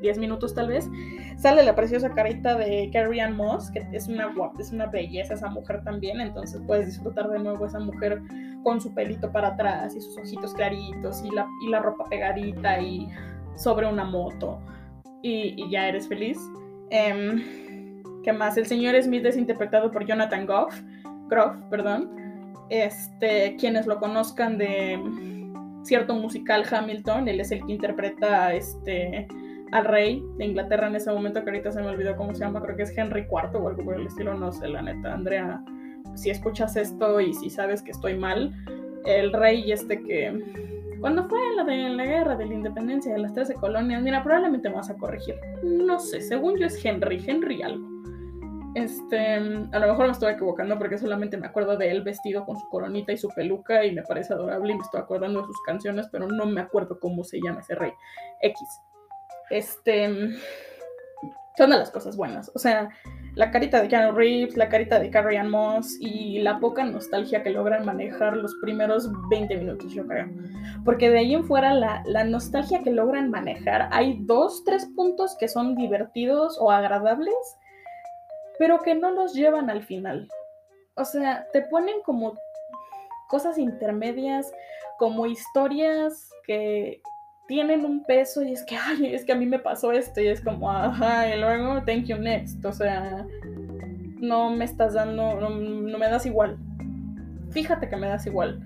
10 0.00 0.18
minutos 0.18 0.54
tal 0.54 0.68
vez. 0.68 0.88
Sale 1.36 1.62
la 1.62 1.74
preciosa 1.74 2.10
carita 2.10 2.56
de 2.56 2.90
Carrie 2.92 3.20
Ann 3.20 3.36
Moss, 3.36 3.70
que 3.70 3.86
es 3.92 4.08
una 4.08 4.32
es 4.58 4.72
una 4.72 4.86
belleza 4.86 5.34
esa 5.34 5.48
mujer 5.48 5.82
también, 5.84 6.20
entonces 6.20 6.60
puedes 6.66 6.86
disfrutar 6.86 7.28
de 7.28 7.38
nuevo 7.38 7.66
esa 7.66 7.78
mujer 7.78 8.20
con 8.62 8.80
su 8.80 8.92
pelito 8.94 9.30
para 9.30 9.48
atrás 9.48 9.94
y 9.94 10.00
sus 10.00 10.18
ojitos 10.18 10.54
claritos 10.54 11.22
y 11.24 11.30
la, 11.30 11.46
y 11.64 11.70
la 11.70 11.80
ropa 11.80 12.04
pegadita 12.08 12.80
y 12.80 13.08
sobre 13.56 13.86
una 13.86 14.04
moto 14.04 14.58
y, 15.22 15.68
ya 15.70 15.88
eres 15.88 16.08
feliz. 16.08 16.38
Em, 16.90 17.42
¿Qué 18.22 18.32
más? 18.32 18.56
El 18.56 18.66
señor 18.66 19.00
Smith 19.02 19.24
es 19.24 19.36
interpretado 19.36 19.90
por 19.90 20.06
Jonathan 20.06 20.46
Goff, 20.46 20.80
Groff, 21.28 21.56
perdón. 21.70 22.10
Este, 22.70 23.56
quienes 23.56 23.86
lo 23.86 23.98
conozcan 23.98 24.58
de 24.58 24.98
cierto 25.82 26.14
musical 26.14 26.64
Hamilton, 26.70 27.28
él 27.28 27.40
es 27.40 27.50
el 27.50 27.64
que 27.64 27.72
interpreta 27.72 28.52
este, 28.52 29.26
al 29.72 29.84
rey 29.84 30.24
de 30.36 30.46
Inglaterra 30.46 30.88
en 30.88 30.96
ese 30.96 31.12
momento, 31.12 31.42
que 31.42 31.50
ahorita 31.50 31.72
se 31.72 31.80
me 31.80 31.88
olvidó 31.88 32.16
cómo 32.16 32.34
se 32.34 32.40
llama, 32.40 32.60
creo 32.62 32.76
que 32.76 32.82
es 32.84 32.96
Henry 32.96 33.22
IV 33.22 33.60
o 33.60 33.68
algo 33.68 33.84
por 33.84 33.96
el 33.96 34.06
estilo, 34.06 34.34
no 34.34 34.52
sé, 34.52 34.68
la 34.68 34.82
neta, 34.82 35.14
Andrea, 35.14 35.62
si 36.14 36.30
escuchas 36.30 36.76
esto 36.76 37.20
y 37.20 37.32
si 37.34 37.50
sabes 37.50 37.82
que 37.82 37.90
estoy 37.90 38.16
mal, 38.16 38.54
el 39.04 39.32
rey 39.32 39.70
este 39.70 40.02
que... 40.02 40.42
Cuando 41.00 41.28
fue 41.28 41.38
la 41.54 41.62
de 41.62 41.90
la 41.90 42.04
guerra 42.04 42.34
de 42.34 42.46
la 42.46 42.54
independencia 42.54 43.12
de 43.12 43.20
las 43.20 43.32
13 43.32 43.54
colonias, 43.54 44.02
mira, 44.02 44.24
probablemente 44.24 44.68
me 44.68 44.74
vas 44.74 44.90
a 44.90 44.96
corregir. 44.96 45.36
No 45.62 46.00
sé, 46.00 46.20
según 46.20 46.58
yo 46.58 46.66
es 46.66 46.84
Henry, 46.84 47.22
Henry 47.24 47.62
algo. 47.62 47.86
Este, 48.74 49.36
a 49.36 49.78
lo 49.78 49.86
mejor 49.86 50.06
me 50.06 50.12
estoy 50.12 50.32
equivocando 50.32 50.76
porque 50.76 50.98
solamente 50.98 51.36
me 51.36 51.46
acuerdo 51.46 51.76
de 51.76 51.90
él 51.90 52.02
vestido 52.02 52.44
con 52.44 52.56
su 52.58 52.68
coronita 52.68 53.12
y 53.12 53.16
su 53.16 53.28
peluca 53.28 53.84
y 53.84 53.92
me 53.92 54.02
parece 54.02 54.34
adorable 54.34 54.72
y 54.72 54.76
me 54.76 54.82
estoy 54.82 55.00
acordando 55.00 55.40
de 55.40 55.46
sus 55.46 55.62
canciones, 55.62 56.08
pero 56.10 56.26
no 56.26 56.46
me 56.46 56.60
acuerdo 56.60 56.98
cómo 56.98 57.22
se 57.22 57.40
llama 57.40 57.60
ese 57.60 57.76
rey. 57.76 57.92
X. 58.42 58.60
Este, 59.50 60.06
son 61.56 61.70
de 61.70 61.76
las 61.76 61.90
cosas 61.90 62.16
buenas. 62.16 62.50
O 62.54 62.58
sea, 62.58 62.90
la 63.34 63.50
carita 63.50 63.80
de 63.80 63.88
Keanu 63.88 64.12
Reeves, 64.12 64.56
la 64.56 64.68
carita 64.68 64.98
de 64.98 65.10
Carrie 65.10 65.38
Ann 65.38 65.50
Moss 65.50 65.96
y 66.00 66.38
la 66.40 66.58
poca 66.60 66.84
nostalgia 66.84 67.42
que 67.42 67.50
logran 67.50 67.84
manejar 67.84 68.36
los 68.36 68.54
primeros 68.62 69.10
20 69.30 69.56
minutos, 69.56 69.92
yo 69.92 70.06
creo. 70.06 70.28
Porque 70.84 71.10
de 71.10 71.18
ahí 71.18 71.34
en 71.34 71.44
fuera, 71.44 71.74
la, 71.74 72.02
la 72.06 72.24
nostalgia 72.24 72.82
que 72.82 72.90
logran 72.90 73.30
manejar, 73.30 73.88
hay 73.92 74.18
dos, 74.20 74.64
tres 74.64 74.86
puntos 74.96 75.36
que 75.38 75.48
son 75.48 75.74
divertidos 75.76 76.56
o 76.60 76.70
agradables 76.70 77.34
pero 78.58 78.82
que 78.82 78.94
no 78.94 79.12
los 79.12 79.32
llevan 79.32 79.70
al 79.70 79.84
final. 79.84 80.28
O 80.96 81.04
sea, 81.04 81.46
te 81.52 81.62
ponen 81.62 82.02
como 82.04 82.34
cosas 83.28 83.56
intermedias, 83.56 84.52
como 84.98 85.26
historias 85.26 86.30
que 86.44 87.00
tienen 87.48 87.84
un 87.86 88.04
peso 88.04 88.42
y 88.42 88.52
es 88.52 88.62
que, 88.62 88.76
ay, 88.76 89.14
es 89.14 89.24
que 89.24 89.32
a 89.32 89.34
mí 89.34 89.46
me 89.46 89.58
pasó 89.58 89.90
esto 89.90 90.20
y 90.20 90.28
es 90.28 90.40
como, 90.40 90.70
ajá, 90.70 91.34
y 91.34 91.40
luego, 91.40 91.82
thank 91.84 92.04
you 92.04 92.18
next. 92.18 92.64
O 92.64 92.72
sea, 92.72 93.26
no 94.20 94.50
me 94.50 94.66
estás 94.66 94.94
dando, 94.94 95.40
no, 95.40 95.50
me 95.50 96.08
das 96.08 96.26
igual. 96.26 96.58
Fíjate 97.50 97.88
que 97.88 97.96
me 97.96 98.06
das 98.06 98.26
igual. 98.26 98.60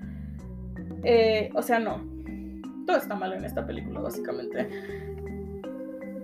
Eh, 1.05 1.51
o 1.55 1.63
sea, 1.63 1.79
no. 1.79 2.03
Todo 2.85 2.97
está 2.97 3.15
mal 3.15 3.33
en 3.33 3.45
esta 3.45 3.65
película, 3.65 4.01
básicamente. 4.01 4.69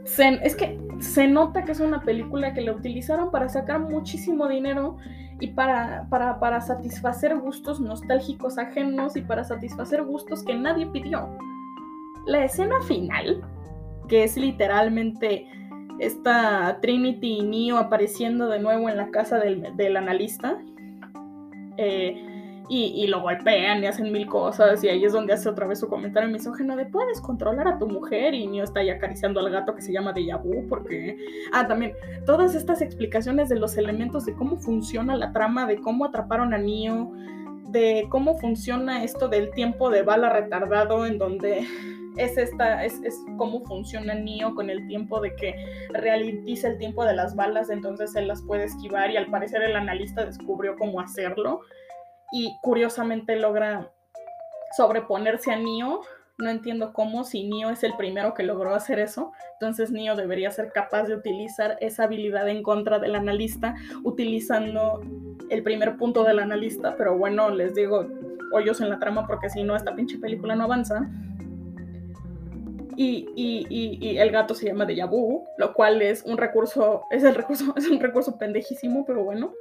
es 0.05 0.57
que 0.57 0.81
se 0.99 1.29
nota 1.29 1.65
que 1.65 1.73
es 1.73 1.81
una 1.81 2.03
película 2.03 2.55
que 2.55 2.63
la 2.63 2.73
utilizaron 2.73 3.31
para 3.31 3.49
sacar 3.49 3.79
muchísimo 3.79 4.49
dinero 4.49 4.97
y 5.39 5.47
para, 5.49 6.09
para, 6.11 6.41
para 6.41 6.61
satisfacer 6.61 7.37
gustos 7.39 7.79
nostálgicos 7.79 8.59
ajenos 8.59 9.17
y 9.17 9.23
para 9.23 9.45
satisfacer 9.45 10.03
gustos 10.03 10.43
que 10.43 10.57
nadie 10.57 10.87
pidió. 10.89 11.29
La 12.29 12.45
escena 12.45 12.81
final, 12.83 13.41
que 14.07 14.23
es 14.23 14.37
literalmente 14.37 15.49
esta 15.99 16.79
Trinity 16.83 17.39
y 17.39 17.43
Neo 17.43 17.79
apareciendo 17.79 18.49
de 18.49 18.61
nuevo 18.61 18.91
en 18.91 18.99
la 18.99 19.11
casa 19.11 19.39
del, 19.39 19.97
analista. 19.97 20.59
Eh, 21.79 22.23
y, 22.71 23.07
lo 23.07 23.23
golpean 23.23 23.83
y 23.83 23.87
hacen 23.87 24.13
mil 24.13 24.27
cosas. 24.27 24.85
Y 24.85 24.89
ahí 24.91 25.03
es 25.03 25.15
donde 25.15 25.33
hace 25.33 25.49
otra 25.49 25.67
vez 25.67 25.81
su 25.81 25.89
comentario 25.89 26.29
misógeno 26.29 26.77
de 26.77 26.85
puedes 26.85 27.19
controlar 27.19 27.67
a 27.67 27.79
tu 27.79 27.89
mujer. 27.89 28.35
Y 28.35 28.47
Neo 28.47 28.65
está 28.65 28.81
ahí 28.81 28.91
acariciando 28.91 29.41
al 29.41 29.49
gato 29.51 29.75
que 29.75 29.81
se 29.81 29.91
llama 29.91 30.13
Deja 30.13 30.37
Vu. 30.37 30.67
Porque. 30.69 31.17
Ah, 31.51 31.67
también. 31.67 31.95
Todas 32.27 32.55
estas 32.55 32.83
explicaciones 32.83 33.49
de 33.49 33.57
los 33.57 33.79
elementos 33.79 34.27
de 34.27 34.35
cómo 34.35 34.59
funciona 34.59 35.17
la 35.17 35.33
trama, 35.33 35.65
de 35.65 35.81
cómo 35.81 36.05
atraparon 36.05 36.53
a 36.53 36.59
Neo, 36.59 37.11
de 37.69 38.07
cómo 38.09 38.39
funciona 38.39 39.05
esto 39.05 39.29
del 39.29 39.51
tiempo 39.51 39.91
de 39.91 40.03
bala 40.03 40.31
retardado, 40.31 41.07
en 41.07 41.19
donde 41.19 41.67
es 42.17 42.37
esta, 42.37 42.85
es, 42.85 43.01
es 43.05 43.17
cómo 43.37 43.65
funciona 43.65 44.15
Neo 44.15 44.55
con 44.55 44.71
el 44.71 44.87
tiempo 44.89 45.21
de 45.21 45.35
que 45.37 45.55
realiza 45.91 46.69
el 46.69 46.79
tiempo 46.79 47.05
de 47.05 47.15
las 47.15 47.37
balas, 47.37 47.71
entonces 47.71 48.15
él 48.17 48.29
las 48.29 48.43
puede 48.43 48.65
esquivar 48.65 49.11
y 49.11 49.17
al 49.17 49.31
parecer 49.31 49.63
el 49.63 49.77
analista 49.77 50.25
descubrió 50.25 50.77
cómo 50.77 51.01
hacerlo 51.01 51.61
y 52.33 52.57
curiosamente 52.63 53.37
logra 53.37 53.91
sobreponerse 54.77 55.53
a 55.53 55.57
Neo. 55.57 56.01
No 56.39 56.51
entiendo 56.51 56.93
cómo, 56.93 57.25
si 57.25 57.49
Neo 57.49 57.71
es 57.71 57.83
el 57.83 57.97
primero 57.97 58.33
que 58.33 58.45
logró 58.45 58.75
hacer 58.75 59.01
eso, 59.01 59.33
entonces 59.55 59.91
Neo 59.91 60.15
debería 60.15 60.51
ser 60.53 60.71
capaz 60.73 61.05
de 61.05 61.17
utilizar 61.17 61.77
esa 61.81 62.05
habilidad 62.05 62.49
en 62.49 62.63
contra 62.63 63.01
del 63.01 63.17
analista, 63.17 63.75
utilizando 64.05 65.01
el 65.51 65.63
primer 65.63 65.97
punto 65.97 66.25
del 66.25 66.39
analista, 66.39 66.95
pero 66.97 67.17
bueno, 67.17 67.51
les 67.51 67.75
digo 67.75 68.07
hoyos 68.53 68.81
en 68.81 68.91
la 68.91 68.99
trama 68.99 69.27
porque 69.27 69.51
si 69.51 69.63
no, 69.63 69.77
esta 69.77 69.95
pinche 69.95 70.19
película 70.19 70.55
no 70.55 70.65
avanza. 70.65 71.09
Y, 72.97 73.29
y, 73.37 74.19
el 74.19 74.33
gato 74.33 74.55
se 74.55 74.67
llama 74.67 74.85
de 74.85 75.05
Vu, 75.05 75.45
lo 75.57 75.73
cual 75.73 76.03
es 76.03 76.25
un 76.25 76.37
recurso, 76.37 77.05
es 77.13 77.23
el 77.23 77.37
recurso, 77.37 77.73
es 77.77 77.89
un 77.89 78.01
recurso 78.01 78.37
pendejísimo, 78.39 79.05
pero 79.07 79.23
bueno. 79.23 79.53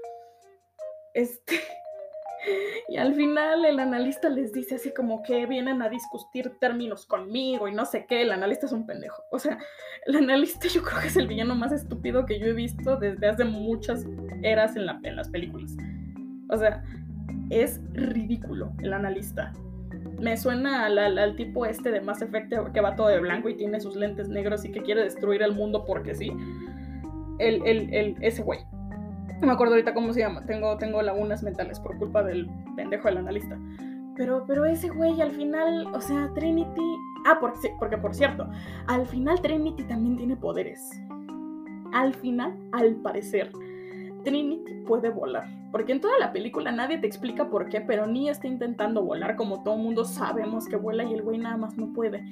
Este. 1.14 1.60
Y 2.90 2.98
al 2.98 3.14
final 3.16 3.66
el 3.66 3.80
analista 3.80 4.30
les 4.30 4.54
dice 4.54 4.76
así 4.76 4.94
como 4.94 5.22
que 5.24 5.46
vienen 5.46 5.82
a 5.82 5.90
discutir 5.90 6.58
términos 6.60 7.06
conmigo 7.06 7.68
y 7.68 7.74
no 7.74 7.86
sé 7.86 8.06
qué, 8.08 8.22
el 8.22 8.32
analista 8.32 8.66
es 8.66 8.72
un 8.72 8.86
pendejo. 8.86 9.22
O 9.32 9.40
sea, 9.40 9.58
el 10.06 10.16
analista 10.16 10.68
yo 10.68 10.82
creo 10.82 11.02
que 11.02 11.08
es 11.08 11.18
el 11.18 11.28
villano 11.28 11.56
más 11.56 11.72
estúpido 11.72 12.26
que 12.26 12.40
yo 12.40 12.48
he 12.48 12.54
visto 12.54 12.98
desde 12.98 13.28
hace 13.28 13.44
muchas 13.44 14.06
eras 14.44 14.76
en, 14.76 14.86
la, 14.86 15.00
en 15.04 15.16
las 15.16 15.30
películas. 15.30 15.76
O 16.50 16.58
sea, 16.58 16.84
es 17.50 17.80
ridículo 17.94 18.74
el 18.82 18.94
analista 18.94 19.54
me 20.20 20.36
suena 20.36 20.86
al, 20.86 21.36
tipo 21.36 21.66
este 21.66 21.92
de 21.92 22.02
Mass 22.02 22.22
Effect 22.22 22.54
que 22.74 22.82
va 22.82 22.96
todo 22.96 23.08
de 23.08 23.20
blanco 23.20 23.50
y 23.50 23.56
tiene 23.56 23.80
sus 23.80 23.96
lentes 23.96 24.30
negros 24.30 24.66
y 24.66 24.72
que 24.72 24.82
quiere 24.82 25.04
destruir 25.04 25.42
el 25.42 25.54
mundo 25.54 25.86
porque 25.86 26.16
sí. 26.16 26.32
El, 27.40 27.66
el, 27.66 28.16
ese 28.22 28.42
güey. 28.42 28.60
No 29.42 29.48
me 29.48 29.54
acuerdo 29.54 29.74
ahorita 29.76 29.94
cómo 29.94 30.14
se 30.14 30.22
llama. 30.22 30.46
Tengo, 30.46 30.78
tengo 30.78 31.02
lagunas 31.02 31.44
mentales 31.44 31.80
por 31.80 31.98
culpa 31.98 32.24
del 32.24 32.50
pendejo 32.76 33.08
del 33.08 33.18
analista. 33.18 33.58
Pero, 34.16 34.46
pero 34.48 34.66
ese 34.66 34.90
güey 34.90 35.22
al 35.22 35.32
final, 35.32 35.88
o 35.94 36.02
sea, 36.02 36.32
Trinity. 36.34 36.96
Ah, 37.26 37.38
porque, 37.40 37.70
porque 37.78 37.98
por 37.98 38.16
cierto, 38.16 38.50
al 38.88 39.06
final 39.06 39.40
Trinity 39.42 39.84
también 39.84 40.18
tiene 40.18 40.36
poderes. 40.36 40.90
Al 41.94 42.14
final, 42.16 42.58
al 42.72 42.96
parecer, 42.96 43.52
Trinity 44.24 44.74
puede 44.88 45.10
volar. 45.10 45.46
Porque 45.72 45.92
en 45.92 46.02
toda 46.02 46.18
la 46.20 46.32
película 46.32 46.72
nadie 46.72 46.98
te 46.98 47.06
explica 47.06 47.50
por 47.50 47.70
qué, 47.70 47.82
pero 47.82 48.08
ni 48.08 48.30
está 48.30 48.48
intentando 48.48 49.04
volar 49.04 49.36
como 49.36 49.64
todo 49.64 49.78
mundo 49.78 50.06
sabemos 50.06 50.68
que 50.68 50.78
vuela 50.78 51.04
y 51.04 51.14
el 51.14 51.22
güey 51.22 51.38
nada 51.38 51.58
más 51.58 51.78
no 51.78 51.94
puede. 51.94 52.26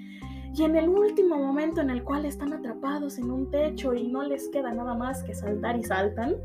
Y 0.56 0.64
en 0.64 0.76
el 0.76 0.88
último 0.88 1.38
momento 1.38 1.82
en 1.82 1.89
el 1.89 2.03
cual 2.03 2.26
están 2.26 2.53
atrapados 2.53 3.18
en 3.18 3.30
un 3.30 3.51
techo 3.51 3.93
y 3.93 4.08
no 4.08 4.24
les 4.24 4.47
queda 4.49 4.72
nada 4.74 4.95
más 4.95 5.22
que 5.24 5.36
saltar 5.36 5.78
y 5.78 5.84
saltan, 5.84 6.36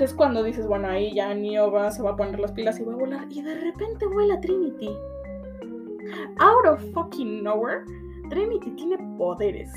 es 0.00 0.14
cuando 0.14 0.42
dices, 0.42 0.66
bueno, 0.66 0.88
ahí 0.88 1.14
ya 1.14 1.34
Neo 1.34 1.90
se 1.90 2.02
va 2.02 2.10
a 2.10 2.16
poner 2.16 2.40
las 2.40 2.52
pilas 2.52 2.78
y 2.80 2.84
va 2.84 2.94
a 2.94 2.96
volar. 2.96 3.26
Y 3.30 3.42
de 3.42 3.54
repente 3.54 4.06
vuela 4.06 4.40
Trinity. 4.40 4.90
Out 6.38 6.66
of 6.66 6.92
fucking 6.92 7.42
nowhere, 7.42 7.84
Trinity 8.30 8.70
tiene 8.70 8.98
poderes. 9.18 9.70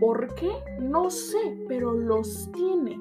¿Por 0.00 0.34
qué? 0.34 0.50
No 0.80 1.10
sé, 1.10 1.64
pero 1.68 1.92
los 1.92 2.50
tiene. 2.52 2.98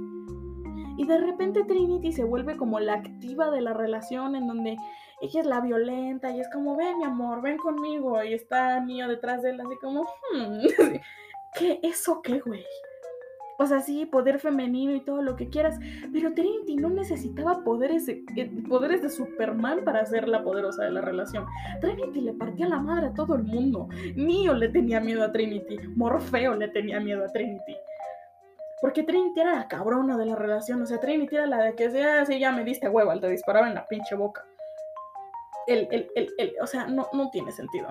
Y 0.97 1.05
de 1.05 1.17
repente 1.17 1.63
Trinity 1.63 2.11
se 2.11 2.23
vuelve 2.23 2.57
como 2.57 2.79
la 2.79 2.93
activa 2.93 3.49
de 3.51 3.61
la 3.61 3.73
relación 3.73 4.35
en 4.35 4.47
donde 4.47 4.77
ella 5.21 5.39
es 5.39 5.45
la 5.45 5.61
violenta 5.61 6.31
y 6.31 6.39
es 6.39 6.49
como, 6.51 6.75
ven 6.75 6.97
mi 6.97 7.05
amor, 7.05 7.41
ven 7.41 7.57
conmigo. 7.57 8.21
Y 8.23 8.33
está 8.33 8.79
Neo 8.79 9.07
detrás 9.07 9.41
de 9.41 9.51
él 9.51 9.61
así 9.61 9.75
como, 9.79 10.03
hmm, 10.03 10.65
¿qué? 11.57 11.79
¿Eso 11.83 12.21
qué, 12.21 12.39
güey? 12.39 12.65
O 13.61 13.67
sea, 13.67 13.79
sí, 13.79 14.07
poder 14.07 14.39
femenino 14.39 14.95
y 14.95 15.01
todo 15.01 15.21
lo 15.21 15.35
que 15.35 15.47
quieras, 15.47 15.77
pero 16.11 16.33
Trinity 16.33 16.77
no 16.77 16.89
necesitaba 16.89 17.63
poderes 17.63 18.07
de, 18.07 18.23
eh, 18.35 18.51
poderes 18.67 19.03
de 19.03 19.09
Superman 19.09 19.83
para 19.85 20.03
ser 20.07 20.27
la 20.27 20.43
poderosa 20.43 20.83
de 20.83 20.89
la 20.89 21.01
relación. 21.01 21.45
Trinity 21.79 22.21
le 22.21 22.33
partía 22.33 22.67
la 22.67 22.79
madre 22.79 23.07
a 23.07 23.13
todo 23.13 23.35
el 23.35 23.43
mundo. 23.43 23.87
Neo 24.15 24.55
le 24.55 24.69
tenía 24.69 24.99
miedo 24.99 25.23
a 25.23 25.31
Trinity. 25.31 25.77
Morfeo 25.95 26.55
le 26.55 26.69
tenía 26.69 26.99
miedo 26.99 27.23
a 27.23 27.27
Trinity. 27.27 27.77
Porque 28.81 29.03
Trinity 29.03 29.41
era 29.41 29.53
la 29.53 29.67
cabrona 29.67 30.17
de 30.17 30.25
la 30.25 30.35
relación. 30.35 30.81
O 30.81 30.87
sea, 30.87 30.99
Trinity 30.99 31.35
era 31.35 31.45
la 31.45 31.63
de 31.63 31.75
que 31.75 31.91
sea 31.91 32.23
así, 32.23 32.39
ya 32.39 32.51
me 32.51 32.63
diste 32.63 32.89
huevo, 32.89 33.17
te 33.19 33.29
disparaba 33.29 33.67
en 33.67 33.75
la 33.75 33.85
pinche 33.85 34.15
boca. 34.15 34.43
El, 35.67 35.87
el, 35.91 36.09
el, 36.15 36.53
o 36.59 36.65
sea, 36.65 36.87
no, 36.87 37.05
no 37.13 37.29
tiene 37.29 37.51
sentido. 37.51 37.89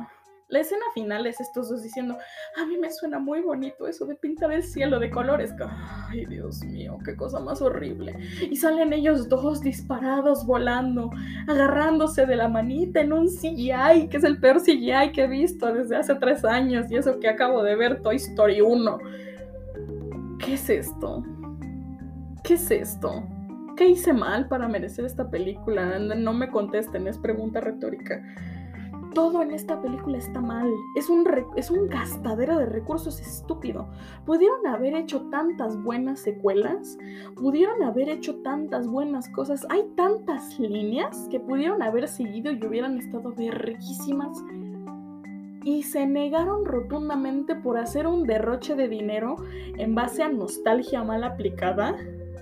La 0.51 0.59
escena 0.59 0.84
final 0.94 1.26
es 1.28 1.40
estos 1.40 1.68
dos 1.68 1.80
diciendo, 1.80 2.18
a 2.61 2.66
mí 2.66 2.76
me 2.76 2.90
suena 2.90 3.20
muy 3.20 3.40
bonito 3.40 3.86
eso 3.86 4.05
de 4.05 4.16
pintar 4.16 4.51
el 4.51 4.64
cielo 4.64 4.98
de 4.98 5.09
colores. 5.09 5.55
Ay, 6.09 6.26
Dios 6.26 6.64
mío, 6.64 6.98
qué 7.05 7.14
cosa 7.14 7.38
más 7.38 7.62
horrible. 7.62 8.16
Y 8.51 8.57
salen 8.57 8.92
ellos 8.92 9.28
dos 9.28 9.61
disparados, 9.61 10.44
volando, 10.44 11.12
agarrándose 11.46 12.26
de 12.26 12.34
la 12.34 12.48
manita 12.48 13.01
en 13.01 13.12
un 13.12 13.28
CGI, 13.28 14.09
que 14.11 14.16
es 14.16 14.24
el 14.24 14.40
peor 14.40 14.61
CGI 14.61 15.12
que 15.12 15.24
he 15.24 15.28
visto 15.28 15.72
desde 15.72 15.96
hace 15.96 16.16
tres 16.16 16.44
años. 16.44 16.90
Y 16.90 16.96
eso 16.96 17.20
que 17.20 17.28
acabo 17.28 17.62
de 17.62 17.76
ver 17.76 18.03
Toy 18.03 18.16
Story 18.16 18.61
1. 18.61 18.98
¿Qué 20.40 20.55
es 20.55 20.68
esto? 20.68 21.22
¿Qué 22.42 22.55
es 22.55 22.70
esto? 22.72 23.22
¿Qué 23.76 23.88
hice 23.88 24.12
mal 24.12 24.48
para 24.48 24.66
merecer 24.66 25.05
esta 25.05 25.30
película? 25.30 25.98
No 26.01 26.32
me 26.32 26.51
contesten, 26.51 27.07
es 27.07 27.18
pregunta 27.18 27.61
retórica. 27.61 28.20
Todo 29.14 29.42
en 29.42 29.50
esta 29.50 29.80
película 29.80 30.18
está 30.18 30.40
mal. 30.40 30.70
Es 30.94 31.08
un, 31.11 31.26
es 31.56 31.70
un 31.70 31.88
gastadero 31.88 32.58
de 32.58 32.66
recursos 32.66 33.20
estúpido. 33.20 33.88
Pudieron 34.24 34.66
haber 34.66 34.94
hecho 34.94 35.22
tantas 35.30 35.82
buenas 35.82 36.20
secuelas. 36.20 36.96
Pudieron 37.34 37.82
haber 37.82 38.08
hecho 38.08 38.36
tantas 38.42 38.86
buenas 38.86 39.28
cosas. 39.30 39.66
Hay 39.68 39.84
tantas 39.96 40.58
líneas 40.61 41.26
que 41.30 41.40
pudieron 41.40 41.82
haber 41.82 42.06
seguido 42.08 42.52
y 42.52 42.64
hubieran 42.64 42.98
estado 42.98 43.32
riquísimas 43.32 44.42
y 45.64 45.82
se 45.82 46.06
negaron 46.06 46.64
rotundamente 46.64 47.54
por 47.54 47.78
hacer 47.78 48.06
un 48.06 48.24
derroche 48.24 48.76
de 48.76 48.88
dinero 48.88 49.36
en 49.76 49.94
base 49.94 50.22
a 50.22 50.28
nostalgia 50.28 51.04
mal 51.04 51.24
aplicada 51.24 51.96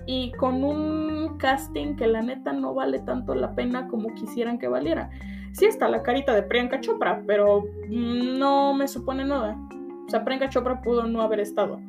y 0.05 0.31
con 0.33 0.63
un 0.63 1.37
casting 1.37 1.95
que 1.95 2.07
la 2.07 2.21
neta 2.21 2.53
no 2.53 2.73
vale 2.73 2.99
tanto 2.99 3.35
la 3.35 3.53
pena 3.55 3.87
como 3.87 4.13
quisieran 4.15 4.57
que 4.57 4.67
valiera. 4.67 5.09
Sí 5.53 5.65
está 5.65 5.89
la 5.89 6.03
carita 6.03 6.33
de 6.33 6.43
Priyanka 6.43 6.79
Chopra, 6.79 7.21
pero 7.25 7.65
no 7.87 8.73
me 8.73 8.87
supone 8.87 9.25
nada. 9.25 9.57
O 10.05 10.09
sea, 10.09 10.23
Priyanka 10.23 10.49
Chopra 10.49 10.81
pudo 10.81 11.03
no 11.03 11.21
haber 11.21 11.39
estado. 11.39 11.79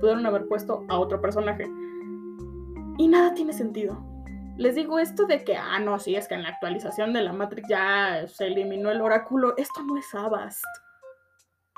Pudieron 0.00 0.26
haber 0.26 0.46
puesto 0.46 0.84
a 0.88 0.98
otro 0.98 1.20
personaje. 1.20 1.64
Y 2.98 3.08
nada 3.08 3.34
tiene 3.34 3.52
sentido. 3.52 3.96
Les 4.56 4.74
digo 4.74 4.98
esto 4.98 5.26
de 5.26 5.44
que, 5.44 5.56
ah, 5.56 5.78
no, 5.78 5.98
sí, 5.98 6.14
es 6.14 6.28
que 6.28 6.34
en 6.34 6.42
la 6.42 6.50
actualización 6.50 7.12
de 7.12 7.22
la 7.22 7.32
Matrix 7.32 7.68
ya 7.68 8.26
se 8.26 8.46
eliminó 8.46 8.90
el 8.90 9.00
oráculo. 9.00 9.54
Esto 9.56 9.82
no 9.82 9.96
es 9.96 10.14
Avast. 10.14 10.64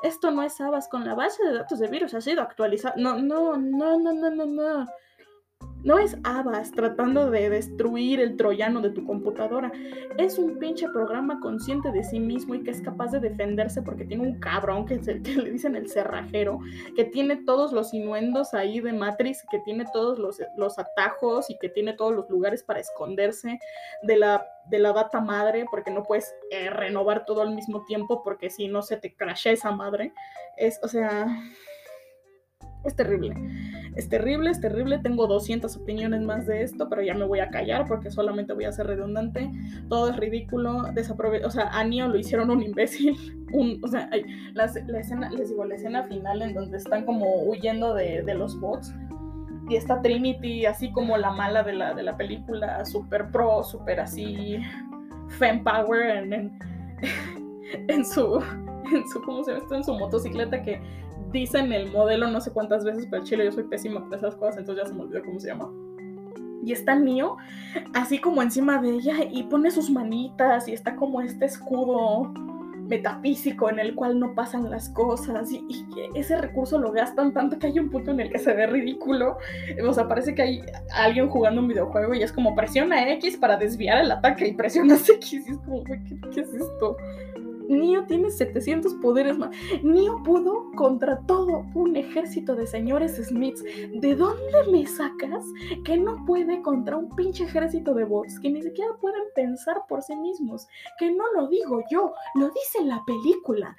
Esto 0.03 0.31
no 0.31 0.43
es 0.43 0.61
Avast. 0.61 0.91
Con 0.91 1.05
la 1.05 1.15
base 1.15 1.45
de 1.45 1.55
datos 1.55 1.79
de 1.79 1.89
virus 1.89 2.15
ha 2.15 2.21
sido 2.21 2.43
actualizado. 2.43 2.95
No, 2.97 3.17
no, 3.17 3.57
no, 3.57 3.99
no, 3.99 4.13
no, 4.13 4.31
no, 4.31 4.47
no. 4.47 4.87
No 5.85 5.99
es 5.99 6.17
Abbas 6.25 6.73
tratando 6.73 7.31
de 7.31 7.51
destruir 7.51 8.19
el 8.19 8.37
troyano 8.37 8.81
de 8.81 8.89
tu 8.89 9.05
computadora. 9.05 9.71
Es 10.17 10.39
un 10.39 10.59
pinche 10.59 10.89
programa 10.89 11.41
consciente 11.41 11.93
de 11.93 12.03
sí 12.03 12.19
mismo 12.19 12.55
y 12.55 12.63
que 12.63 12.71
es 12.71 12.81
capaz 12.81 13.11
de 13.13 13.21
defenderse 13.21 13.83
porque 13.83 14.07
tiene 14.07 14.23
un 14.23 14.41
cabrón 14.41 14.87
que, 14.87 14.99
que 14.99 15.37
le 15.37 15.51
dicen 15.51 15.77
el 15.77 15.91
cerrajero, 15.91 16.59
que 16.97 17.05
tiene 17.05 17.37
todos 17.45 17.73
los 17.73 17.93
inuendos 17.93 18.55
ahí 18.55 18.81
de 18.81 18.95
Matrix, 18.95 19.45
que 19.51 19.59
tiene 19.59 19.85
todos 19.93 20.19
los, 20.19 20.41
los 20.57 20.79
atajos 20.79 21.51
y 21.51 21.59
que 21.59 21.69
tiene 21.69 21.93
todos 21.93 22.15
los 22.15 22.31
lugares 22.31 22.63
para 22.63 22.81
esconderse 22.81 23.59
de 24.05 24.17
la, 24.17 24.47
de 24.71 24.79
la 24.79 24.95
data 24.95 25.21
madre, 25.21 25.67
porque 25.71 25.91
no 25.91 26.03
puedes 26.03 26.35
eh, 26.51 26.71
renovar 26.71 27.27
todo 27.27 27.43
al 27.43 27.55
mismo 27.55 27.85
tiempo 27.85 28.23
porque 28.23 28.49
si 28.49 28.69
no 28.69 28.81
se 28.81 28.97
te 28.97 29.15
crasha 29.15 29.51
esa 29.51 29.71
madre. 29.71 30.15
Es, 30.57 30.81
o 30.83 30.89
sea, 30.89 31.27
es 32.85 32.95
terrible. 32.97 33.35
Es 33.97 34.09
terrible, 34.09 34.51
es 34.51 34.61
terrible. 34.61 34.99
Tengo 34.99 35.27
200 35.27 35.77
opiniones 35.77 36.23
más 36.23 36.47
de 36.47 36.63
esto, 36.63 36.89
pero 36.89 37.03
ya 37.03 37.15
me 37.15 37.25
voy 37.25 37.41
a 37.41 37.49
callar 37.49 37.87
porque 37.87 38.11
solamente 38.11 38.53
voy 38.53 38.65
a 38.65 38.73
ser 38.73 38.87
redundante. 38.87 39.51
Todo 39.89 40.11
es 40.11 40.17
ridículo. 40.17 40.83
Desaprove 40.93 41.45
o 41.45 41.51
sea, 41.51 41.69
a 41.69 41.85
Neo 41.85 42.09
lo 42.09 42.19
hicieron 42.19 42.51
un 42.51 42.63
imbécil. 42.63 43.41
Un, 43.55 43.79
o 43.85 43.87
sea, 43.87 44.11
la, 44.55 44.65
escena, 44.65 45.31
les 45.31 45.51
digo, 45.51 45.65
la 45.65 45.77
escena 45.77 46.03
final 46.05 46.43
en 46.43 46.55
donde 46.55 46.77
están 46.77 47.05
como 47.05 47.45
huyendo 47.45 47.95
de, 47.95 48.23
de 48.23 48.35
los 48.35 48.59
bots. 48.59 48.93
Y 49.69 49.77
está 49.77 50.03
Trinity, 50.03 50.67
así 50.67 50.91
como 50.91 51.17
la 51.17 51.31
mala 51.31 51.63
de 51.63 51.75
la, 51.75 51.95
de 51.95 52.03
la 52.03 52.17
película, 52.17 52.85
super 52.85 53.31
pro, 53.31 53.63
super 53.63 54.01
así, 54.01 54.59
fem 55.39 55.63
power 55.63 56.17
en, 56.17 56.59
en 57.89 58.05
su, 58.05 58.43
en 58.93 59.09
su, 59.09 59.23
¿cómo 59.23 59.45
se 59.45 59.53
llama 59.53 59.63
esto? 59.63 59.75
En 59.77 59.85
su 59.85 59.95
motocicleta 59.95 60.63
que 60.63 60.81
dicen 61.35 61.73
el 61.73 61.91
modelo 61.91 62.29
no 62.29 62.41
sé 62.41 62.51
cuántas 62.53 62.85
veces, 62.85 63.07
pero 63.11 63.25
chile 63.25 63.45
yo 63.45 63.53
soy 63.53 63.65
pésima 63.65 64.01
con 64.01 64.15
esas 64.15 64.35
cosas, 64.37 64.59
entonces 64.59 64.85
ya 64.85 64.89
se 64.89 64.95
me 64.95 65.03
olvidó 65.03 65.23
cómo 65.23 65.39
se 65.39 65.49
llama. 65.49 65.71
Y 66.65 66.73
está 66.73 66.95
Neo 66.95 67.37
así 67.93 68.19
como 68.19 68.41
encima 68.41 68.81
de 68.81 68.91
ella 68.91 69.17
y 69.31 69.43
pone 69.43 69.71
sus 69.71 69.91
manitas 69.91 70.67
y 70.67 70.73
está 70.73 70.97
como 70.97 71.21
este 71.21 71.45
escudo 71.45 72.33
metafísico 72.89 73.69
en 73.71 73.79
el 73.79 73.95
cual 73.95 74.19
no 74.19 74.35
pasan 74.35 74.71
las 74.71 74.89
cosas 74.91 75.51
y, 75.53 75.85
ese 76.15 76.37
recurso 76.37 76.79
lo 76.79 76.93
gastan 76.93 77.33
tanto 77.33 77.59
que 77.59 77.67
hay 77.67 77.79
un 77.79 77.91
punto 77.91 78.13
en 78.13 78.21
el 78.21 78.31
que 78.31 78.39
se 78.39 78.53
ve 78.53 78.67
ridículo. 78.67 79.39
O 79.87 79.93
sea, 79.93 80.07
parece 80.07 80.35
que 80.35 80.43
hay 80.43 80.63
alguien 80.93 81.29
jugando 81.29 81.61
un 81.61 81.69
videojuego 81.69 82.15
y 82.15 82.23
es 82.23 82.33
como 82.33 82.55
presiona 82.55 83.11
X 83.15 83.37
para 83.37 83.57
desviar 83.57 83.99
el 83.99 84.11
ataque 84.13 84.47
y 84.47 84.53
presionas 84.53 85.09
X 85.09 85.33
y 85.33 85.51
es 85.51 85.59
como, 85.59 85.83
¿qué, 85.83 86.01
qué 86.33 86.41
es 86.41 86.55
esto? 86.55 86.97
Neo 87.69 88.05
tiene 88.05 88.31
700 88.31 88.95
poderes 88.95 89.37
más. 89.37 89.55
Neo 89.83 90.23
pudo 90.23 90.71
contra 90.77 91.21
todo 91.27 91.65
un 91.75 91.97
ejército 91.97 92.55
de 92.55 92.67
señores 92.67 93.17
Smiths. 93.17 93.63
¿De 93.63 94.15
dónde 94.15 94.71
me 94.71 94.87
sacas 94.87 95.45
que 95.85 95.97
no 95.97 96.25
puede 96.27 96.63
contra 96.63 96.97
un 96.97 97.15
pinche 97.15 97.45
ejército 97.45 97.95
de 97.95 98.05
bots 98.05 98.39
que 98.41 98.51
ni 98.51 98.63
siquiera 98.63 98.93
pueden 99.01 99.25
pensar 99.35 99.83
por 99.89 100.03
sí 100.03 100.17
mismos? 100.17 100.67
Que 100.99 101.11
no 101.11 101.25
lo 101.33 101.49
digo 101.49 101.83
yo, 101.91 102.13
lo 102.35 102.51
dice 102.51 102.85
la 102.85 103.03
película. 103.07 103.77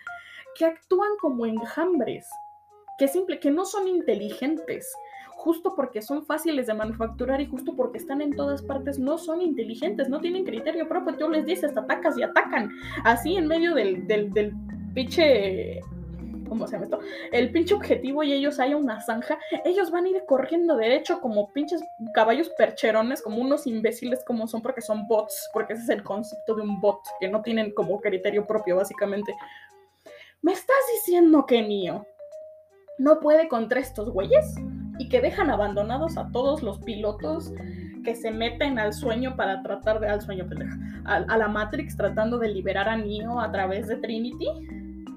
Que 0.58 0.66
actúan 0.66 1.12
como 1.20 1.46
enjambres. 1.46 2.28
Que 2.98 3.08
simple, 3.08 3.40
que 3.40 3.52
no 3.52 3.66
son 3.66 3.88
inteligentes 3.90 4.90
justo 5.36 5.76
porque 5.76 6.02
son 6.02 6.26
fáciles 6.26 6.68
de 6.68 6.74
manufacturar 6.74 7.42
y 7.42 7.46
justo 7.46 7.76
porque 7.76 7.98
están 7.98 8.22
en 8.22 8.36
todas 8.36 8.62
partes, 8.62 8.98
no 8.98 9.18
son 9.18 9.42
inteligentes, 9.42 10.10
no 10.10 10.20
tienen 10.20 10.46
criterio 10.46 10.88
propio. 10.88 11.18
Tú 11.18 11.30
les 11.30 11.46
dices, 11.46 11.76
atacas 11.78 12.18
y 12.18 12.24
atacan. 12.24 12.72
Así 13.04 13.36
en 13.36 13.48
medio 13.48 13.76
del, 13.76 14.08
del, 14.08 14.54
pinche 14.94 15.82
¿cómo 16.48 16.68
se 16.68 16.80
llama? 16.80 17.00
El 17.32 17.52
pinche 17.52 17.74
objetivo 17.74 18.24
y 18.24 18.32
ellos 18.34 18.60
hay 18.60 18.74
una 18.74 19.02
zanja, 19.02 19.38
ellos 19.66 19.92
van 19.92 20.06
a 20.06 20.10
ir 20.10 20.24
corriendo 20.26 20.76
derecho 20.78 21.20
como 21.20 21.52
pinches 21.52 21.82
caballos 22.14 22.50
percherones, 22.58 23.22
como 23.22 23.42
unos 23.42 23.68
imbéciles 23.68 24.24
como 24.26 24.48
son 24.48 24.62
porque 24.62 24.82
son 24.82 25.08
bots, 25.08 25.50
porque 25.54 25.74
ese 25.74 25.84
es 25.84 25.90
el 25.90 26.04
concepto 26.04 26.56
de 26.56 26.62
un 26.62 26.80
bot, 26.80 27.00
que 27.20 27.28
no 27.28 27.42
tienen 27.42 27.74
como 27.74 28.00
criterio 28.00 28.46
propio 28.48 28.78
básicamente. 28.78 29.36
¿Me 30.42 30.54
estás 30.54 30.78
diciendo 30.94 31.46
que 31.46 31.62
Nio 31.62 32.06
no 33.00 33.20
puede 33.20 33.48
contra 33.50 33.80
estos 33.80 34.12
güeyes? 34.12 34.56
Y 34.98 35.10
que 35.10 35.22
dejan 35.22 35.50
abandonados 35.50 36.18
a 36.18 36.30
todos 36.32 36.64
los 36.64 36.80
pilotos 36.80 37.54
que 38.04 38.16
se 38.16 38.32
meten 38.32 38.80
al 38.80 38.94
sueño 38.94 39.36
para 39.36 39.62
tratar 39.64 40.00
de 40.00 40.08
al 40.08 40.22
sueño 40.22 40.48
pendeja, 40.48 40.78
a, 41.06 41.38
la 41.38 41.48
Matrix 41.48 41.98
tratando 41.98 42.38
de 42.38 42.50
liberar 42.50 42.88
a 42.88 42.96
Neo 42.96 43.40
a 43.40 43.52
través 43.52 43.88
de 43.88 43.98
Trinity. 43.98 44.48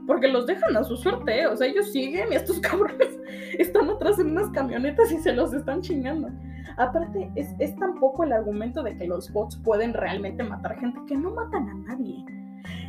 Porque 0.07 0.29
los 0.29 0.47
dejan 0.47 0.75
a 0.75 0.85
su 0.85 0.97
suerte, 0.97 1.43
¿eh? 1.43 1.47
o 1.47 1.55
sea, 1.55 1.67
ellos 1.67 1.93
siguen 1.93 2.33
y 2.33 2.37
estos 2.37 2.59
cabrones 2.61 3.21
están 3.59 3.91
atrás 3.91 4.19
en 4.19 4.31
unas 4.31 4.49
camionetas 4.51 5.13
y 5.13 5.19
se 5.19 5.35
los 5.35 5.53
están 5.53 5.83
chingando. 5.83 6.31
Aparte, 6.79 7.31
es, 7.35 7.55
es 7.59 7.77
tampoco 7.77 8.25
el 8.25 8.33
argumento 8.33 8.83
de 8.83 8.97
que 8.97 9.07
los 9.07 9.31
bots 9.31 9.57
pueden 9.57 9.93
realmente 9.93 10.43
matar 10.43 10.79
gente, 10.79 10.99
que 11.07 11.15
no 11.15 11.31
matan 11.33 11.69
a 11.69 11.75
nadie. 11.75 12.25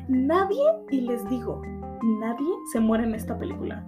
Nadie, 0.08 0.64
y 0.92 1.02
les 1.02 1.28
digo, 1.30 1.62
nadie 2.22 2.48
se 2.72 2.80
muere 2.80 3.04
en 3.04 3.16
esta 3.16 3.38
película 3.38 3.86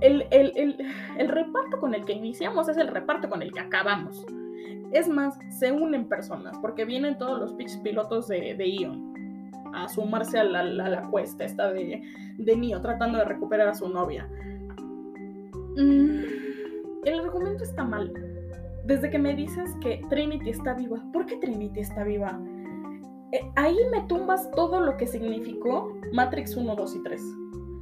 el, 0.00 1.28
reparto 1.28 1.78
con 1.80 1.94
el 1.94 2.04
que 2.04 2.12
iniciamos 2.12 2.68
es 2.68 2.76
el 2.76 2.88
reparto 2.88 3.28
con 3.28 3.42
el 3.42 3.52
que 3.52 3.60
acabamos. 3.60 4.24
Es 4.92 5.08
más, 5.08 5.38
se 5.50 5.72
unen 5.72 6.08
personas, 6.08 6.56
porque 6.58 6.84
vienen 6.84 7.18
todos 7.18 7.40
los 7.40 7.52
pitch 7.54 7.82
pilotos 7.82 8.28
de, 8.28 8.56
Ion 8.58 9.14
a 9.74 9.88
sumarse 9.88 10.38
a 10.38 10.44
la, 10.44 11.02
cuesta 11.10 11.44
esta 11.44 11.72
de, 11.72 12.02
de 12.38 12.78
tratando 12.80 13.18
de 13.18 13.24
recuperar 13.24 13.68
a 13.68 13.74
su 13.74 13.88
novia. 13.88 14.28
Mm, 15.76 16.22
el 17.04 17.20
argumento 17.20 17.64
está 17.64 17.84
mal. 17.84 18.12
Desde 18.84 19.10
que 19.10 19.18
me 19.18 19.34
dices 19.34 19.74
que 19.80 20.00
Trinity 20.08 20.50
está 20.50 20.74
viva, 20.74 21.02
¿por 21.12 21.26
qué 21.26 21.36
Trinity 21.36 21.80
está 21.80 22.04
viva? 22.04 22.40
Eh, 23.32 23.40
ahí 23.56 23.76
me 23.90 24.02
tumbas 24.02 24.48
todo 24.52 24.80
lo 24.80 24.96
que 24.96 25.06
significó 25.06 25.92
Matrix 26.12 26.56
1, 26.56 26.76
2 26.76 26.94
y 26.94 27.02
3 27.02 27.22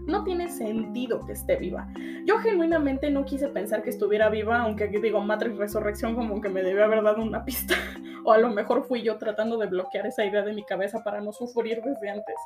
no 0.07 0.24
tiene 0.24 0.48
sentido 0.48 1.24
que 1.26 1.32
esté 1.32 1.57
viva. 1.57 1.88
Yo 2.24 2.38
genuinamente 2.38 3.11
no 3.11 3.24
quise 3.24 3.48
pensar 3.48 3.82
que 3.82 3.90
estuviera 3.90 4.28
viva, 4.28 4.61
aunque 4.61 4.88
digo 4.88 5.20
Matrix 5.20 5.57
Resurrección 5.57 6.14
como 6.14 6.40
que 6.40 6.48
me 6.48 6.62
debió 6.62 6.84
haber 6.84 7.02
dado 7.02 7.22
una 7.22 7.44
pista. 7.44 7.74
o 8.24 8.32
a 8.32 8.38
lo 8.38 8.50
mejor 8.50 8.84
fui 8.84 9.02
yo 9.02 9.18
tratando 9.18 9.59
de 9.59 9.66
bloquear 9.66 10.07
esa 10.07 10.24
idea 10.24 10.42
de 10.42 10.52
mi 10.52 10.64
cabeza 10.64 11.02
para 11.02 11.20
no 11.20 11.32
sufrir 11.32 11.80
desde 11.82 12.11
antes. 12.11 12.36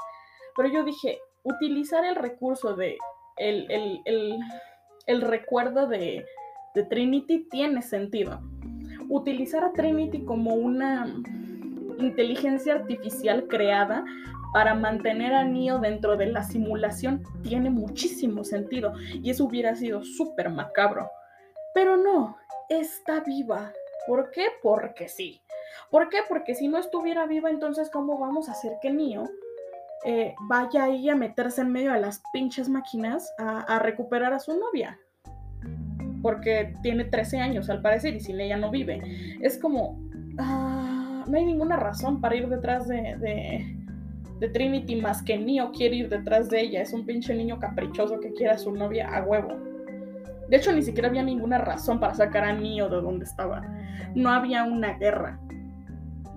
Pero 0.56 0.68
yo 0.68 0.84
dije, 0.84 1.18
utilizar 1.44 2.04
el 2.04 2.16
recurso 2.16 2.74
de 2.74 2.96
el, 3.36 4.02
el, 5.06 5.20
recuerdo 5.20 5.86
de, 5.86 6.26
de 6.74 6.84
Trinity 6.84 7.48
tiene 7.48 7.82
sentido. 7.82 8.40
Utilizar 9.08 9.64
a 9.64 9.72
Trinity 9.72 10.24
como 10.24 10.54
una 10.54 11.06
inteligencia 11.98 12.74
artificial 12.74 13.46
creada 13.48 14.04
para 14.52 14.74
mantener 14.74 15.34
a 15.34 15.44
Neo 15.44 15.78
dentro 15.78 16.16
de 16.16 16.26
la 16.26 16.42
simulación 16.42 17.22
tiene 17.42 17.70
muchísimo 17.70 18.44
sentido 18.44 18.94
y 19.12 19.30
eso 19.30 19.44
hubiera 19.44 19.74
sido 19.74 20.02
súper 20.04 20.50
macabro. 20.50 21.10
Pero 21.74 21.96
no, 21.96 22.36
está 22.68 23.20
viva. 23.20 23.72
¿Por 24.06 24.30
qué? 24.30 24.46
Porque 24.62 25.08
sí. 25.08 25.40
¿Por 25.90 26.08
qué? 26.08 26.18
Porque 26.28 26.54
si 26.54 26.68
no 26.68 26.78
estuviera 26.78 27.26
viva, 27.26 27.50
entonces 27.50 27.90
¿cómo 27.90 28.18
vamos 28.18 28.48
a 28.48 28.52
hacer 28.52 28.72
que 28.80 28.90
Neo 28.90 29.28
eh, 30.04 30.34
vaya 30.48 30.84
ahí 30.84 31.08
a 31.08 31.16
meterse 31.16 31.60
en 31.60 31.70
medio 31.70 31.92
de 31.92 32.00
las 32.00 32.22
pinches 32.32 32.68
máquinas 32.68 33.30
a, 33.38 33.78
recuperar 33.78 34.32
a 34.32 34.38
su 34.38 34.58
novia? 34.58 34.98
Porque 36.22 36.74
tiene 36.82 37.04
13 37.04 37.38
años 37.38 37.70
al 37.70 37.82
parecer 37.82 38.14
y 38.14 38.20
sin 38.20 38.40
ella 38.40 38.56
no 38.56 38.70
vive. 38.70 39.02
Es 39.40 39.58
como... 39.58 40.00
Ah, 40.38 41.24
no 41.28 41.36
hay 41.36 41.44
ninguna 41.44 41.76
razón 41.76 42.20
para 42.20 42.36
ir 42.36 42.48
detrás 42.48 42.88
de 42.88 43.16
de 43.18 43.77
Trinity 44.46 44.94
más 44.94 45.22
que 45.22 45.36
Neo 45.36 45.72
quiere 45.72 45.96
ir 45.96 46.08
detrás 46.08 46.48
de 46.48 46.60
ella. 46.60 46.82
Es 46.82 46.92
un 46.92 47.04
pinche 47.04 47.34
niño 47.34 47.58
caprichoso 47.58 48.20
que 48.20 48.32
quiere 48.32 48.52
a 48.52 48.58
su 48.58 48.70
novia 48.70 49.08
a 49.08 49.24
huevo. 49.24 49.48
De 50.48 50.56
hecho, 50.56 50.72
ni 50.72 50.82
siquiera 50.82 51.08
había 51.08 51.24
ninguna 51.24 51.58
razón 51.58 51.98
para 51.98 52.14
sacar 52.14 52.44
a 52.44 52.52
Neo 52.52 52.88
de 52.88 53.00
donde 53.00 53.24
estaba. 53.24 53.62
No 54.14 54.30
había 54.30 54.62
una 54.62 54.92
guerra. 54.92 55.40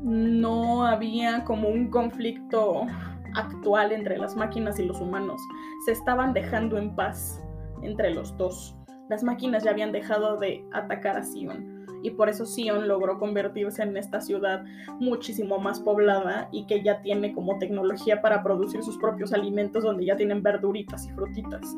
No 0.02 0.84
había 0.84 1.44
como 1.44 1.70
un 1.70 1.92
conflicto 1.92 2.88
actual 3.36 3.92
entre 3.92 4.18
las 4.18 4.36
máquinas 4.36 4.80
y 4.80 4.86
los 4.86 5.00
humanos. 5.00 5.40
Se 5.86 5.92
estaban 5.92 6.34
dejando 6.34 6.80
en 6.80 6.96
paz 6.96 7.40
entre 7.84 8.10
los 8.10 8.36
dos. 8.38 8.76
Las 9.10 9.24
máquinas 9.24 9.64
ya 9.64 9.72
habían 9.72 9.92
dejado 9.92 10.38
de 10.38 10.66
atacar 10.74 11.18
a 11.18 11.24
Sion 11.24 11.71
y 12.04 12.12
por 12.12 12.30
eso 12.30 12.46
Sion 12.46 12.88
logró 12.88 13.20
convertirse 13.20 13.84
en 13.84 13.98
esta 13.98 14.22
ciudad 14.22 14.64
muchísimo 15.00 15.60
más 15.60 15.80
poblada 15.80 16.50
y 16.52 16.66
que 16.66 16.84
ya 16.84 17.02
tiene 17.02 17.34
como 17.34 17.58
tecnología 17.60 18.22
para 18.22 18.44
producir 18.44 18.84
sus 18.84 18.98
propios 18.98 19.34
alimentos 19.34 19.84
donde 19.84 20.06
ya 20.06 20.16
tienen 20.16 20.44
verduritas 20.44 21.06
y 21.08 21.12
frutitas. 21.12 21.76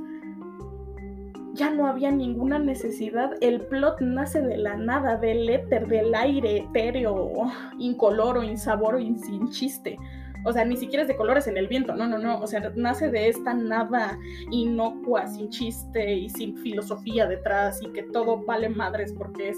Ya 1.53 1.69
no 1.69 1.85
había 1.85 2.09
ninguna 2.09 2.57
necesidad, 2.57 3.31
el 3.41 3.61
plot 3.67 4.01
nace 4.01 4.41
de 4.41 4.57
la 4.57 4.75
nada, 4.75 5.17
del 5.17 5.47
éter, 5.47 5.87
del 5.87 6.15
aire 6.15 6.57
etéreo, 6.57 7.31
incoloro, 7.77 8.41
insaboro 8.41 8.97
y 8.97 9.15
sin 9.19 9.49
chiste. 9.49 9.99
O 10.45 10.51
sea, 10.51 10.65
ni 10.65 10.77
siquiera 10.77 11.03
es 11.03 11.07
de 11.07 11.15
colores 11.15 11.47
en 11.47 11.57
el 11.57 11.67
viento, 11.67 11.95
no, 11.95 12.07
no, 12.07 12.17
no. 12.17 12.39
O 12.39 12.47
sea, 12.47 12.71
nace 12.75 13.09
de 13.09 13.29
esta 13.29 13.53
nada 13.53 14.17
inocua, 14.51 15.27
sin 15.27 15.49
chiste 15.49 16.13
y 16.13 16.29
sin 16.29 16.57
filosofía 16.57 17.27
detrás 17.27 17.81
y 17.81 17.91
que 17.91 18.03
todo 18.03 18.43
vale 18.43 18.69
madres 18.69 19.13
porque 19.17 19.49
es, 19.49 19.57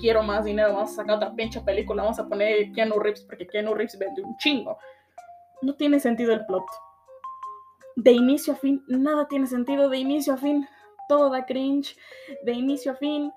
quiero 0.00 0.22
más 0.22 0.44
dinero, 0.44 0.72
vamos 0.72 0.92
a 0.92 0.96
sacar 0.96 1.16
otra 1.16 1.34
pinche 1.34 1.60
película, 1.60 2.02
vamos 2.02 2.18
a 2.18 2.28
poner 2.28 2.72
Keanu 2.72 2.98
Reeves 2.98 3.22
porque 3.22 3.46
Keanu 3.46 3.74
Reeves 3.74 3.98
vende 3.98 4.22
un 4.22 4.36
chingo. 4.38 4.78
No 5.62 5.74
tiene 5.74 6.00
sentido 6.00 6.32
el 6.32 6.44
plot. 6.46 6.64
De 7.96 8.12
inicio 8.12 8.52
a 8.52 8.56
fin, 8.56 8.82
nada 8.88 9.26
tiene 9.28 9.46
sentido 9.46 9.88
de 9.88 9.98
inicio 9.98 10.34
a 10.34 10.36
fin. 10.36 10.66
Todo 11.08 11.30
da 11.30 11.46
cringe, 11.46 11.96
de 12.44 12.52
inicio 12.52 12.92
a 12.92 12.96
fin 12.96 13.32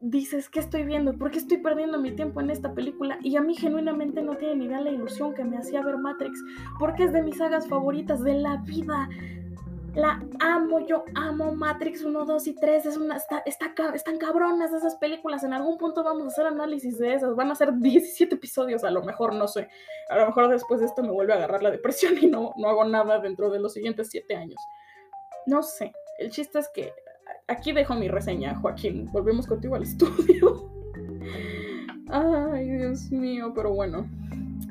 dices, 0.00 0.48
¿qué 0.48 0.60
estoy 0.60 0.84
viendo? 0.84 1.12
¿Por 1.14 1.30
qué 1.30 1.38
estoy 1.38 1.58
perdiendo 1.58 1.98
mi 1.98 2.12
tiempo 2.12 2.40
en 2.40 2.50
esta 2.50 2.72
película? 2.72 3.18
Y 3.22 3.36
a 3.36 3.42
mí 3.42 3.54
genuinamente 3.54 4.22
no 4.22 4.36
tiene 4.36 4.56
ni 4.56 4.64
idea 4.66 4.80
la 4.80 4.90
ilusión 4.90 5.34
que 5.34 5.44
me 5.44 5.58
hacía 5.58 5.82
ver 5.82 5.98
Matrix, 5.98 6.42
porque 6.78 7.04
es 7.04 7.12
de 7.12 7.22
mis 7.22 7.38
sagas 7.38 7.68
favoritas 7.68 8.22
de 8.24 8.34
la 8.34 8.56
vida. 8.56 9.08
La 9.94 10.22
amo, 10.38 10.86
yo 10.86 11.04
amo 11.16 11.52
Matrix 11.52 12.04
1, 12.04 12.24
2 12.24 12.46
y 12.46 12.54
3. 12.54 12.86
Es 12.86 12.96
una, 12.96 13.16
está, 13.16 13.42
están 13.94 14.18
cabronas 14.18 14.72
esas 14.72 14.94
películas. 14.96 15.42
En 15.42 15.52
algún 15.52 15.78
punto 15.78 16.04
vamos 16.04 16.24
a 16.24 16.28
hacer 16.28 16.46
análisis 16.46 16.98
de 16.98 17.14
esas. 17.14 17.34
Van 17.34 17.50
a 17.50 17.56
ser 17.56 17.72
17 17.74 18.36
episodios, 18.36 18.84
a 18.84 18.90
lo 18.90 19.02
mejor, 19.02 19.34
no 19.34 19.48
sé. 19.48 19.68
A 20.08 20.16
lo 20.16 20.26
mejor 20.26 20.48
después 20.48 20.78
de 20.78 20.86
esto 20.86 21.02
me 21.02 21.10
vuelve 21.10 21.32
a 21.32 21.36
agarrar 21.36 21.62
la 21.62 21.72
depresión 21.72 22.14
y 22.20 22.28
no, 22.28 22.52
no 22.56 22.68
hago 22.68 22.84
nada 22.84 23.18
dentro 23.18 23.50
de 23.50 23.58
los 23.58 23.72
siguientes 23.72 24.08
7 24.10 24.36
años. 24.36 24.64
No 25.46 25.64
sé. 25.64 25.92
El 26.18 26.30
chiste 26.30 26.60
es 26.60 26.68
que 26.68 26.92
aquí 27.48 27.72
dejo 27.72 27.94
mi 27.94 28.08
reseña, 28.08 28.54
Joaquín. 28.56 29.08
Volvemos 29.12 29.46
contigo 29.46 29.74
al 29.74 29.82
estudio. 29.82 30.70
Ay, 32.08 32.68
Dios 32.70 33.10
mío, 33.10 33.52
pero 33.54 33.72
bueno, 33.72 34.08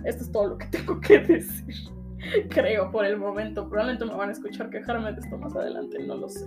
esto 0.03 0.23
es 0.23 0.31
todo 0.31 0.47
lo 0.49 0.57
que 0.57 0.65
tengo 0.67 0.99
que 0.99 1.19
decir. 1.19 1.75
Creo 2.49 2.91
por 2.91 3.05
el 3.05 3.17
momento. 3.17 3.69
Probablemente 3.69 4.05
me 4.05 4.15
van 4.15 4.29
a 4.29 4.33
escuchar 4.33 4.69
quejarme 4.69 5.13
de 5.13 5.21
esto 5.21 5.37
más 5.37 5.55
adelante, 5.55 6.03
no 6.05 6.15
lo 6.15 6.29
sé. 6.29 6.45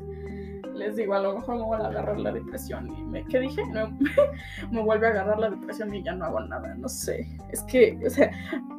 Les 0.74 0.96
digo, 0.96 1.14
a 1.14 1.20
lo 1.20 1.34
mejor 1.34 1.56
me 1.56 1.62
voy 1.62 1.80
a 1.80 1.86
agarrar 1.86 2.18
la 2.18 2.32
depresión 2.32 2.88
y 2.96 3.02
me, 3.02 3.24
¿qué 3.26 3.40
dije? 3.40 3.64
Me, 3.66 3.86
me 4.70 4.82
vuelve 4.82 5.06
a 5.06 5.10
agarrar 5.10 5.38
la 5.38 5.50
depresión 5.50 5.94
y 5.94 6.02
ya 6.02 6.14
no 6.14 6.24
hago 6.24 6.40
nada, 6.40 6.74
no 6.74 6.88
sé. 6.88 7.28
Es 7.50 7.62
que, 7.64 7.98
o 8.06 8.10
sea, 8.10 8.30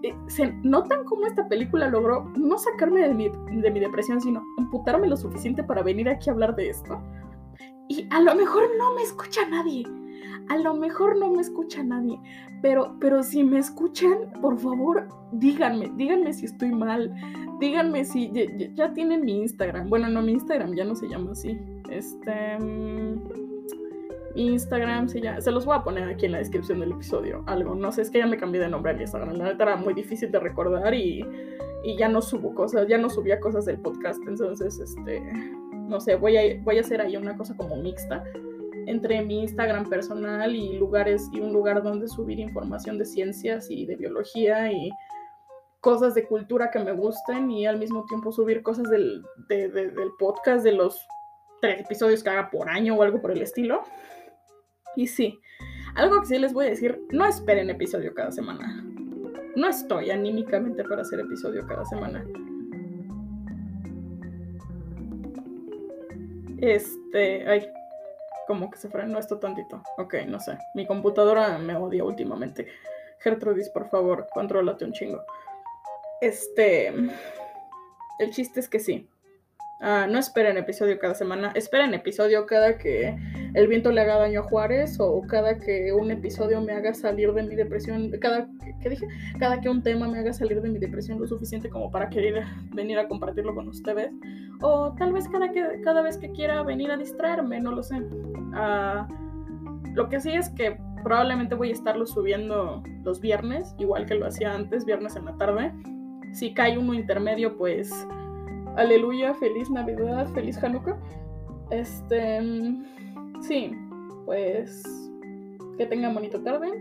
eh, 0.04 0.16
se 0.28 0.52
notan 0.64 1.04
cómo 1.06 1.26
esta 1.28 1.48
película 1.48 1.88
logró 1.88 2.32
no 2.36 2.58
sacarme 2.58 3.02
de 3.02 3.14
mi, 3.14 3.30
de 3.30 3.72
mi 3.72 3.80
depresión, 3.80 4.20
sino 4.22 4.42
amputarme 4.58 5.08
lo 5.08 5.18
suficiente 5.18 5.64
para 5.64 5.84
venir 5.84 6.10
aquí 6.10 6.30
a 6.30 6.34
hablar 6.34 6.56
de 6.56 6.70
esto. 6.70 7.02
Y 7.88 8.08
a 8.12 8.22
lo 8.22 8.34
mejor 8.36 8.64
no 8.78 8.96
me 8.96 9.04
escucha 9.04 9.48
nadie. 9.50 9.84
A 10.50 10.58
lo 10.58 10.74
mejor 10.74 11.18
no 11.18 11.30
me 11.30 11.42
escucha 11.42 11.84
nadie. 11.84 12.20
Pero, 12.62 12.96
pero 13.00 13.24
si 13.24 13.44
me 13.44 13.60
escuchan, 13.60 14.32
por 14.42 14.58
favor, 14.58 15.08
díganme, 15.32 15.92
díganme 15.96 16.34
si 16.34 16.46
estoy 16.46 16.72
mal. 16.72 17.14
Díganme 17.60 18.04
si 18.04 18.32
ya, 18.74 18.94
tienen 18.94 19.26
mi 19.26 19.42
Instagram. 19.42 19.90
Bueno, 19.90 20.10
no, 20.10 20.22
mi 20.22 20.34
Instagram 20.34 20.74
ya 20.76 20.86
no 20.86 20.96
se 20.96 21.08
llama 21.08 21.32
así. 21.32 21.58
Este. 21.98 22.58
Mm, 22.60 23.22
Instagram 24.36 25.10
se. 25.10 25.22
Se 25.42 25.52
los 25.52 25.66
voy 25.66 25.78
a 25.78 25.84
poner 25.84 26.10
aquí 26.10 26.26
en 26.26 26.34
la 26.34 26.40
descripción 26.40 26.80
del 26.80 26.92
episodio. 26.92 27.44
Algo. 27.48 27.76
No 27.76 27.92
sé, 27.92 28.02
es 28.02 28.10
que 28.10 28.20
ya 28.20 28.28
me 28.28 28.38
cambié 28.38 28.62
de 28.62 28.70
nombre 28.70 28.92
a 28.92 29.00
Instagram. 29.00 29.36
La 29.36 29.46
verdad 29.46 29.70
era 29.70 29.76
muy 29.78 29.94
difícil 29.94 30.32
de 30.32 30.40
recordar 30.40 30.94
y, 30.94 31.26
ya 31.98 32.08
no 32.08 32.22
subo 32.22 32.56
cosas. 32.56 32.88
Ya 32.88 32.98
no 32.98 33.10
subía 33.10 33.40
cosas 33.40 33.66
del 33.66 33.80
podcast. 33.80 34.20
Entonces, 34.28 34.80
este 34.80 35.22
no 35.88 36.00
sé, 36.00 36.16
voy 36.16 36.38
a, 36.38 36.80
hacer 36.80 37.02
ahí 37.02 37.16
una 37.18 37.38
cosa 37.38 37.56
como 37.56 37.76
mixta 37.76 38.24
entre 38.88 39.22
mi 39.22 39.42
Instagram 39.44 39.90
personal 39.90 40.56
y 40.56 40.78
lugares 40.78 41.30
y 41.32 41.40
un 41.40 41.54
lugar 41.54 41.84
donde 41.84 42.08
subir 42.08 42.40
información 42.40 42.98
de 42.98 43.06
ciencias 43.06 43.70
y 43.70 43.86
de 43.86 43.96
biología 43.96 44.72
y 44.72 44.90
cosas 45.82 46.16
de 46.16 46.26
cultura 46.26 46.72
que 46.72 46.80
me 46.80 46.94
gusten 46.94 47.52
y 47.52 47.66
al 47.66 47.78
mismo 47.78 48.06
tiempo 48.06 48.32
subir 48.32 48.64
cosas 48.64 48.90
del 48.90 49.24
podcast 50.20 50.64
de 50.64 50.74
los 50.74 51.06
tres 51.64 51.80
episodios 51.80 52.22
que 52.22 52.30
haga 52.30 52.50
por 52.52 52.70
año 52.70 52.94
o 52.94 53.04
algo 53.04 53.22
por 53.22 53.32
el 53.32 53.42
estilo. 53.42 53.84
Y 54.98 55.08
sí, 55.08 55.40
algo 55.96 56.20
que 56.20 56.28
sí 56.28 56.38
les 56.38 56.52
voy 56.52 56.66
a 56.66 56.72
decir, 56.72 57.02
no 57.12 57.26
esperen 57.26 57.70
episodio 57.70 58.14
cada 58.14 58.34
semana. 58.34 58.84
No 59.56 59.70
estoy 59.70 60.12
anímicamente 60.12 60.84
para 60.84 61.04
hacer 61.04 61.22
episodio 61.22 61.66
cada 61.66 61.86
semana. 61.86 62.26
Este, 66.60 67.48
ay, 67.48 67.66
como 68.46 68.70
que 68.70 68.78
se 68.78 68.90
frenó 68.90 69.18
esto 69.18 69.40
tantito. 69.40 69.82
Ok, 69.98 70.16
no 70.28 70.42
sé. 70.42 70.58
Mi 70.76 70.86
computadora 70.86 71.58
me 71.60 71.78
odia 71.78 72.04
últimamente. 72.04 72.68
Gertrudis, 73.20 73.70
por 73.70 73.90
favor, 73.90 74.28
contrólate 74.34 74.84
un 74.84 74.92
chingo. 74.92 75.24
Este, 76.20 76.90
el 76.90 78.32
chiste 78.32 78.60
es 78.60 78.68
que 78.68 78.82
sí. 78.82 79.08
Ah, 79.80 80.08
no 80.10 80.18
esperen 80.18 80.58
episodio 80.58 80.98
cada 80.98 81.14
semana, 81.14 81.52
esperen 81.56 81.94
episodio 81.94 82.46
cada 82.46 82.78
que 82.78 83.18
el 83.54 83.68
viento 83.68 83.92
le 83.92 84.00
haga 84.00 84.18
daño 84.18 84.40
a 84.40 84.44
Juárez 84.44 84.98
o 85.00 85.22
cada 85.28 85.60
que 85.60 85.92
un 85.92 86.10
episodio 86.10 86.62
me 86.62 86.72
haga 86.72 86.94
salir 86.94 87.34
de 87.34 87.44
mi 87.44 87.56
depresión, 87.56 88.10
cada 88.22 88.48
¿qué 88.82 88.90
dije? 88.90 89.06
Cada 89.40 89.60
que 89.60 89.70
un 89.70 89.84
tema 89.84 90.08
me 90.08 90.20
haga 90.20 90.32
salir 90.32 90.62
de 90.62 90.70
mi 90.70 90.80
depresión 90.80 91.20
lo 91.20 91.28
suficiente 91.28 91.70
como 91.70 91.92
para 91.92 92.10
querer 92.10 92.46
venir 92.74 92.98
a 92.98 93.08
compartirlo 93.08 93.54
con 93.54 93.68
ustedes 93.68 94.12
o 94.62 94.94
tal 94.98 95.12
vez 95.12 95.28
cada 95.28 95.52
que 95.52 95.82
cada 95.84 96.02
vez 96.02 96.18
que 96.18 96.32
quiera 96.32 96.64
venir 96.64 96.90
a 96.90 96.98
distraerme, 96.98 97.60
no 97.60 97.72
lo 97.72 97.84
sé. 97.84 98.02
Ah, 98.54 99.08
lo 99.94 100.08
que 100.08 100.22
sí 100.22 100.32
es 100.32 100.50
que 100.50 100.78
probablemente 101.04 101.56
voy 101.56 101.70
a 101.70 101.74
estarlo 101.74 102.06
subiendo 102.06 102.82
los 103.04 103.20
viernes, 103.20 103.76
igual 103.78 104.06
que 104.06 104.16
lo 104.16 104.28
hacía 104.28 104.54
antes, 104.54 104.86
viernes 104.86 105.16
en 105.16 105.26
la 105.26 105.38
tarde. 105.38 105.74
Si 106.32 106.54
cae 106.54 106.78
uno 106.78 106.94
intermedio, 106.94 107.58
pues 107.58 107.92
Aleluya, 108.76 109.34
feliz 109.36 109.70
Navidad, 109.70 110.28
feliz 110.34 110.62
Hanukkah. 110.64 110.98
Este, 111.70 112.42
sí, 113.42 113.72
pues 114.26 114.84
que 115.78 115.86
tengan 115.86 116.14
bonita 116.14 116.42
tarde, 116.44 116.72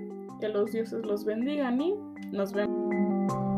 que 0.40 0.48
los 0.48 0.72
dioses 0.72 1.04
los 1.04 1.24
bendigan 1.24 1.80
y 1.80 1.94
nos 2.32 2.52
vemos. 2.52 3.51